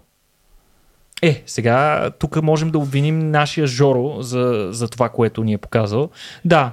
Е, 1.22 1.42
сега 1.46 2.10
тук 2.18 2.42
можем 2.42 2.70
да 2.70 2.78
обвиним 2.78 3.30
нашия 3.30 3.66
Жоро 3.66 4.22
за, 4.22 4.68
за 4.70 4.88
това, 4.88 5.08
което 5.08 5.44
ни 5.44 5.52
е 5.52 5.58
показал. 5.58 6.10
Да, 6.44 6.72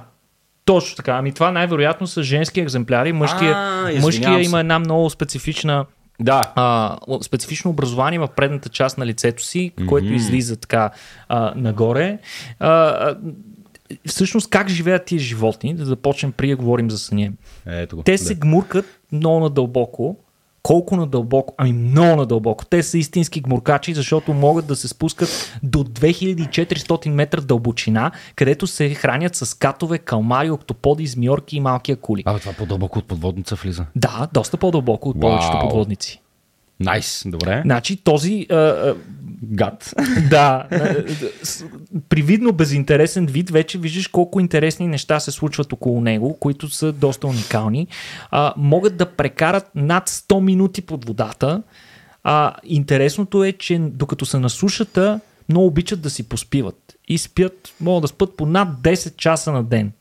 точно 0.64 0.96
така. 0.96 1.12
Ами 1.12 1.32
това 1.32 1.50
най-вероятно 1.50 2.06
са 2.06 2.22
женски 2.22 2.60
екземпляри. 2.60 3.12
Мъжкия, 3.12 3.54
А, 3.56 3.92
мъжкия 4.02 4.42
има 4.42 4.60
една 4.60 4.78
много 4.78 5.10
специфична 5.10 5.84
Да. 6.20 6.40
а, 6.54 6.96
специфично 7.22 7.70
образование 7.70 8.18
в 8.18 8.28
предната 8.36 8.68
част 8.68 8.98
на 8.98 9.06
лицето 9.06 9.44
си, 9.44 9.72
което 9.88 10.12
излиза 10.12 10.56
така 10.56 10.90
а, 11.28 11.52
нагоре. 11.56 12.18
А, 12.58 13.14
всъщност 14.06 14.50
как 14.50 14.68
живеят 14.68 15.04
тия 15.04 15.18
животни, 15.18 15.74
да 15.74 15.84
започнем 15.84 16.32
при 16.32 16.48
да 16.48 16.56
говорим 16.56 16.90
за 16.90 16.98
съня. 16.98 17.32
Ето. 17.66 18.02
Те 18.04 18.12
да. 18.12 18.18
се 18.18 18.34
гмуркат 18.34 18.86
много 19.12 19.40
надълбоко. 19.40 20.16
Колко 20.62 20.96
надълбоко? 20.96 21.54
Ами 21.58 21.72
много 21.72 22.16
надълбоко. 22.16 22.64
Те 22.66 22.82
са 22.82 22.98
истински 22.98 23.40
гмуркачи, 23.40 23.94
защото 23.94 24.34
могат 24.34 24.66
да 24.66 24.76
се 24.76 24.88
спускат 24.88 25.58
до 25.62 25.84
2400 25.84 27.08
метра 27.08 27.40
дълбочина, 27.40 28.10
където 28.36 28.66
се 28.66 28.94
хранят 28.94 29.34
с 29.34 29.54
катове, 29.54 29.98
калмари, 29.98 30.50
октоподи, 30.50 31.06
змиорки 31.06 31.56
и 31.56 31.60
малки 31.60 31.92
акули. 31.92 32.22
Абе, 32.26 32.38
това 32.40 32.52
по-дълбоко 32.52 32.98
от 32.98 33.04
подводница 33.04 33.54
влиза. 33.54 33.86
Да, 33.96 34.28
доста 34.32 34.56
по-дълбоко 34.56 35.08
от 35.08 35.20
повечето 35.20 35.58
подводници. 35.60 36.20
Найс, 36.80 37.22
добре. 37.26 37.62
Значи 37.64 37.96
този 37.96 38.46
Гад. 39.42 39.94
да, 40.30 40.68
привидно 42.08 42.52
безинтересен 42.52 43.26
вид, 43.26 43.50
вече 43.50 43.78
виждаш 43.78 44.06
колко 44.06 44.40
интересни 44.40 44.86
неща 44.86 45.20
се 45.20 45.30
случват 45.30 45.72
около 45.72 46.00
него, 46.00 46.36
които 46.40 46.68
са 46.68 46.92
доста 46.92 47.26
уникални. 47.26 47.86
А, 48.30 48.54
могат 48.56 48.96
да 48.96 49.06
прекарат 49.06 49.70
над 49.74 50.08
100 50.08 50.40
минути 50.40 50.82
под 50.82 51.04
водата. 51.04 51.62
А, 52.24 52.54
интересното 52.64 53.44
е, 53.44 53.52
че 53.52 53.78
докато 53.78 54.26
са 54.26 54.40
на 54.40 54.50
сушата, 54.50 55.20
много 55.48 55.66
обичат 55.66 56.00
да 56.00 56.10
си 56.10 56.28
поспиват. 56.28 56.96
И 57.08 57.18
спят, 57.18 57.74
могат 57.80 58.02
да 58.02 58.08
спят 58.08 58.36
по 58.36 58.46
над 58.46 58.68
10 58.68 59.16
часа 59.16 59.52
на 59.52 59.64
ден. 59.64 59.92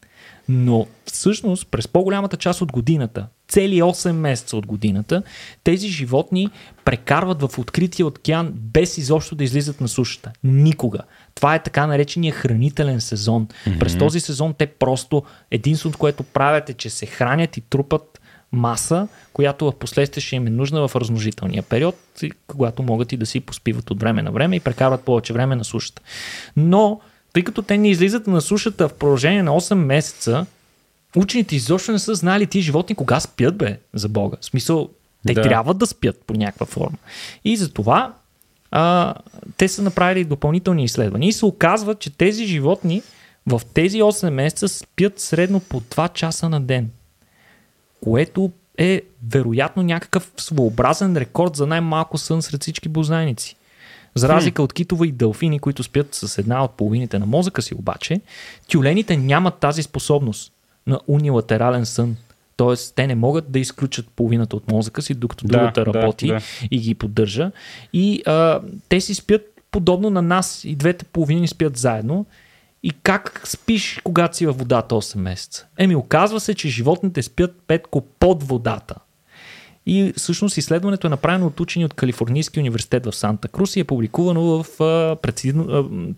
Но 0.50 0.88
всъщност 1.06 1.68
през 1.72 1.88
по-голямата 1.88 2.38
част 2.38 2.62
от 2.62 2.72
годината, 2.72 3.28
цели 3.50 3.82
8 3.82 4.12
месеца 4.12 4.58
от 4.58 4.66
годината, 4.66 5.24
тези 5.64 5.88
животни 5.88 6.50
прекарват 6.86 7.42
в 7.42 7.60
открития 7.60 8.08
океан 8.08 8.52
без 8.56 8.98
изобщо 8.98 9.36
да 9.36 9.44
излизат 9.44 9.82
на 9.82 9.88
сушата. 9.88 10.32
Никога. 10.44 11.00
Това 11.36 11.56
е 11.56 11.64
така 11.64 11.88
наречения 11.88 12.34
хранителен 12.34 13.02
сезон. 13.02 13.48
Mm-hmm. 13.48 13.80
През 13.80 13.98
този 13.98 14.20
сезон 14.20 14.54
те 14.58 14.68
просто 14.68 15.24
единственото, 15.52 16.00
което 16.00 16.24
правят 16.24 16.70
е, 16.70 16.74
че 16.74 16.90
се 16.90 17.06
хранят 17.06 17.58
и 17.58 17.62
трупат 17.62 18.22
маса, 18.52 19.08
която 19.34 19.66
в 19.66 19.80
последствие 19.80 20.22
ще 20.22 20.36
им 20.36 20.48
е 20.48 20.50
нужна 20.50 20.88
в 20.88 20.96
размножителния 20.96 21.64
период, 21.64 21.96
когато 22.48 22.84
могат 22.84 23.12
и 23.12 23.18
да 23.18 23.26
си 23.26 23.40
поспиват 23.40 23.92
от 23.92 24.00
време 24.00 24.22
на 24.22 24.32
време 24.32 24.56
и 24.56 24.60
прекарват 24.60 25.02
повече 25.02 25.34
време 25.34 25.56
на 25.56 25.64
сушата. 25.64 26.02
Но, 26.58 27.00
тъй 27.34 27.44
като 27.44 27.62
те 27.62 27.78
не 27.78 27.90
излизат 27.90 28.28
на 28.28 28.42
сушата 28.42 28.88
в 28.88 28.94
продължение 28.94 29.44
на 29.44 29.52
8 29.52 29.74
месеца, 29.74 30.46
учените 31.16 31.56
изобщо 31.56 31.92
не 31.92 32.00
са 32.00 32.16
знали 32.16 32.48
тия 32.48 32.62
животни 32.62 32.96
кога 32.96 33.20
спят, 33.20 33.58
бе, 33.58 33.80
за 33.94 34.10
Бога. 34.10 34.38
В 34.42 34.46
смисъл, 34.46 34.90
те 35.28 35.34
Да. 35.34 35.42
трябва 35.42 35.74
да 35.74 35.86
спят 35.86 36.24
по 36.28 36.34
някаква 36.34 36.66
форма. 36.66 36.98
И 37.46 37.58
затова 37.58 38.14
а, 38.72 39.16
те 39.58 39.68
са 39.68 39.82
направили 39.82 40.26
допълнителни 40.26 40.84
изследвания 40.84 41.30
и 41.30 41.34
се 41.34 41.46
оказва, 41.46 41.96
че 41.96 42.10
тези 42.10 42.46
животни 42.46 43.02
в 43.48 43.62
тези 43.74 44.02
8 44.02 44.30
месеца 44.30 44.68
спят 44.68 45.20
средно 45.20 45.60
по 45.60 45.82
2 45.82 46.14
часа 46.14 46.50
на 46.50 46.62
ден, 46.62 46.90
което 48.04 48.52
е 48.78 49.02
вероятно 49.30 49.84
някакъв 49.84 50.32
своеобразен 50.38 51.18
рекорд 51.18 51.56
за 51.56 51.68
най-малко 51.68 52.18
сън 52.18 52.42
сред 52.42 52.62
всички 52.62 52.90
бозайници. 52.90 53.56
За 54.16 54.30
разлика 54.30 54.64
от 54.64 54.74
китове 54.74 55.08
и 55.08 55.12
дълфини, 55.12 55.60
които 55.60 55.84
спят 55.84 56.08
с 56.16 56.38
една 56.38 56.64
от 56.64 56.72
половините 56.72 57.20
на 57.20 57.26
мозъка 57.26 57.62
си 57.62 57.76
обаче, 57.76 58.22
тюлените 58.68 59.18
нямат 59.18 59.56
тази 59.60 59.84
способност 59.84 60.54
на 60.90 61.00
унилатерален 61.08 61.86
сън. 61.86 62.16
Тоест, 62.58 62.96
те 62.96 63.08
не 63.08 63.16
могат 63.16 63.52
да 63.52 63.60
изключат 63.60 64.08
половината 64.16 64.56
от 64.56 64.72
мозъка 64.72 65.02
си, 65.02 65.14
докато 65.14 65.48
Да, 65.48 65.58
другата 65.58 65.84
да, 65.86 65.94
работи 65.94 66.28
да. 66.28 66.40
и 66.72 66.80
ги 66.80 66.96
поддържа. 66.96 67.52
И 67.94 68.24
а, 68.26 68.62
те 68.90 69.02
си 69.02 69.14
спят 69.14 69.42
подобно 69.72 70.10
на 70.10 70.22
нас 70.22 70.64
и 70.64 70.76
двете 70.76 71.06
половини 71.06 71.48
спят 71.48 71.78
заедно. 71.78 72.26
И 72.84 72.92
как 73.04 73.42
спиш, 73.46 74.02
когато 74.04 74.38
си 74.38 74.46
във 74.46 74.58
водата 74.58 74.96
8 74.96 75.18
месеца? 75.18 75.68
Еми, 75.78 75.96
оказва 75.96 76.40
се, 76.40 76.54
че 76.54 76.70
животните 76.70 77.22
спят 77.22 77.56
петко 77.68 78.02
под 78.20 78.44
водата. 78.44 78.96
И 79.86 80.14
всъщност 80.18 80.58
изследването 80.58 81.08
е 81.08 81.10
направено 81.10 81.48
от 81.48 81.60
учени 81.60 81.86
от 81.86 81.94
Калифорнийския 81.94 82.62
университет 82.62 83.06
в 83.06 83.16
Санта 83.16 83.48
Крус 83.48 83.76
и 83.76 83.80
е 83.80 83.84
публикувано 83.84 84.64
в 84.64 84.84
а, 84.84 85.16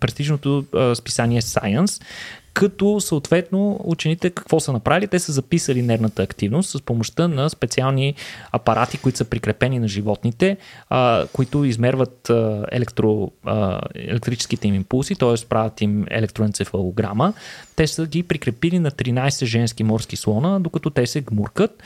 престижното 0.00 0.64
а, 0.74 0.94
списание 0.94 1.42
Science, 1.42 2.02
като 2.52 3.00
съответно 3.00 3.80
учените 3.84 4.30
какво 4.30 4.60
са 4.60 4.72
направили? 4.72 5.08
Те 5.08 5.18
са 5.18 5.32
записали 5.32 5.82
нервната 5.82 6.22
активност 6.22 6.70
с 6.70 6.82
помощта 6.82 7.28
на 7.28 7.50
специални 7.50 8.14
апарати, 8.52 8.98
които 8.98 9.18
са 9.18 9.24
прикрепени 9.24 9.78
на 9.78 9.88
животните, 9.88 10.56
а, 10.90 11.26
които 11.32 11.64
измерват 11.64 12.30
а, 12.30 12.66
електро, 12.72 13.30
а, 13.44 13.80
електрическите 13.94 14.68
им 14.68 14.74
импулси, 14.74 15.14
т.е. 15.14 15.46
правят 15.48 15.80
им 15.80 16.04
електроенцефалограма. 16.10 17.32
Те 17.76 17.86
са 17.86 18.06
ги 18.06 18.22
прикрепили 18.22 18.78
на 18.78 18.90
13 18.90 19.44
женски 19.44 19.84
морски 19.84 20.16
слона, 20.16 20.60
докато 20.60 20.90
те 20.90 21.06
се 21.06 21.20
гмуркат. 21.20 21.82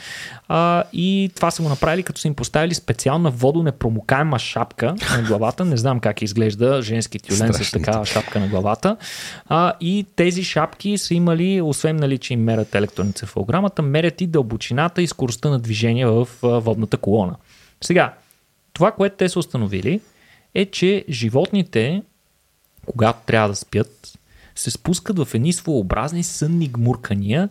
А, 0.47 0.83
и 0.93 1.31
това 1.35 1.51
са 1.51 1.61
го 1.61 1.69
направили, 1.69 2.03
като 2.03 2.19
са 2.19 2.27
им 2.27 2.35
поставили 2.35 2.73
специална 2.73 3.31
водонепромокаема 3.31 4.39
шапка 4.39 4.95
на 5.17 5.23
главата. 5.23 5.65
Не 5.65 5.77
знам 5.77 5.99
как 5.99 6.21
изглежда 6.21 6.81
женски 6.81 7.19
тюлен 7.19 7.53
с 7.53 7.71
такава 7.71 8.05
шапка 8.05 8.39
на 8.39 8.47
главата. 8.47 8.97
А, 9.47 9.73
и 9.81 10.05
тези 10.15 10.43
шапки 10.57 10.97
са 10.97 11.13
имали, 11.13 11.61
освен 11.61 11.95
нали, 11.95 12.17
че 12.17 12.33
им 12.33 12.43
мерят 12.43 12.75
електроенцефалограмата, 12.75 13.81
мерят 13.81 14.21
и 14.21 14.27
дълбочината 14.27 15.01
и 15.01 15.07
скоростта 15.07 15.49
на 15.49 15.59
движение 15.59 16.05
в 16.05 16.27
водната 16.41 16.97
колона. 16.97 17.35
Сега, 17.81 18.13
това, 18.73 18.91
което 18.91 19.15
те 19.15 19.29
са 19.29 19.39
установили, 19.39 20.01
е, 20.55 20.65
че 20.65 21.05
животните, 21.09 22.03
когато 22.85 23.19
трябва 23.25 23.49
да 23.49 23.55
спят, 23.55 24.19
се 24.55 24.71
спускат 24.71 25.19
в 25.19 25.33
едни 25.33 25.53
своеобразни 25.53 26.23
сънни 26.23 26.67
гмуркания, 26.67 27.49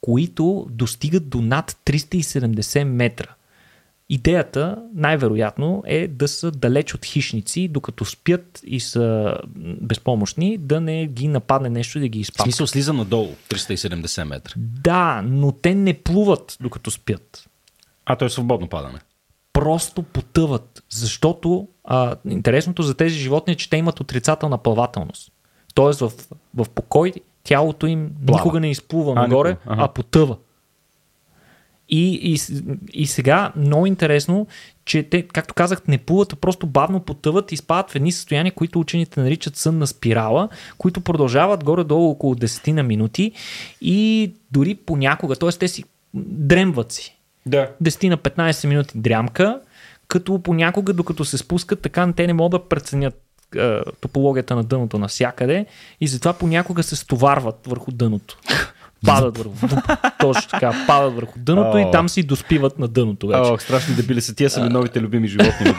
които 0.00 0.66
достигат 0.70 1.28
до 1.28 1.42
над 1.42 1.76
370 1.84 2.84
метра. 2.84 3.34
Идеята, 4.10 4.82
най-вероятно, 4.94 5.82
е 5.86 6.08
да 6.08 6.28
са 6.28 6.50
далеч 6.50 6.94
от 6.94 7.04
хищници, 7.04 7.68
докато 7.68 8.04
спят 8.04 8.60
и 8.64 8.80
са 8.80 9.36
безпомощни, 9.80 10.58
да 10.58 10.80
не 10.80 11.06
ги 11.06 11.28
нападне 11.28 11.68
нещо 11.68 11.98
и 11.98 12.00
да 12.00 12.08
ги 12.08 12.18
В 12.18 12.22
изпада. 12.22 12.42
смисъл 12.42 12.66
слиза 12.66 12.92
надолу, 12.92 13.32
370 13.48 14.24
метра. 14.24 14.52
Да, 14.56 15.22
но 15.24 15.52
те 15.52 15.74
не 15.74 15.94
плуват 15.94 16.56
докато 16.60 16.90
спят. 16.90 17.48
А, 18.06 18.16
то 18.16 18.24
е 18.24 18.30
свободно 18.30 18.68
падане. 18.68 18.98
Просто 19.52 20.02
потъват. 20.02 20.82
Защото 20.90 21.68
а, 21.84 22.16
интересното 22.26 22.82
за 22.82 22.94
тези 22.94 23.14
животни 23.14 23.52
е, 23.52 23.56
че 23.56 23.70
те 23.70 23.76
имат 23.76 24.00
отрицателна 24.00 24.58
плавателност. 24.58 25.32
Тоест 25.74 26.00
в, 26.00 26.12
в 26.54 26.66
покой 26.68 27.12
тялото 27.44 27.86
им 27.86 28.10
Плава. 28.26 28.38
никога 28.38 28.60
не 28.60 28.70
изплува 28.70 29.12
А, 29.12 29.22
нагоре. 29.22 29.50
Аха. 29.50 29.82
а 29.84 29.88
потъва. 29.88 30.36
И, 31.88 32.34
и, 32.34 32.38
и 32.92 33.06
сега 33.06 33.52
много 33.56 33.86
интересно, 33.86 34.46
че 34.84 35.02
те, 35.02 35.22
както 35.22 35.54
казах, 35.54 35.88
не 35.88 35.98
плуват, 35.98 36.32
а 36.32 36.36
просто 36.36 36.66
бавно 36.66 37.00
потъват 37.00 37.52
и 37.52 37.56
спадат 37.56 37.90
в 37.90 37.94
едни 37.94 38.12
състояния, 38.12 38.52
които 38.52 38.80
учените 38.80 39.20
наричат 39.20 39.56
сънна 39.56 39.86
спирала, 39.86 40.48
които 40.78 41.00
продължават 41.00 41.64
горе-долу 41.64 42.10
около 42.10 42.34
10 42.34 42.72
на 42.72 42.82
минути 42.82 43.32
и 43.80 44.32
дори 44.50 44.74
понякога, 44.74 45.36
т.е. 45.36 45.48
те 45.48 45.68
си 45.68 45.84
дремват 46.14 46.92
си. 46.92 47.18
Да. 47.46 47.70
10 47.82 48.08
на 48.08 48.18
15 48.18 48.68
минути 48.68 48.98
дрямка, 48.98 49.60
като 50.08 50.42
понякога, 50.42 50.92
докато 50.92 51.24
се 51.24 51.38
спускат, 51.38 51.80
така 51.80 52.12
те 52.16 52.26
не 52.26 52.32
могат 52.32 52.62
да 52.62 52.68
преценят 52.68 53.22
е, 53.56 53.78
топологията 54.00 54.56
на 54.56 54.64
дъното 54.64 54.98
навсякъде 54.98 55.66
и 56.00 56.08
затова 56.08 56.32
понякога 56.32 56.82
се 56.82 56.96
стоварват 56.96 57.66
върху 57.66 57.92
дъното. 57.92 58.38
Падат 59.06 59.38
върху 59.38 59.52
точно 60.20 60.50
така, 60.50 60.84
падат 60.86 61.14
върху 61.14 61.38
дъното 61.38 61.78
и 61.78 61.90
там 61.92 62.08
си 62.08 62.22
доспиват 62.22 62.78
на 62.78 62.88
дъното 62.88 63.26
вече. 63.26 63.50
О, 63.50 63.58
страшни 63.58 63.94
дебили 63.94 64.20
са. 64.20 64.34
Тия 64.34 64.50
са 64.50 64.62
ми 64.62 64.68
новите 64.68 65.00
любими 65.00 65.28
животни. 65.28 65.74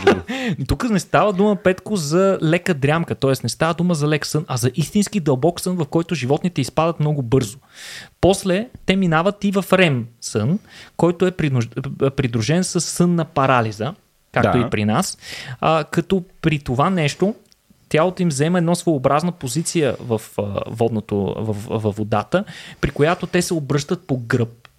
Тук 0.67 0.89
не 0.89 0.99
става 0.99 1.34
дума, 1.34 1.55
Петко, 1.55 1.95
за 1.95 2.38
лека 2.41 2.74
дрямка, 2.74 3.15
т.е. 3.15 3.34
не 3.43 3.49
става 3.49 3.74
дума 3.74 3.95
за 3.95 4.07
лек 4.07 4.26
сън, 4.26 4.45
а 4.47 4.57
за 4.57 4.72
истински 4.76 5.20
дълбок 5.20 5.61
сън, 5.61 5.76
в 5.76 5.86
който 5.86 6.15
животните 6.15 6.61
изпадат 6.61 6.99
много 6.99 7.22
бързо. 7.22 7.57
После 8.22 8.67
те 8.86 8.95
минават 8.95 9.43
и 9.43 9.51
в 9.51 9.65
рем 9.74 10.05
сън, 10.22 10.59
който 10.97 11.26
е 11.26 11.32
придружен 12.11 12.63
с 12.63 12.82
сън 12.82 13.15
на 13.15 13.26
парализа, 13.26 13.93
както 14.32 14.57
да. 14.57 14.65
и 14.65 14.70
при 14.70 14.86
нас. 14.86 15.17
А, 15.61 15.84
като 15.84 16.24
при 16.41 16.59
това 16.59 16.89
нещо 16.89 17.36
тялото 17.90 18.22
им 18.22 18.30
взема 18.30 18.58
една 18.58 18.76
своеобразна 18.76 19.32
позиция 19.32 19.96
в, 20.00 20.22
водното, 20.68 21.36
в, 21.38 21.56
в 21.80 21.92
водата, 21.92 22.44
при 22.82 22.92
която 22.92 23.28
те 23.28 23.42
се 23.42 23.54
обръщат 23.54 24.08
по 24.08 24.18
гръб 24.18 24.70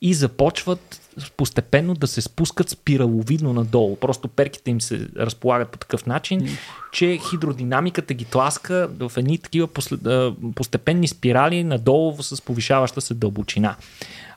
и 0.00 0.14
започват 0.14 1.00
постепенно 1.36 1.94
да 1.94 2.06
се 2.06 2.20
спускат 2.20 2.68
спираловидно 2.68 3.52
надолу. 3.52 3.96
Просто 3.96 4.28
перките 4.28 4.70
им 4.70 4.80
се 4.80 5.08
разполагат 5.16 5.68
по 5.68 5.78
такъв 5.78 6.06
начин, 6.06 6.48
че 6.92 7.18
хидродинамиката 7.30 8.14
ги 8.14 8.24
тласка 8.24 8.88
в 9.00 9.12
едни 9.16 9.38
такива 9.38 9.68
постепенни 10.54 11.08
спирали 11.08 11.64
надолу 11.64 12.22
с 12.22 12.42
повишаваща 12.42 13.00
се 13.00 13.14
дълбочина. 13.14 13.76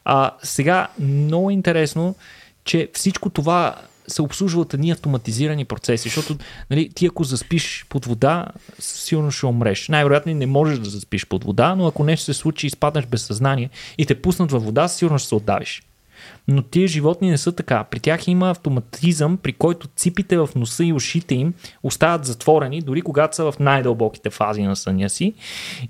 А, 0.05 0.32
сега, 0.43 0.88
много 0.99 1.49
интересно, 1.49 2.15
че 2.63 2.89
всичко 2.93 3.30
това 3.30 3.76
се 4.12 4.22
обслужва 4.22 4.62
от 4.62 4.74
едни 4.74 4.91
автоматизирани 4.91 5.66
процеси, 5.66 6.09
защото 6.09 6.38
нали, 6.70 6.89
ти 6.89 7.05
ако 7.05 7.24
заспиш 7.24 7.86
под 7.89 8.05
вода, 8.05 8.45
сигурно 8.80 9.32
ще 9.32 9.45
умреш. 9.45 9.88
Най-вероятно 9.88 10.34
не 10.34 10.45
можеш 10.45 10.80
да 10.80 10.89
заспиш 10.89 11.26
под 11.26 11.43
вода, 11.43 11.76
но 11.76 11.88
ако 11.88 12.03
нещо 12.03 12.26
се 12.26 12.34
случи 12.34 12.68
и 12.68 12.70
спаднеш 12.70 13.05
без 13.05 13.26
съзнание 13.26 13.70
и 13.97 14.05
те 14.05 14.22
пуснат 14.22 14.51
във 14.51 14.64
вода, 14.64 14.88
сигурно 14.88 15.20
ще 15.20 15.28
се 15.28 15.36
отдавиш. 15.36 15.84
Но 16.47 16.62
тия 16.62 16.88
животни 16.88 17.30
не 17.30 17.38
са 17.38 17.51
така. 17.51 17.84
При 17.84 17.99
тях 17.99 18.28
има 18.28 18.49
автоматизъм, 18.49 19.38
при 19.38 19.53
който 19.53 19.88
ципите 19.88 20.38
в 20.38 20.49
носа 20.55 20.84
и 20.84 20.93
ушите 20.93 21.36
им 21.36 21.53
остават 21.84 22.26
затворени, 22.26 22.82
дори 22.82 23.01
когато 23.01 23.36
са 23.36 23.51
в 23.51 23.59
най-дълбоките 23.59 24.30
фази 24.30 24.64
на 24.64 24.76
съня 24.76 25.09
си. 25.09 25.34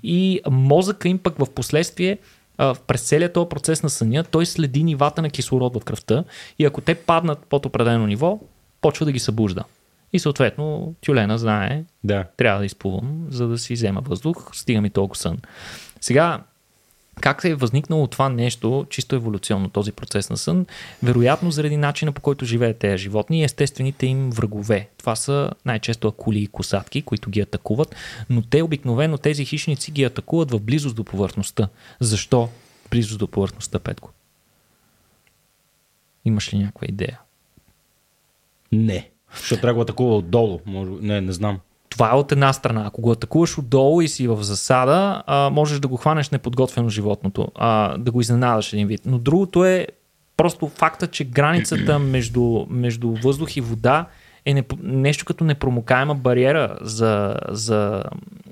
И 0.02 0.40
мозъка 0.50 1.08
им 1.08 1.18
пък 1.18 1.38
в 1.38 1.50
последствие 1.54 2.18
през 2.58 3.02
целият 3.02 3.32
този 3.32 3.48
процес 3.48 3.82
на 3.82 3.90
съня, 3.90 4.24
той 4.24 4.46
следи 4.46 4.84
нивата 4.84 5.22
на 5.22 5.30
кислород 5.30 5.76
в 5.76 5.84
кръвта 5.84 6.24
и 6.58 6.64
ако 6.64 6.80
те 6.80 6.94
паднат 6.94 7.46
под 7.46 7.66
определено 7.66 8.06
ниво, 8.06 8.40
почва 8.80 9.06
да 9.06 9.12
ги 9.12 9.18
събужда. 9.18 9.64
И 10.12 10.18
съответно 10.18 10.94
тюлена 11.00 11.38
знае, 11.38 11.84
да. 12.04 12.24
трябва 12.36 12.58
да 12.58 12.66
изплувам, 12.66 13.26
за 13.28 13.48
да 13.48 13.58
си 13.58 13.74
взема 13.74 14.00
въздух, 14.00 14.50
стига 14.52 14.80
ми 14.80 14.90
толкова 14.90 15.16
сън. 15.16 15.38
Сега, 16.00 16.42
как 17.20 17.44
е 17.44 17.54
възникнало 17.54 18.06
това 18.06 18.28
нещо, 18.28 18.86
чисто 18.90 19.16
еволюционно, 19.16 19.68
този 19.68 19.92
процес 19.92 20.30
на 20.30 20.36
сън? 20.36 20.66
Вероятно 21.02 21.50
заради 21.50 21.76
начина 21.76 22.12
по 22.12 22.20
който 22.20 22.44
живеят 22.44 22.78
тези 22.78 23.02
животни 23.02 23.40
и 23.40 23.44
естествените 23.44 24.06
им 24.06 24.30
врагове. 24.30 24.88
Това 24.98 25.16
са 25.16 25.50
най-често 25.64 26.08
акули 26.08 26.38
и 26.38 26.46
косатки, 26.46 27.02
които 27.02 27.30
ги 27.30 27.40
атакуват, 27.40 27.96
но 28.30 28.42
те 28.42 28.62
обикновено 28.62 29.18
тези 29.18 29.44
хищници 29.44 29.90
ги 29.90 30.04
атакуват 30.04 30.50
в 30.50 30.60
близост 30.60 30.96
до 30.96 31.04
повърхността. 31.04 31.68
Защо 32.00 32.48
близост 32.90 33.18
до 33.18 33.28
повърхността, 33.28 33.78
Петко? 33.78 34.10
Имаш 36.24 36.54
ли 36.54 36.58
някаква 36.58 36.86
идея? 36.90 37.20
Не. 38.72 39.10
Защото 39.36 39.60
трябва 39.60 39.72
да 39.72 39.74
го 39.74 39.82
атакува 39.82 40.16
отдолу. 40.16 40.60
Може... 40.66 40.90
Не, 40.90 41.20
не 41.20 41.32
знам. 41.32 41.60
Това 41.92 42.10
е 42.10 42.14
от 42.14 42.32
една 42.32 42.52
страна. 42.52 42.84
Ако 42.86 43.00
го 43.00 43.10
атакуваш 43.10 43.58
отдолу 43.58 44.00
и 44.00 44.08
си 44.08 44.28
в 44.28 44.42
засада, 44.42 45.22
а, 45.26 45.50
можеш 45.50 45.78
да 45.78 45.88
го 45.88 45.96
хванеш 45.96 46.30
неподготвено 46.30 46.88
животното, 46.88 47.48
а, 47.54 47.98
да 47.98 48.10
го 48.10 48.20
изненадаш 48.20 48.72
един 48.72 48.86
вид. 48.86 49.00
Но 49.06 49.18
другото 49.18 49.64
е 49.64 49.86
просто 50.36 50.68
факта, 50.68 51.06
че 51.06 51.24
границата 51.24 51.98
между, 51.98 52.66
между 52.70 53.14
въздух 53.22 53.56
и 53.56 53.60
вода 53.60 54.06
е 54.44 54.54
не, 54.54 54.64
нещо 54.82 55.24
като 55.24 55.44
непромокаема 55.44 56.14
бариера 56.14 56.78
за, 56.80 57.36
за 57.48 58.04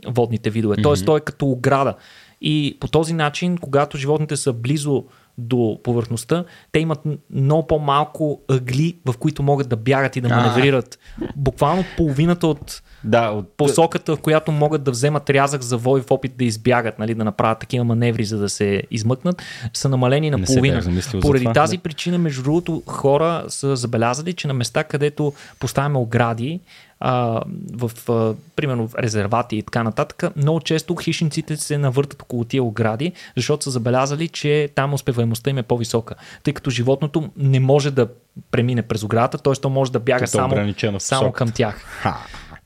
водните 0.07 0.51
видове. 0.51 0.76
Тоест, 0.82 1.07
той 1.07 1.18
е 1.18 1.20
като 1.20 1.47
ограда. 1.47 1.95
И 2.41 2.76
по 2.80 2.88
този 2.88 3.12
начин, 3.12 3.59
когато 3.59 3.99
животните 3.99 4.36
са 4.36 4.53
близо 4.53 5.05
до 5.41 5.78
повърхността, 5.82 6.45
те 6.72 6.78
имат 6.78 7.01
много 7.30 7.66
по-малко 7.66 8.41
ъгли, 8.49 8.97
в 9.07 9.18
които 9.18 9.43
могат 9.43 9.68
да 9.68 9.76
бягат 9.76 10.16
и 10.16 10.20
да 10.20 10.28
маневрират. 10.28 10.99
Буквално 11.36 11.84
половината 11.97 12.47
от 12.47 12.82
да, 13.05 13.28
от... 13.30 13.57
посоката, 13.57 14.16
в 14.16 14.20
която 14.20 14.53
могат 14.53 14.82
да 14.82 14.91
вземат 14.91 15.30
рязък 15.30 15.62
за 15.62 15.76
вой 15.76 16.03
в 16.03 16.11
опит 16.11 16.32
да 16.36 16.45
избягат, 16.45 16.99
нали, 16.99 17.14
да 17.14 17.24
направят 17.24 17.59
такива 17.59 17.84
маневри, 17.84 18.24
за 18.24 18.38
да 18.38 18.49
се 18.49 18.82
измъкнат, 18.91 19.43
са 19.72 19.88
намалени 19.88 20.30
на 20.30 20.43
половина. 20.43 20.82
Поради 21.20 21.45
това, 21.45 21.53
тази 21.53 21.76
да. 21.76 21.82
причина, 21.82 22.18
между 22.18 22.43
другото, 22.43 22.82
хора 22.86 23.45
са 23.49 23.76
забелязали, 23.76 24.32
че 24.32 24.49
на 24.49 24.55
места, 24.55 24.84
където 24.84 25.32
поставяме 25.59 25.99
огради, 25.99 26.61
а, 27.01 27.42
в, 27.72 27.90
а, 28.09 28.34
примерно, 28.57 28.88
в 28.88 28.94
резервати 28.94 29.57
и 29.57 29.62
така 29.62 29.82
нататък, 29.82 30.36
много 30.36 30.61
често 30.61 30.96
хищниците 30.96 31.57
се 31.57 31.78
навъртат 31.78 32.22
около 32.22 32.44
тия 32.44 32.62
огради, 32.62 33.12
защото 33.36 33.64
са 33.64 33.70
забелязали, 33.70 34.28
че 34.28 34.68
там 34.74 34.94
успеваемостта 34.94 35.51
им 35.51 35.59
е 35.59 35.62
по-висока. 35.62 36.14
Тъй 36.42 36.55
като 36.55 36.70
животното 36.70 37.30
не 37.36 37.61
може 37.61 37.90
да 37.90 38.09
премине 38.51 38.82
през 38.82 39.03
оградата, 39.03 39.38
т.е. 39.38 39.53
то 39.53 39.70
може 39.70 39.92
да 39.92 40.01
бяга 40.01 40.26
само, 40.26 40.74
само 40.98 41.32
към 41.32 41.51
тях. 41.51 41.76
Ха. 41.84 42.16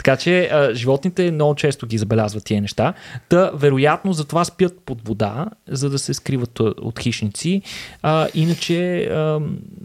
Така 0.04 0.16
че 0.16 0.44
а, 0.52 0.74
животните 0.74 1.30
много 1.30 1.54
често 1.54 1.86
ги 1.86 1.98
забелязват 1.98 2.44
тия 2.44 2.60
неща. 2.60 2.94
Та, 3.28 3.50
вероятно, 3.54 4.12
затова 4.12 4.44
спят 4.44 4.78
под 4.86 5.08
вода, 5.08 5.46
за 5.68 5.90
да 5.90 5.98
се 5.98 6.14
скриват 6.14 6.60
от 6.60 6.98
хищници. 6.98 7.62
А, 8.02 8.28
иначе 8.34 9.04
а, 9.04 9.40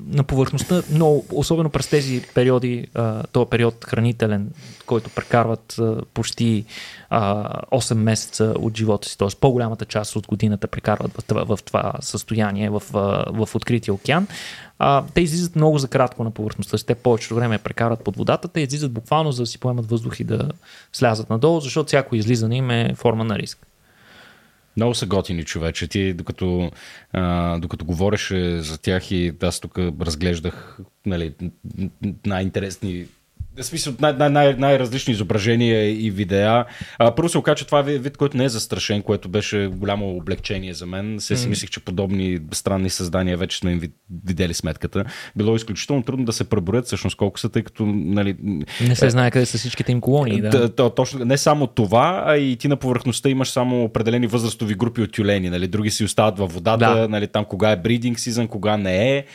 на 0.08 0.24
повърхността, 0.24 0.82
но 0.92 1.24
особено 1.32 1.70
през 1.70 1.88
тези 1.88 2.22
периоди, 2.34 2.88
а, 2.94 3.24
този 3.24 3.50
период 3.50 3.86
хранителен, 3.86 4.52
който 4.86 5.10
прекарват 5.10 5.76
а, 5.80 6.02
почти 6.14 6.66
а, 7.10 7.46
8 7.72 7.94
месеца 7.94 8.54
от 8.60 8.78
живота 8.78 9.10
си, 9.10 9.18
т.е. 9.18 9.28
по-голямата 9.42 9.86
част 9.86 10.16
от 10.16 10.28
годината 10.28 10.68
прекарват 10.68 11.18
в 11.18 11.24
това, 11.24 11.44
в 11.56 11.60
това 11.66 11.94
състояние, 12.00 12.70
в, 12.70 12.84
в, 12.92 13.26
в 13.46 13.56
открития 13.56 13.94
океан, 13.94 14.28
а, 14.80 15.04
те 15.14 15.22
излизат 15.22 15.56
много 15.56 15.78
за 15.78 15.88
кратко 15.88 16.24
на 16.24 16.32
повърхността. 16.32 16.78
Те 16.78 16.96
повечето 16.96 17.36
време 17.36 17.58
прекарат 17.58 18.04
под 18.04 18.16
водата. 18.16 18.48
Те 18.48 18.62
излизат 18.62 18.92
буквално 18.92 19.32
за 19.32 19.44
да 19.44 19.48
си 19.48 19.60
поемат 19.60 19.90
въздух 19.90 20.20
и 20.20 20.24
да 20.24 20.52
слязат 20.94 21.30
надолу, 21.30 21.60
защото 21.60 21.88
всяко 21.88 22.16
излизане 22.16 22.58
им 22.58 22.70
е 22.70 22.94
форма 22.96 23.24
на 23.24 23.40
риск. 23.40 23.68
Много 24.78 24.96
са 24.96 25.06
готини 25.06 25.44
човече. 25.44 25.88
Ти, 25.88 26.14
докато, 26.14 26.72
а, 27.14 27.58
докато 27.60 27.86
говореше 27.86 28.62
за 28.62 28.78
тях 28.78 29.12
и 29.12 29.34
аз 29.42 29.60
тук 29.60 29.78
разглеждах 29.78 30.80
нали, 31.06 31.34
най-интересни 32.26 33.06
в 33.64 33.66
смисъл 33.66 33.94
най- 34.00 34.14
най- 34.14 34.30
най- 34.30 34.54
най-различни 34.54 35.14
изображения 35.14 36.06
и 36.06 36.12
видеа. 36.12 36.66
А, 36.98 37.16
първо 37.16 37.30
се 37.30 37.38
оказа, 37.38 37.56
че 37.56 37.66
това 37.66 37.80
е 37.80 37.84
вид, 37.84 38.18
който 38.18 38.38
не 38.38 38.44
е 38.44 38.50
застрашен, 38.50 39.02
което 39.02 39.30
беше 39.30 39.68
голямо 39.68 40.18
облегчение 40.18 40.74
за 40.74 40.86
мен. 40.86 41.20
Се 41.20 41.36
си 41.36 41.48
мислих, 41.48 41.70
че 41.70 41.80
подобни 41.80 42.40
странни 42.52 42.90
създания 42.90 43.38
вече 43.38 43.58
сме 43.58 43.72
им 43.72 43.82
видели 44.26 44.54
сметката. 44.54 45.06
Било 45.36 45.56
изключително 45.56 46.04
трудно 46.04 46.26
да 46.26 46.34
се 46.34 46.44
преборят 46.44 46.86
всъщност 46.86 47.18
колко 47.18 47.40
са, 47.40 47.50
тъй 47.50 47.64
като 47.64 47.86
нали, 47.86 48.36
не 48.88 48.96
се 48.96 49.10
знае 49.10 49.32
къде 49.32 49.46
са 49.46 49.58
всичките 49.58 49.92
им 49.92 50.02
колонии. 50.02 50.42
Да. 50.42 50.70
Т- 50.70 50.96
точно, 50.96 51.26
не 51.26 51.38
само 51.38 51.68
това, 51.68 52.24
а 52.26 52.38
и 52.38 52.56
ти 52.56 52.68
на 52.68 52.76
повърхността 52.76 53.30
имаш 53.30 53.50
само 53.50 53.84
определени 53.84 54.28
възрастови 54.28 54.76
групи 54.76 55.02
от 55.02 55.12
тюлени. 55.12 55.50
Нали? 55.50 55.68
Други 55.68 55.92
си 55.92 56.04
остават 56.04 56.38
във 56.38 56.54
водата, 56.54 56.96
да. 56.96 57.08
нали, 57.08 57.28
там 57.28 57.46
кога 57.46 57.72
е 57.72 57.76
бридинг 57.76 58.20
сезон, 58.20 58.48
кога 58.48 58.78
не 58.78 59.18
е. 59.18 59.26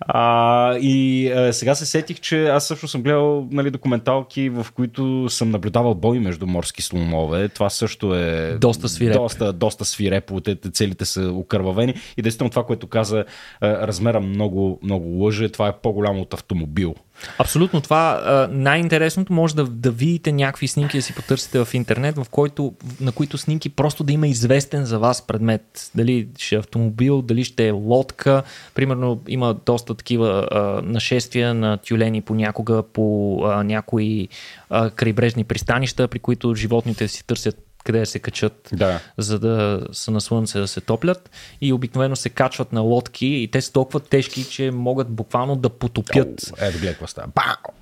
А, 0.00 0.76
и 0.76 1.28
а, 1.28 1.52
сега 1.52 1.74
се 1.74 1.86
сетих, 1.86 2.20
че 2.20 2.46
аз 2.46 2.66
също 2.66 2.88
съм 2.88 3.02
гледал 3.02 3.48
нали, 3.50 3.70
документалки, 3.70 4.48
в 4.48 4.66
които 4.74 5.28
съм 5.28 5.50
наблюдавал 5.50 5.94
бой 5.94 6.18
между 6.18 6.46
морски 6.46 6.82
слонове. 6.82 7.48
Това 7.48 7.70
също 7.70 8.14
е 8.14 8.56
доста 8.60 8.88
свирепо. 8.88 9.18
Доста, 9.18 9.52
доста 9.52 9.84
свирепо. 9.84 10.40
Те, 10.40 10.56
целите 10.56 11.04
са 11.04 11.30
окървавени. 11.30 11.94
И 12.16 12.22
действително 12.22 12.50
това, 12.50 12.66
което 12.66 12.86
каза, 12.86 13.24
размера 13.62 14.20
много, 14.20 14.78
много 14.82 15.24
лъже. 15.24 15.48
Това 15.48 15.68
е 15.68 15.72
по-голямо 15.82 16.20
от 16.20 16.34
автомобил. 16.34 16.94
Абсолютно. 17.38 17.80
Това 17.80 18.48
най-интересното 18.50 19.32
може 19.32 19.54
да, 19.54 19.64
да 19.64 19.90
видите 19.90 20.32
някакви 20.32 20.68
снимки, 20.68 20.98
да 20.98 21.02
си 21.02 21.14
потърсите 21.14 21.64
в 21.64 21.74
интернет, 21.74 22.16
в 22.16 22.26
който, 22.30 22.74
на 23.00 23.12
които 23.12 23.38
снимки 23.38 23.68
просто 23.68 24.04
да 24.04 24.12
има 24.12 24.28
известен 24.28 24.84
за 24.84 24.98
вас 24.98 25.26
предмет. 25.26 25.90
Дали 25.94 26.28
ще 26.38 26.54
е 26.54 26.58
автомобил, 26.58 27.22
дали 27.22 27.44
ще 27.44 27.68
е 27.68 27.70
лодка. 27.70 28.42
Примерно 28.74 29.22
има 29.28 29.54
доста 29.66 29.94
такива 29.94 30.48
а, 30.50 30.58
нашествия 30.82 31.54
на 31.54 31.76
тюлени 31.76 32.22
понякога 32.22 32.82
по 32.82 33.38
а, 33.44 33.64
някои 33.64 34.28
а, 34.70 34.90
крайбрежни 34.90 35.44
пристанища, 35.44 36.08
при 36.08 36.18
които 36.18 36.54
животните 36.54 37.08
си 37.08 37.26
търсят 37.26 37.73
къде 37.84 37.98
да 37.98 38.06
се 38.06 38.18
качат, 38.18 38.68
да. 38.72 39.00
за 39.18 39.38
да 39.38 39.86
са 39.92 40.10
на 40.10 40.20
слънце 40.20 40.58
да 40.58 40.68
се 40.68 40.80
топлят 40.80 41.30
и 41.60 41.72
обикновено 41.72 42.16
се 42.16 42.28
качват 42.28 42.72
на 42.72 42.80
лодки 42.80 43.26
и 43.26 43.50
те 43.50 43.60
са 43.60 43.72
толкова 43.72 44.00
тежки, 44.00 44.44
че 44.44 44.70
могат 44.70 45.08
буквално 45.08 45.56
да 45.56 45.68
потопят. 45.68 46.52
Ето 46.58 46.78
гледай 46.78 46.92
какво 46.92 47.06
става. 47.06 47.28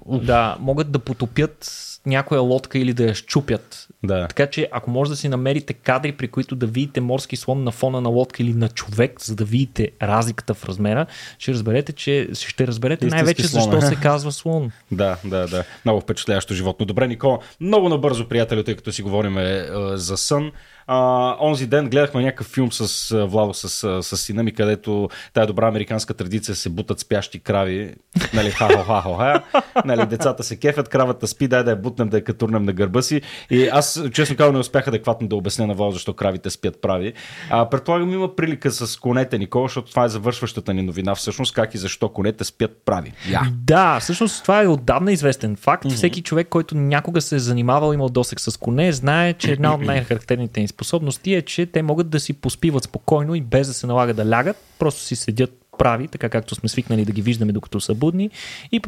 Да, 0.07 0.57
могат 0.61 0.91
да 0.91 0.99
потопят 0.99 1.71
някоя 2.07 2.41
лодка 2.41 2.79
или 2.79 2.93
да 2.93 3.05
я 3.05 3.15
щупят. 3.15 3.89
Да. 4.03 4.29
Така 4.29 4.47
че 4.47 4.69
ако 4.73 4.91
може 4.91 5.11
да 5.11 5.17
си 5.17 5.29
намерите 5.29 5.73
кадри, 5.73 6.13
при 6.13 6.29
които 6.29 6.57
да 6.57 6.67
видите 6.67 7.01
морски 7.01 7.37
слон 7.37 7.65
на 7.65 7.71
фона 7.71 8.01
на 8.01 8.09
лодка 8.09 8.43
или 8.43 8.55
на 8.55 8.69
човек, 8.69 9.21
за 9.21 9.37
да 9.37 9.45
видите 9.45 9.91
разликата 10.03 10.55
в 10.55 10.65
размера, 10.65 11.07
ще 11.39 11.53
разберете, 11.53 11.93
че 11.93 12.29
ще 12.33 12.67
разберете 12.67 13.07
Истински 13.07 13.17
най-вече 13.17 13.49
слон, 13.49 13.63
защо 13.63 13.87
е. 13.87 13.89
се 13.89 13.95
казва 14.03 14.33
слон. 14.33 14.71
Да, 14.91 15.17
да, 15.25 15.47
да. 15.47 15.65
Много 15.85 16.01
впечатляващо 16.01 16.55
животно. 16.55 16.87
Добре, 16.87 17.07
Никола, 17.09 17.39
много 17.61 17.89
набързо, 17.89 18.29
приятели, 18.29 18.65
тъй 18.65 18.77
като 18.77 18.93
си 18.93 19.03
говорим 19.03 19.39
е, 19.39 19.67
за 19.95 20.17
сън. 20.17 20.53
А, 20.87 21.37
онзи 21.41 21.66
ден 21.66 21.91
гледахме 21.91 22.22
някакъв 22.22 22.47
филм 22.47 22.72
с 22.72 23.09
Владо, 23.26 23.55
с, 23.55 24.03
с 24.03 24.16
сина 24.16 24.43
ми, 24.43 24.53
където 24.53 25.09
тая 25.33 25.47
добра 25.47 25.68
американска 25.68 26.14
традиция 26.14 26.55
се 26.55 26.68
бутат 26.68 27.01
спящи 27.01 27.39
крави. 27.39 27.95
Нали, 28.35 28.51
ха 28.51 28.68
ха 28.68 28.85
ха 28.85 29.03
ха 29.03 29.43
Нали, 29.85 30.07
децата 30.07 30.43
се 30.43 30.57
кефят, 30.57 30.89
кравата 30.89 31.26
спи, 31.26 31.49
дай 31.49 31.64
да 31.64 31.70
я 31.70 31.76
бутнем, 31.76 32.09
да 32.09 32.16
я 32.16 32.24
катурнем 32.24 32.62
на 32.62 32.72
гърба 32.72 33.03
си. 33.03 33.20
И 33.51 33.68
аз, 33.72 34.03
честно 34.12 34.37
казвам, 34.37 34.55
не 34.55 34.61
успях 34.61 34.89
адекватно 34.89 35.28
да 35.28 35.37
обясня 35.37 35.66
на 35.66 35.74
Владо, 35.74 35.93
защо 35.93 36.12
кравите 36.12 36.51
спят 36.51 36.80
прави. 36.83 37.12
А, 37.51 37.70
предполагам, 37.70 38.12
има 38.12 38.37
прилика 38.37 38.70
с 38.70 38.97
конете, 38.97 39.39
Никола, 39.39 39.64
защото 39.64 39.91
това 39.91 40.05
е 40.05 40.09
завършващата 40.09 40.74
ни 40.74 40.83
новина, 40.83 41.14
всъщност 41.14 41.55
как 41.55 41.74
и 41.74 41.78
защо 41.78 42.09
конете 42.09 42.45
спят 42.45 42.70
прави. 42.85 43.12
Я. 43.30 43.43
Да, 43.53 44.01
всъщност 44.01 44.43
това 44.43 44.62
е 44.62 44.66
отдавна 44.66 45.12
известен 45.12 45.57
факт. 45.57 45.85
Mm-hmm. 45.85 45.95
Всеки 45.95 46.22
човек, 46.22 46.49
който 46.49 46.74
някога 46.74 47.20
се 47.20 47.37
е 47.37 47.39
занимавал, 47.39 47.93
имал 47.93 48.09
досек 48.09 48.41
с 48.41 48.57
коне, 48.57 48.93
знае, 48.93 49.33
че 49.33 49.53
една 49.53 49.74
от 49.74 49.80
най-характерните 49.80 50.61
способности 50.73 51.35
е, 51.35 51.43
че 51.43 51.66
те 51.66 51.83
могат 51.83 52.11
да 52.11 52.20
си 52.20 52.33
поспиват 52.33 52.85
спокойно 52.85 53.35
и 53.35 53.41
без 53.41 53.66
да 53.66 53.75
се 53.75 53.87
налага 53.87 54.14
да 54.14 54.31
лягат, 54.31 54.57
просто 54.79 55.01
си 55.01 55.16
седят 55.16 55.59
прави, 55.79 56.09
така 56.09 56.29
както 56.29 56.55
сме 56.55 56.68
свикнали 56.68 57.05
да 57.05 57.12
ги 57.12 57.23
виждаме 57.23 57.53
докато 57.53 57.81
са 57.81 57.95
будни 57.95 58.31
и 58.73 58.81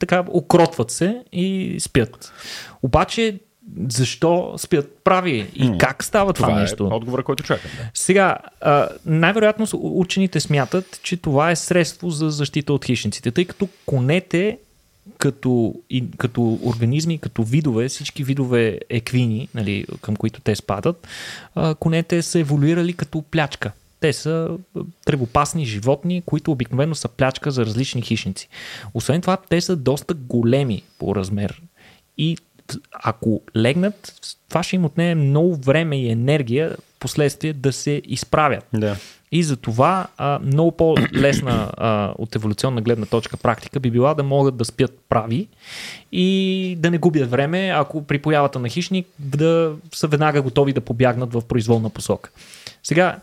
така 0.00 0.24
окротват 0.28 0.90
се 0.90 1.22
и 1.32 1.76
спят. 1.80 2.32
Обаче 2.82 3.40
защо 3.88 4.54
спят 4.58 4.98
прави 5.04 5.50
и 5.54 5.78
как 5.78 6.04
става 6.04 6.32
това, 6.32 6.48
Това 6.48 6.60
нещо? 6.60 6.84
е 6.84 6.94
отговора, 6.94 7.22
който 7.22 7.42
чакам. 7.42 7.70
Да. 7.76 7.90
Сега, 7.94 8.36
най-вероятно 9.06 9.66
учените 9.72 10.40
смятат, 10.40 11.00
че 11.02 11.16
това 11.16 11.50
е 11.50 11.56
средство 11.56 12.10
за 12.10 12.30
защита 12.30 12.72
от 12.72 12.84
хищниците, 12.84 13.30
тъй 13.30 13.44
като 13.44 13.68
конете 13.86 14.58
като, 15.18 15.74
и, 15.90 16.04
като 16.18 16.58
организми, 16.62 17.18
като 17.18 17.42
видове, 17.42 17.88
всички 17.88 18.24
видове 18.24 18.78
еквини, 18.90 19.48
нали, 19.54 19.86
към 20.00 20.16
които 20.16 20.40
те 20.40 20.56
спадат, 20.56 21.08
а, 21.54 21.74
конете 21.74 22.22
са 22.22 22.38
еволюирали 22.38 22.92
като 22.92 23.22
плячка. 23.22 23.72
Те 24.00 24.12
са 24.12 24.48
тревопасни 25.04 25.66
животни, 25.66 26.22
които 26.26 26.52
обикновено 26.52 26.94
са 26.94 27.08
плячка 27.08 27.50
за 27.50 27.66
различни 27.66 28.02
хищници. 28.02 28.48
Освен 28.94 29.20
това, 29.20 29.36
те 29.36 29.60
са 29.60 29.76
доста 29.76 30.14
големи 30.14 30.82
по 30.98 31.16
размер. 31.16 31.62
И 32.18 32.36
ако 32.92 33.42
легнат, 33.56 34.14
това 34.48 34.62
ще 34.62 34.76
им 34.76 34.84
отнеме 34.84 35.14
много 35.14 35.56
време 35.56 36.00
и 36.02 36.10
енергия 36.10 36.76
последствие 37.00 37.52
да 37.52 37.72
се 37.72 38.02
изправят. 38.04 38.64
Да. 38.74 38.96
И 39.32 39.42
за 39.42 39.56
това 39.56 40.06
а, 40.16 40.38
много 40.38 40.72
по-лесна 40.72 41.70
а, 41.76 42.12
от 42.18 42.36
еволюционна 42.36 42.80
гледна 42.80 43.06
точка 43.06 43.36
практика 43.36 43.80
би 43.80 43.90
била 43.90 44.14
да 44.14 44.22
могат 44.22 44.56
да 44.56 44.64
спят 44.64 44.98
прави 45.08 45.48
и 46.12 46.76
да 46.78 46.90
не 46.90 46.98
губят 46.98 47.30
време, 47.30 47.72
ако 47.76 48.02
при 48.02 48.18
появата 48.18 48.58
на 48.58 48.68
хищник 48.68 49.06
да 49.18 49.72
са 49.94 50.06
веднага 50.06 50.42
готови 50.42 50.72
да 50.72 50.80
побягнат 50.80 51.32
в 51.32 51.42
произволна 51.48 51.90
посока. 51.90 52.30
Сега, 52.82 53.18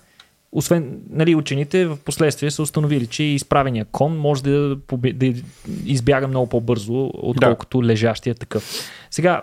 освен 0.51 0.99
нали, 1.09 1.35
учените, 1.35 1.85
в 1.85 1.97
последствие 2.05 2.51
са 2.51 2.61
установили, 2.61 3.07
че 3.07 3.23
изправения 3.23 3.85
кон 3.85 4.17
може 4.17 4.43
да, 4.43 4.77
да 5.13 5.33
избяга 5.85 6.27
много 6.27 6.49
по-бързо, 6.49 7.11
отколкото 7.13 7.81
да. 7.81 7.87
лежащия 7.87 8.35
такъв. 8.35 8.91
Сега, 9.11 9.41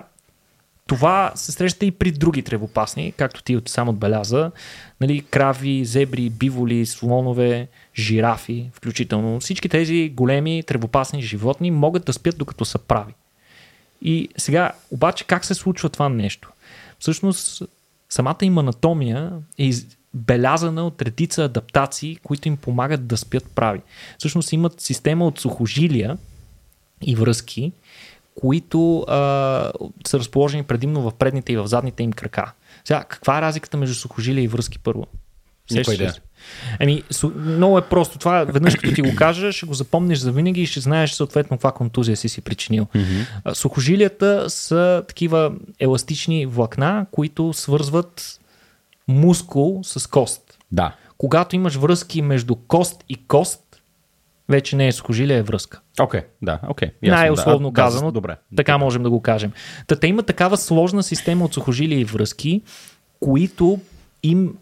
това 0.86 1.32
се 1.34 1.52
среща 1.52 1.86
и 1.86 1.90
при 1.90 2.12
други 2.12 2.42
тревопасни, 2.42 3.12
както 3.16 3.42
ти 3.42 3.58
сам 3.66 3.88
отбеляза. 3.88 4.50
Нали, 5.00 5.20
крави, 5.20 5.84
зебри, 5.84 6.30
биволи, 6.30 6.86
слонове, 6.86 7.68
жирафи, 7.96 8.70
включително. 8.74 9.40
Всички 9.40 9.68
тези 9.68 10.12
големи 10.14 10.62
тревопасни 10.66 11.22
животни 11.22 11.70
могат 11.70 12.04
да 12.04 12.12
спят 12.12 12.38
докато 12.38 12.64
са 12.64 12.78
прави. 12.78 13.14
И 14.02 14.28
сега, 14.36 14.72
обаче, 14.90 15.24
как 15.24 15.44
се 15.44 15.54
случва 15.54 15.88
това 15.88 16.08
нещо? 16.08 16.52
Всъщност, 16.98 17.62
самата 18.08 18.38
им 18.42 18.58
анатомия 18.58 19.32
е 19.58 19.64
из- 19.64 19.86
белязана 20.14 20.86
от 20.86 21.02
редица 21.02 21.44
адаптации, 21.44 22.16
които 22.16 22.48
им 22.48 22.56
помагат 22.56 23.06
да 23.06 23.16
спят 23.16 23.44
прави. 23.54 23.80
Всъщност 24.18 24.52
имат 24.52 24.80
система 24.80 25.26
от 25.26 25.40
сухожилия 25.40 26.18
и 27.02 27.14
връзки, 27.14 27.72
които 28.40 29.00
а, 29.00 29.14
са 30.06 30.18
разположени 30.18 30.62
предимно 30.62 31.02
в 31.02 31.14
предните 31.14 31.52
и 31.52 31.56
в 31.56 31.66
задните 31.66 32.02
им 32.02 32.12
крака. 32.12 32.52
Сега, 32.84 33.04
каква 33.04 33.38
е 33.38 33.42
разликата 33.42 33.76
между 33.76 33.94
сухожилия 33.94 34.44
и 34.44 34.48
връзки 34.48 34.78
първо? 34.78 35.06
Никаква 35.70 35.94
идея. 35.94 36.14
Еми, 36.80 37.02
много 37.36 37.78
е 37.78 37.82
просто. 37.82 38.18
Това 38.18 38.44
веднъж 38.44 38.74
като 38.74 38.94
ти 38.94 39.02
го 39.02 39.14
кажа, 39.16 39.52
ще 39.52 39.66
го 39.66 39.74
запомниш 39.74 40.18
за 40.18 40.32
винаги 40.32 40.62
и 40.62 40.66
ще 40.66 40.80
знаеш 40.80 41.12
съответно 41.12 41.56
каква 41.56 41.72
контузия 41.72 42.16
си 42.16 42.28
си 42.28 42.40
причинил. 42.40 42.86
Mm-hmm. 42.94 43.54
Сухожилията 43.54 44.50
са 44.50 45.04
такива 45.08 45.52
еластични 45.80 46.46
влакна, 46.46 47.06
които 47.10 47.52
свързват 47.52 48.40
мускул 49.08 49.80
с 49.84 50.06
кост. 50.06 50.58
Да. 50.72 50.94
Когато 51.18 51.56
имаш 51.56 51.74
връзки 51.74 52.22
между 52.22 52.54
кост 52.54 53.04
и 53.08 53.26
кост, 53.26 53.60
вече 54.48 54.76
не 54.76 54.88
е 54.88 54.92
сухожилие, 54.92 55.36
е 55.36 55.42
връзка. 55.42 55.80
Окей, 56.00 56.20
да, 56.42 56.60
окей. 56.68 56.88
ясно, 57.02 57.16
Най-условно 57.18 57.70
да. 57.70 57.74
Казано, 57.74 58.06
Да, 58.06 58.12
добре. 58.12 58.36
така 58.56 58.78
можем 58.78 59.02
да 59.02 59.10
го 59.10 59.22
кажем. 59.22 59.52
Та 59.86 59.96
те 59.96 60.06
има 60.06 60.22
такава 60.22 60.56
сложна 60.56 61.02
система 61.02 61.44
от 61.44 61.54
сухожилия 61.54 62.00
и 62.00 62.04
връзки, 62.04 62.62
които 63.20 63.80
им 64.22 64.54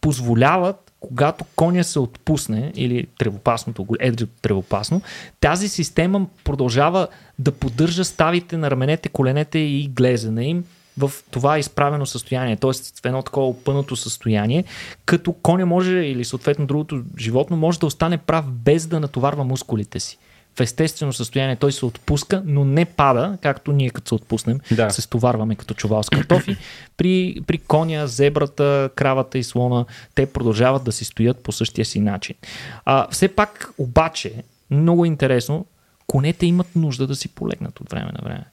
позволяват, 0.00 0.92
когато 1.00 1.44
коня 1.56 1.84
се 1.84 1.98
отпусне, 1.98 2.72
или 2.76 3.06
тревопасното, 3.18 3.86
едрото 4.00 4.32
тревопасно, 4.42 5.02
тази 5.40 5.68
система 5.68 6.26
продължава 6.44 7.08
да 7.38 7.52
поддържа 7.52 8.04
ставите 8.04 8.56
на 8.56 8.70
раменете, 8.70 9.08
коленете 9.08 9.58
и 9.58 9.88
глезена 9.88 10.44
им 10.44 10.64
в 10.98 11.12
това 11.30 11.58
изправено 11.58 12.06
състояние, 12.06 12.56
т.е. 12.56 12.72
в 12.72 13.04
едно 13.04 13.22
такова 13.22 13.46
опънато 13.46 13.96
състояние, 13.96 14.64
като 15.04 15.32
коня 15.32 15.66
може 15.66 15.92
или 15.92 16.24
съответно 16.24 16.66
другото 16.66 17.02
животно 17.18 17.56
може 17.56 17.78
да 17.78 17.86
остане 17.86 18.18
прав 18.18 18.52
без 18.52 18.86
да 18.86 19.00
натоварва 19.00 19.44
мускулите 19.44 20.00
си. 20.00 20.18
В 20.56 20.60
естествено 20.60 21.12
състояние 21.12 21.56
той 21.56 21.72
се 21.72 21.86
отпуска, 21.86 22.42
но 22.46 22.64
не 22.64 22.84
пада, 22.84 23.38
както 23.42 23.72
ние 23.72 23.90
като 23.90 24.08
се 24.08 24.14
отпуснем, 24.14 24.60
Да. 24.72 24.90
се 24.90 25.02
стоварваме 25.02 25.54
като 25.54 25.74
чувал 25.74 26.02
с 26.02 26.10
картофи. 26.10 26.56
При, 26.96 27.40
при 27.46 27.58
коня, 27.58 28.06
зебрата, 28.06 28.90
кравата 28.94 29.38
и 29.38 29.44
слона, 29.44 29.84
те 30.14 30.26
продължават 30.26 30.84
да 30.84 30.92
си 30.92 31.04
стоят 31.04 31.38
по 31.42 31.52
същия 31.52 31.84
си 31.84 32.00
начин. 32.00 32.36
А, 32.84 33.06
все 33.10 33.28
пак, 33.28 33.72
обаче, 33.78 34.32
много 34.70 35.04
интересно, 35.04 35.66
конете 36.06 36.46
имат 36.46 36.76
нужда 36.76 37.06
да 37.06 37.16
си 37.16 37.28
полегнат 37.28 37.80
от 37.80 37.90
време 37.90 38.10
на 38.18 38.24
време. 38.24 38.44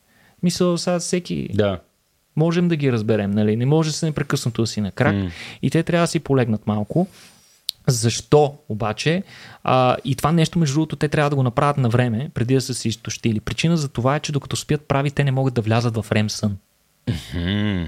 Мисля, 0.44 0.78
сега 0.78 1.00
всеки 1.00 1.50
Да. 1.54 1.80
Можем 2.36 2.68
да 2.68 2.76
ги 2.76 2.92
разберем, 2.92 3.32
нали? 3.32 3.56
Не 3.56 3.66
може 3.66 3.90
да 3.90 3.94
се 3.94 4.06
непрекъснато 4.06 4.62
да 4.62 4.68
си 4.68 4.82
на 4.82 4.92
крак 4.92 5.16
М. 5.16 5.30
и 5.62 5.70
те 5.70 5.84
трябва 5.84 6.04
да 6.04 6.08
си 6.08 6.20
полегнат 6.20 6.68
малко. 6.68 7.08
Защо 7.88 8.56
обаче? 8.70 9.24
А, 9.64 9.98
и 10.06 10.16
това 10.16 10.32
нещо, 10.32 10.60
между 10.60 10.74
другото, 10.74 10.96
те 10.96 11.08
трябва 11.08 11.30
да 11.30 11.36
го 11.36 11.44
направят 11.44 11.78
на 11.78 11.90
време, 11.90 12.30
преди 12.34 12.54
да 12.54 12.62
са 12.62 12.74
се 12.74 12.90
изтощили. 12.90 13.40
Причина 13.40 13.78
за 13.78 13.90
това 13.90 14.16
е, 14.16 14.20
че 14.20 14.32
докато 14.32 14.56
спят 14.56 14.82
прави, 14.88 15.12
те 15.12 15.24
не 15.24 15.32
могат 15.32 15.54
да 15.54 15.62
влязат 15.62 15.96
в 15.96 16.12
рем 16.12 16.30
сън. 16.30 16.58
М, 17.36 17.88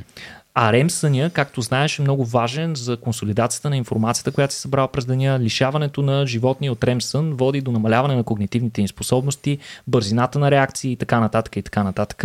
А 0.59 0.73
рем 0.73 0.89
съня, 0.89 1.29
както 1.29 1.61
знаеш, 1.61 1.99
е 1.99 2.01
много 2.01 2.25
важен 2.25 2.75
за 2.75 2.97
консолидацията 2.97 3.69
на 3.69 3.77
информацията, 3.77 4.31
която 4.31 4.53
си 4.53 4.59
събрал 4.59 4.87
през 4.87 5.05
деня. 5.05 5.39
Лишаването 5.39 6.01
на 6.01 6.27
животни 6.27 6.69
от 6.69 6.83
рем 6.83 7.01
сън 7.01 7.33
води 7.33 7.61
до 7.61 7.71
намаляване 7.71 8.15
на 8.15 8.23
когнитивните 8.23 8.81
им 8.81 8.87
способности, 8.87 9.57
бързината 9.87 10.39
на 10.39 10.51
реакции 10.51 10.91
и 10.91 10.95
така 10.95 11.19
нататък 11.19 11.55
и 11.55 11.61
така 11.61 11.83
нататък. 11.83 12.23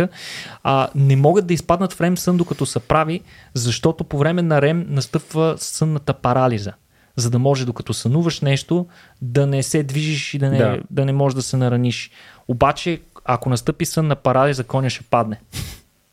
А, 0.63 0.87
не 0.95 1.15
могат 1.15 1.47
да 1.47 1.53
изпаднат 1.53 1.93
в 1.93 2.01
рем 2.01 2.17
сън 2.17 2.37
докато 2.37 2.65
са 2.65 2.79
прави, 2.79 3.21
защото 3.53 4.03
по 4.03 4.17
време 4.17 4.41
на 4.41 4.61
рем 4.61 4.85
настъпва 4.89 5.55
сънната 5.57 6.13
парализа 6.13 6.73
за 7.15 7.29
да 7.29 7.39
може 7.39 7.65
докато 7.65 7.93
сънуваш 7.93 8.41
нещо 8.41 8.85
да 9.21 9.47
не 9.47 9.63
се 9.63 9.83
движиш 9.83 10.33
и 10.33 10.37
да 10.37 10.49
не, 10.49 10.57
Да. 10.57 10.69
да. 10.69 10.79
да 10.89 11.05
не 11.05 11.13
можеш 11.13 11.35
да 11.35 11.41
се 11.41 11.57
нараниш. 11.57 12.11
Обаче, 12.47 13.01
ако 13.25 13.49
настъпи 13.49 13.85
сън 13.85 14.07
на 14.07 14.15
парализа, 14.15 14.63
коня 14.63 14.89
ще 14.89 15.03
падне. 15.03 15.39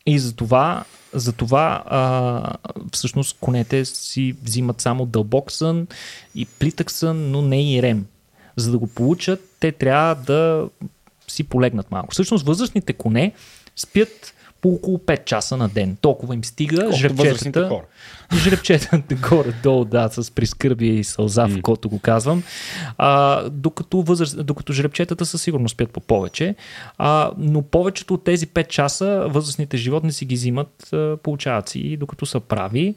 И 0.05 0.19
затова, 0.19 0.83
затова 1.13 1.83
а, 1.85 2.53
всъщност 2.93 3.37
конете 3.39 3.85
си 3.85 4.35
взимат 4.43 4.81
само 4.81 5.05
дълбок 5.05 5.51
сън 5.51 5.87
и 6.35 6.45
плитък 6.45 6.91
сън, 6.91 7.31
но 7.31 7.41
не 7.41 7.73
и 7.73 7.81
рем. 7.81 8.05
За 8.55 8.71
да 8.71 8.77
го 8.77 8.87
получат, 8.87 9.39
те 9.59 9.71
трябва 9.71 10.15
да 10.15 10.69
си 11.27 11.43
полегнат 11.43 11.91
малко. 11.91 12.11
Всъщност 12.11 12.45
възрастните 12.45 12.93
коне 12.93 13.33
спят 13.75 14.33
по 14.61 14.69
около 14.69 14.97
5 14.97 15.25
часа 15.25 15.57
на 15.57 15.69
ден. 15.69 15.97
Толкова 16.01 16.35
им 16.35 16.43
стига. 16.43 16.85
Възрастните 16.85 17.23
Жребчетата, 17.23 17.67
хора. 17.69 17.85
жребчетата 18.35 19.15
горе-долу, 19.15 19.85
да, 19.85 20.09
с 20.09 20.31
прискърбие 20.31 20.93
и 20.93 21.03
сълза, 21.03 21.47
в 21.47 21.61
който 21.61 21.89
го 21.89 21.99
казвам. 21.99 22.43
А, 22.97 23.43
докато, 23.49 24.01
възраст, 24.01 24.45
докато 24.45 24.73
жребчетата 24.73 25.25
със 25.25 25.41
сигурност 25.41 25.73
спят 25.73 25.89
по 25.89 25.99
повече. 25.99 26.55
А, 26.97 27.31
но 27.37 27.61
повечето 27.61 28.13
от 28.13 28.23
тези 28.23 28.47
5 28.47 28.67
часа 28.67 29.25
възрастните 29.29 29.77
животни 29.77 30.11
си 30.11 30.25
ги 30.25 30.35
взимат, 30.35 30.93
получават 31.23 31.69
си 31.69 31.97
докато 31.97 32.25
са 32.25 32.39
прави. 32.39 32.95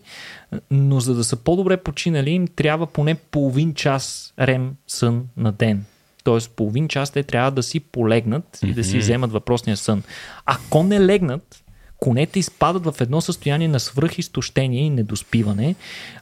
Но 0.71 1.01
за 1.01 1.15
да 1.15 1.25
са 1.25 1.37
по-добре 1.37 1.77
починали, 1.77 2.31
им 2.31 2.47
трябва 2.47 2.87
поне 2.87 3.15
половин 3.15 3.75
час 3.75 4.35
рем 4.39 4.73
сън 4.87 5.25
на 5.37 5.53
ден. 5.53 5.85
Тоест 6.25 6.51
половин 6.51 6.89
час 6.89 7.11
те 7.11 7.23
трябва 7.23 7.51
да 7.51 7.63
си 7.63 7.81
полегнат 7.81 8.59
и 8.65 8.75
да 8.75 8.85
си 8.85 8.99
вземат 8.99 9.33
въпросния 9.33 9.77
сън. 9.77 10.03
Ако 10.47 10.83
не 10.83 11.07
легнат, 11.07 11.65
конете 12.01 12.39
изпадат 12.39 12.85
в 12.85 13.01
едно 13.01 13.21
състояние 13.21 13.69
на 13.69 13.81
свръхизтощение 13.81 14.81
и 14.83 14.91
недоспиване, 14.91 15.75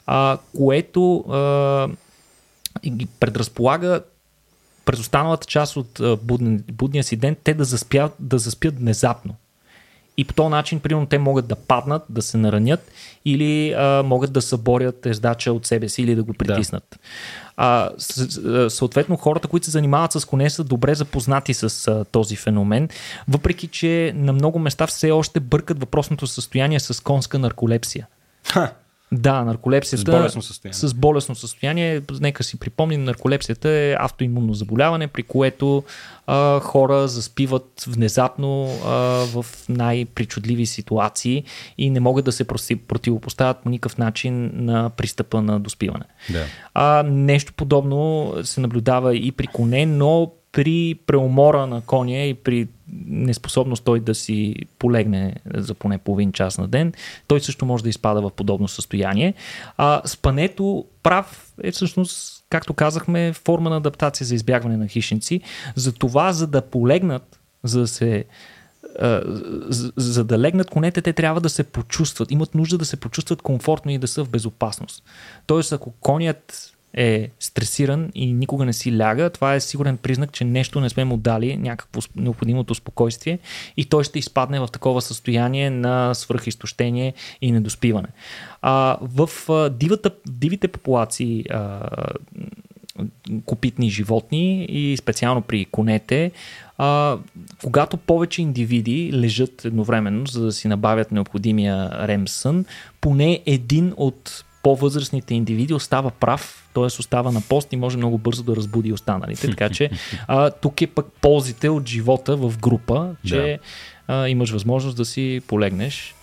а, 0.07 0.39
което 0.57 1.19
а, 1.19 1.89
ги 2.87 3.07
предразполага 3.07 4.03
през 4.85 5.01
останалата 5.01 5.47
част 5.47 5.77
от 5.77 6.01
будния 6.73 7.05
си 7.05 7.17
ден 7.17 7.37
те 7.45 7.55
да 7.55 7.65
заспят, 7.65 8.15
да 8.19 8.39
заспят 8.39 8.79
внезапно. 8.79 9.35
И 10.23 10.25
по 10.25 10.35
този 10.35 10.49
начин, 10.49 10.81
примерно, 10.81 11.07
те 11.07 11.19
могат 11.19 11.47
да 11.47 11.57
паднат, 11.57 12.03
да 12.09 12.23
се 12.23 12.37
наранят 12.37 12.91
или 13.25 13.73
а, 13.73 14.03
могат 14.03 14.33
да 14.33 14.43
съборят 14.43 15.07
ездача 15.07 15.53
от 15.53 15.67
себе 15.67 15.89
си 15.89 16.03
или 16.03 16.15
да 16.15 16.23
го 16.23 16.33
притиснат. 16.33 16.99
А, 17.57 17.91
с, 17.99 18.31
с, 18.31 18.71
съответно, 18.71 19.17
хората, 19.17 19.49
които 19.49 19.65
се 19.65 19.71
занимават 19.71 20.13
с 20.13 20.25
коне, 20.25 20.51
са 20.51 20.65
добре 20.65 20.95
запознати 20.95 21.55
с 21.55 21.89
а, 21.89 22.05
този 22.05 22.37
феномен, 22.37 22.89
въпреки 23.29 23.67
че 23.67 24.13
на 24.17 24.33
много 24.33 24.59
места 24.59 24.87
все 24.87 25.11
още 25.11 25.41
бъркат 25.41 25.81
въпросното 25.81 26.27
състояние 26.27 26.81
с 26.81 27.03
конска 27.03 27.39
нарколепсия. 27.39 28.07
Ха, 28.45 28.73
Да, 29.13 29.45
нарколепсията. 29.45 30.13
С 30.13 30.17
болестно 30.17 30.43
състояние. 30.43 30.75
С 30.75 30.95
болестно 30.95 31.35
състояние. 31.35 32.03
Нека 32.21 32.45
си 32.45 32.59
припомним, 32.59 33.05
нарколепсията 33.05 33.69
е 33.69 33.97
автоимунно 33.99 34.55
заболяване, 34.55 35.07
при 35.07 35.23
което 35.23 35.85
а, 36.27 36.61
хора 36.61 37.09
заспиват 37.09 37.85
внезапно 37.89 38.65
а, 38.65 38.89
в 39.27 39.47
най-причудливи 39.69 40.67
ситуации 40.67 41.45
и 41.79 41.91
не 41.91 42.01
могат 42.01 42.25
да 42.25 42.33
се 42.33 42.45
противопоставят 42.89 43.59
по 43.59 43.69
никакъв 43.69 43.99
начин 43.99 44.51
на 44.55 44.91
пристъпа 44.91 45.43
на 45.43 45.61
доспиване. 45.61 46.05
Да. 46.31 46.45
А, 46.75 47.03
нещо 47.03 47.53
подобно 47.53 48.33
се 48.43 48.61
наблюдава 48.61 49.17
и 49.17 49.33
при 49.33 49.47
коне, 49.47 49.87
но 49.87 50.33
при 50.53 50.95
преумора 51.07 51.67
на 51.67 51.81
коня 51.81 52.25
и 52.25 52.35
при 52.35 52.69
неспособност 53.07 53.85
той 53.85 54.01
да 54.01 54.15
си 54.15 54.55
полегне 54.79 55.35
за 55.55 55.75
поне 55.75 55.99
половин 55.99 56.33
час 56.33 56.59
на 56.59 56.69
ден, 56.69 56.93
той 57.27 57.41
също 57.41 57.67
може 57.67 57.83
да 57.83 57.89
изпада 57.89 58.23
в 58.23 58.31
подобно 58.31 58.69
състояние. 58.69 59.35
А 59.77 60.03
спането 60.05 60.87
прав 61.03 61.53
е 61.63 61.71
всъщност, 61.71 62.45
както 62.51 62.75
казахме, 62.75 63.33
форма 63.33 63.71
на 63.71 63.77
адаптация 63.77 64.27
за 64.27 64.35
избягване 64.35 64.77
на 64.77 64.89
хищници. 64.89 65.41
За 65.77 65.93
това, 65.93 66.33
за 66.33 66.47
да 66.47 66.63
полегнат, 66.63 67.41
за 67.65 67.81
да 67.81 67.87
се 67.87 68.25
за 69.97 70.25
да 70.25 70.39
легнат 70.39 70.71
конете, 70.71 71.03
те 71.03 71.13
трябва 71.13 71.41
да 71.41 71.49
се 71.49 71.65
почувстват. 71.65 72.31
Имат 72.31 72.55
нужда 72.55 72.79
да 72.79 72.85
се 72.85 72.97
почувстват 72.97 73.43
комфортно 73.43 73.93
и 73.93 73.99
да 73.99 74.09
са 74.09 74.25
в 74.25 74.29
безопасност. 74.29 75.05
Тоест, 75.47 75.73
ако 75.73 75.91
конят 75.91 76.72
е 76.95 77.31
стресиран 77.41 78.11
и 78.15 78.33
никога 78.33 78.65
не 78.65 78.73
си 78.73 78.99
ляга, 78.99 79.31
това 79.31 79.55
е 79.55 79.61
сигурен 79.61 79.97
признак, 79.97 80.33
че 80.33 80.45
нещо 80.45 80.81
не 80.81 80.89
сме 80.89 81.05
му 81.05 81.17
дали, 81.17 81.57
някакво 81.57 82.01
необходимото 82.17 82.75
спокойствие 82.75 83.39
и 83.77 83.85
той 83.85 84.05
ще 84.05 84.19
изпадне 84.19 84.61
в 84.61 84.69
такова 84.73 85.03
състояние 85.03 85.71
на 85.71 86.15
свръхизтощение 86.15 87.15
и 87.41 87.53
недоспиване. 87.53 88.09
А, 88.63 88.99
в 89.01 89.31
а, 89.49 89.71
дивата, 89.71 90.11
дивите 90.27 90.69
популации 90.69 91.45
а, 91.51 91.89
копитни 93.47 93.91
животни 93.91 94.65
и 94.65 94.97
специално 94.97 95.43
при 95.43 95.65
конете, 95.65 96.33
а, 96.79 97.19
когато 97.65 97.97
повече 97.97 98.43
индивиди 98.43 99.11
лежат 99.15 99.65
едновременно, 99.65 100.27
за 100.27 100.45
да 100.45 100.53
си 100.53 100.69
набавят 100.69 101.13
необходимия 101.13 102.09
рем 102.09 102.29
сън, 102.29 102.65
поне 103.01 103.43
един 103.47 103.93
от 103.97 104.45
по-възрастните 104.63 105.35
индивиди 105.35 105.75
остава 105.75 106.11
прав, 106.11 106.69
т.е. 106.75 106.85
остава 106.85 107.31
на 107.31 107.41
пост 107.41 107.73
и 107.73 107.77
може 107.77 107.97
много 107.97 108.19
бързо 108.19 108.43
да 108.43 108.57
разбуди 108.57 108.93
останалите. 108.93 109.51
Така 109.51 109.71
че 109.71 109.91
а, 110.27 110.51
тук 110.51 110.83
е 110.83 110.87
пък 110.87 111.07
ползите 111.21 111.69
от 111.69 111.89
живота 111.89 112.37
в 112.37 112.59
група, 112.59 113.15
че 113.27 113.59
а, 114.09 114.29
имаш 114.29 114.51
възможност 114.51 114.97
да 114.97 115.05
си 115.05 115.43
полегнеш 115.47 116.15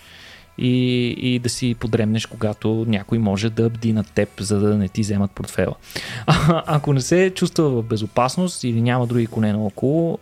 и, 0.57 1.07
и 1.07 1.39
да 1.39 1.49
си 1.49 1.75
подремнеш, 1.79 2.25
когато 2.25 2.85
някой 2.87 3.17
може 3.17 3.49
да 3.49 3.69
бди 3.69 3.93
над 3.93 4.11
теб, 4.11 4.29
за 4.39 4.59
да 4.59 4.77
не 4.77 4.87
ти 4.87 5.01
вземат 5.01 5.31
портфела. 5.31 5.75
А, 6.27 6.63
ако 6.65 6.93
не 6.93 7.01
се 7.01 7.31
чувства 7.35 7.69
в 7.69 7.83
безопасност 7.83 8.63
или 8.63 8.81
няма 8.81 9.07
други 9.07 9.27
коне 9.27 9.53
наоколо, 9.53 10.17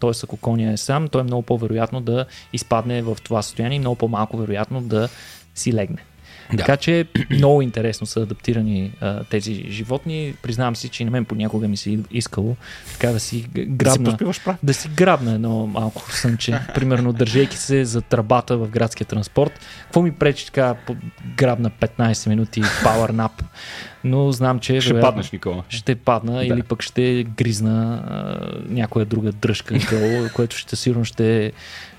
т.е. 0.00 0.10
ако 0.22 0.36
коня 0.36 0.72
е 0.72 0.76
сам, 0.76 1.08
то 1.08 1.18
е 1.18 1.22
много 1.22 1.42
по-вероятно 1.42 2.00
да 2.00 2.26
изпадне 2.52 3.02
в 3.02 3.16
това 3.24 3.42
състояние 3.42 3.76
и 3.76 3.80
много 3.80 3.96
по-малко 3.96 4.36
вероятно 4.36 4.80
да 4.80 5.08
си 5.54 5.72
легне. 5.72 6.04
Да. 6.50 6.56
Така 6.56 6.76
че 6.76 7.06
много 7.30 7.62
интересно 7.62 8.06
са 8.06 8.20
адаптирани 8.20 8.92
а, 9.00 9.24
тези 9.24 9.66
животни. 9.68 10.34
Признавам 10.42 10.76
си, 10.76 10.88
че 10.88 11.04
на 11.04 11.10
мен 11.10 11.24
понякога 11.24 11.68
ми 11.68 11.76
се 11.76 11.98
искало 12.10 12.56
така 12.92 13.12
да 13.12 13.20
си 13.20 13.46
грабна, 13.54 14.10
поспиваш 14.10 14.44
прав. 14.44 14.56
да 14.62 14.74
си 14.74 14.88
грабна 14.88 15.34
едно 15.34 15.66
малко 15.66 16.12
сънче. 16.12 16.60
Примерно, 16.74 17.12
държейки 17.12 17.56
се 17.56 17.84
за 17.84 18.00
тръбата 18.00 18.56
в 18.56 18.68
градския 18.68 19.06
транспорт. 19.06 19.60
Какво 19.84 20.02
ми 20.02 20.12
пречи 20.12 20.46
така 20.46 20.74
грабна 21.36 21.70
15 21.70 22.28
минути 22.28 22.62
power 22.62 23.12
nap? 23.12 23.30
Но 24.04 24.32
знам, 24.32 24.58
че 24.58 24.80
Ще 24.80 24.88
вероятно, 24.88 25.08
паднеш, 25.08 25.30
Никола. 25.30 25.62
ще 25.68 25.94
падна 25.94 26.32
Да. 26.34 26.44
или 26.44 26.62
пък 26.62 26.82
ще 26.82 27.24
гризна 27.26 28.02
а, 28.06 28.36
някоя 28.68 29.04
друга 29.06 29.32
дръжка 29.32 29.74
долу, 29.90 30.28
което 30.34 30.56
ще 30.56 30.76
сигурно 30.76 31.04
ще 31.04 31.52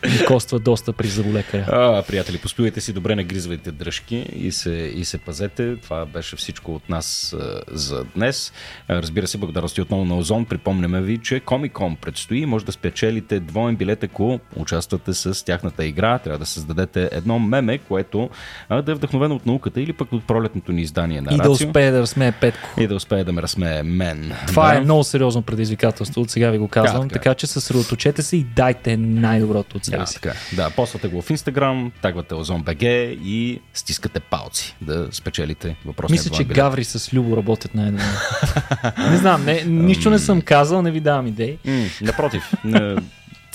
ми 0.06 0.26
коства 0.28 0.60
доста 0.60 0.94
при 0.94 1.08
зъболекаря. 1.08 1.66
А, 1.70 2.04
приятели, 2.04 2.38
поспивайте 2.38 2.82
си 2.82 2.94
добре, 2.94 3.16
не 3.16 3.24
гризвайте 3.24 3.72
дръжки 3.72 4.16
и 4.36 4.52
се, 4.52 4.72
и 4.72 5.06
се 5.06 5.18
пазете. 5.18 5.76
Това 5.76 6.06
беше 6.06 6.36
всичко 6.36 6.76
от 6.76 6.90
нас 6.90 7.34
а, 7.34 7.62
за 7.70 8.04
днес. 8.06 8.54
А, 8.88 8.96
разбира 8.96 9.28
се, 9.28 9.38
благодарности 9.38 9.82
отново 9.82 10.06
на 10.06 10.18
Озон. 10.18 10.46
Припомняме 10.46 11.02
ви, 11.02 11.18
че 11.18 11.40
Комикон 11.40 11.96
предстои 11.96 12.46
може 12.46 12.66
да 12.66 12.72
спечелите 12.72 13.40
двоен 13.40 13.76
билет, 13.76 14.04
ако 14.04 14.40
участвате 14.56 15.14
с 15.14 15.46
тяхната 15.46 15.86
игра. 15.86 16.20
Трябва 16.20 16.40
да 16.40 16.46
създадете 16.46 17.10
едно 17.12 17.40
меме, 17.40 17.78
което 17.78 18.30
а, 18.70 18.82
да 18.82 18.92
е 18.92 18.96
вдъхновено 18.96 19.36
от 19.36 19.46
науката 19.46 19.82
или 19.82 19.94
пък 19.94 20.12
от 20.12 20.24
пролетното 20.24 20.72
ни 20.72 20.82
издание 20.82 21.22
на 21.22 21.32
И 21.32 21.38
Рацио. 21.38 21.44
да 21.44 21.52
успее 21.52 21.92
да 21.96 22.02
разсмее 22.02 22.32
Петко. 22.32 22.70
И 22.82 22.88
да 22.88 22.96
успее 22.96 23.24
да 23.24 23.34
ме 23.34 23.42
разсмее 23.42 23.84
мен. 23.84 24.34
Това 24.48 24.72
да. 24.72 24.78
е 24.78 24.82
много 24.82 25.04
сериозно 25.04 25.42
предизвикателство, 25.42 26.22
от 26.22 26.30
сега 26.30 26.50
ви 26.50 26.58
го 26.58 26.68
казвам, 26.68 27.10
така. 27.10 27.14
така 27.14 27.34
че 27.34 27.48
съсредоточете 27.48 28.22
се 28.22 28.38
и 28.38 28.44
дайте 28.44 28.98
най-доброто 28.98 29.78
от 29.78 29.86
себе 29.86 29.98
Да, 29.98 30.06
си. 30.06 30.16
така. 30.22 30.34
Да, 30.54 30.70
поствате 30.70 31.08
го 31.08 31.22
в 31.22 31.30
Инстаграм, 31.30 31.92
тагвате 32.02 32.34
OzonBG 32.34 32.84
и 33.24 33.62
стискате 33.74 34.20
палци 34.20 34.76
да 34.82 35.08
спечелите 35.12 35.76
въпросния 35.86 36.16
Мисля, 36.20 36.36
че 36.36 36.44
билет. 36.44 36.56
Гаври 36.56 36.84
с 36.84 37.14
Любо 37.14 37.38
работят 37.38 37.76
най-добре. 37.76 38.04
не 39.10 39.18
знам, 39.18 39.46
не, 39.46 39.64
нищо 39.66 40.10
не 40.10 40.20
съм 40.20 40.42
казал, 40.42 40.82
не 40.82 40.92
ви 40.92 41.00
давам 41.00 41.28
идеи. 41.28 41.58
Напротив, 42.02 42.54
не, 42.64 42.96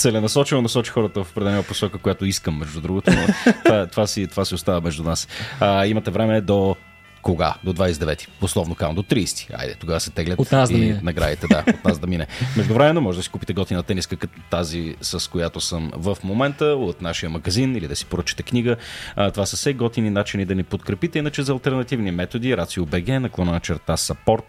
целенасочено 0.00 0.62
насочи 0.62 0.90
хората 0.90 1.24
в 1.24 1.30
определена 1.30 1.62
посока, 1.62 1.98
която 1.98 2.24
искам, 2.24 2.58
между 2.58 2.80
другото, 2.80 3.10
но 3.10 3.52
това, 3.64 3.86
това, 3.86 4.06
си, 4.06 4.26
това 4.26 4.44
си 4.44 4.54
остава 4.54 4.80
между 4.80 5.02
нас. 5.02 5.28
А, 5.60 5.86
имате 5.86 6.10
време 6.10 6.40
до 6.40 6.76
кога? 7.22 7.54
До 7.64 7.72
29. 7.74 8.28
Условно 8.42 8.74
казвам, 8.74 8.94
до 8.94 9.02
30. 9.02 9.60
Айде, 9.60 9.74
тогава 9.74 10.00
се 10.00 10.10
теглят 10.10 10.38
От 10.38 10.52
нас 10.52 10.70
да 10.70 10.78
мине. 10.78 11.00
наградите, 11.02 11.46
да, 11.46 11.64
от 11.68 11.84
нас 11.84 11.98
да 11.98 12.06
мине. 12.06 12.26
Междувременно 12.56 13.00
може 13.00 13.18
да 13.18 13.22
си 13.22 13.28
купите 13.28 13.52
готина 13.52 13.82
тениска 13.82 14.16
като 14.16 14.40
тази, 14.50 14.96
с 15.00 15.30
която 15.30 15.60
съм 15.60 15.90
в 15.94 16.16
момента, 16.24 16.64
от 16.64 17.02
нашия 17.02 17.30
магазин 17.30 17.76
или 17.76 17.88
да 17.88 17.96
си 17.96 18.06
поръчате 18.06 18.42
книга. 18.42 18.76
А, 19.16 19.30
това 19.30 19.46
са 19.46 19.56
все 19.56 19.72
готини 19.72 20.10
начини 20.10 20.44
да 20.44 20.54
ни 20.54 20.62
подкрепите. 20.62 21.18
Иначе 21.18 21.42
за 21.42 21.52
альтернативни 21.52 22.10
методи, 22.10 22.56
Рацио 22.56 22.86
БГ, 22.86 23.08
наклона 23.08 23.52
на 23.52 23.60
черта 23.60 23.96
Support, 23.96 24.44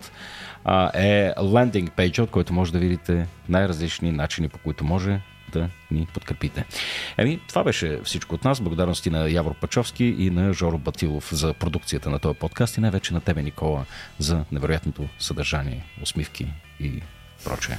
а, 0.65 0.91
е 0.93 1.33
лендинг 1.53 1.91
пейдж, 1.91 2.19
от 2.19 2.29
който 2.29 2.53
може 2.53 2.71
да 2.71 2.79
видите 2.79 3.27
най-различни 3.49 4.11
начини, 4.11 4.49
по 4.49 4.57
които 4.57 4.83
може 4.83 5.19
да 5.51 5.69
ни 5.91 6.07
подкрепите. 6.13 6.65
Еми, 7.17 7.39
това 7.47 7.63
беше 7.63 7.99
всичко 8.03 8.35
от 8.35 8.43
нас. 8.43 8.61
Благодарности 8.61 9.09
на 9.09 9.29
Явор 9.29 9.53
Пачовски 9.53 10.05
и 10.05 10.29
на 10.29 10.53
Жоро 10.53 10.77
Батилов 10.77 11.29
за 11.33 11.53
продукцията 11.53 12.09
на 12.09 12.19
този 12.19 12.39
подкаст 12.39 12.77
и 12.77 12.81
най-вече 12.81 13.13
на 13.13 13.21
тебе, 13.21 13.43
Никола, 13.43 13.85
за 14.19 14.45
невероятното 14.51 15.07
съдържание, 15.19 15.85
усмивки 16.01 16.47
и 16.79 17.01
прочее. 17.45 17.77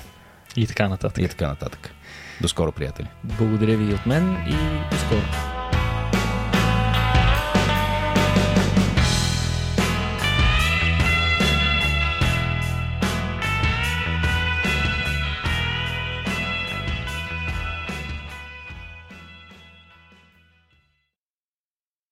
И 0.56 0.66
така 0.66 0.88
нататък. 0.88 1.24
И 1.24 1.28
така 1.28 1.48
нататък. 1.48 1.94
До 2.40 2.48
скоро, 2.48 2.72
приятели. 2.72 3.06
Благодаря 3.24 3.76
ви 3.76 3.90
и 3.90 3.94
от 3.94 4.06
мен 4.06 4.36
и 4.46 4.90
до 4.90 4.96
скоро. 4.96 5.61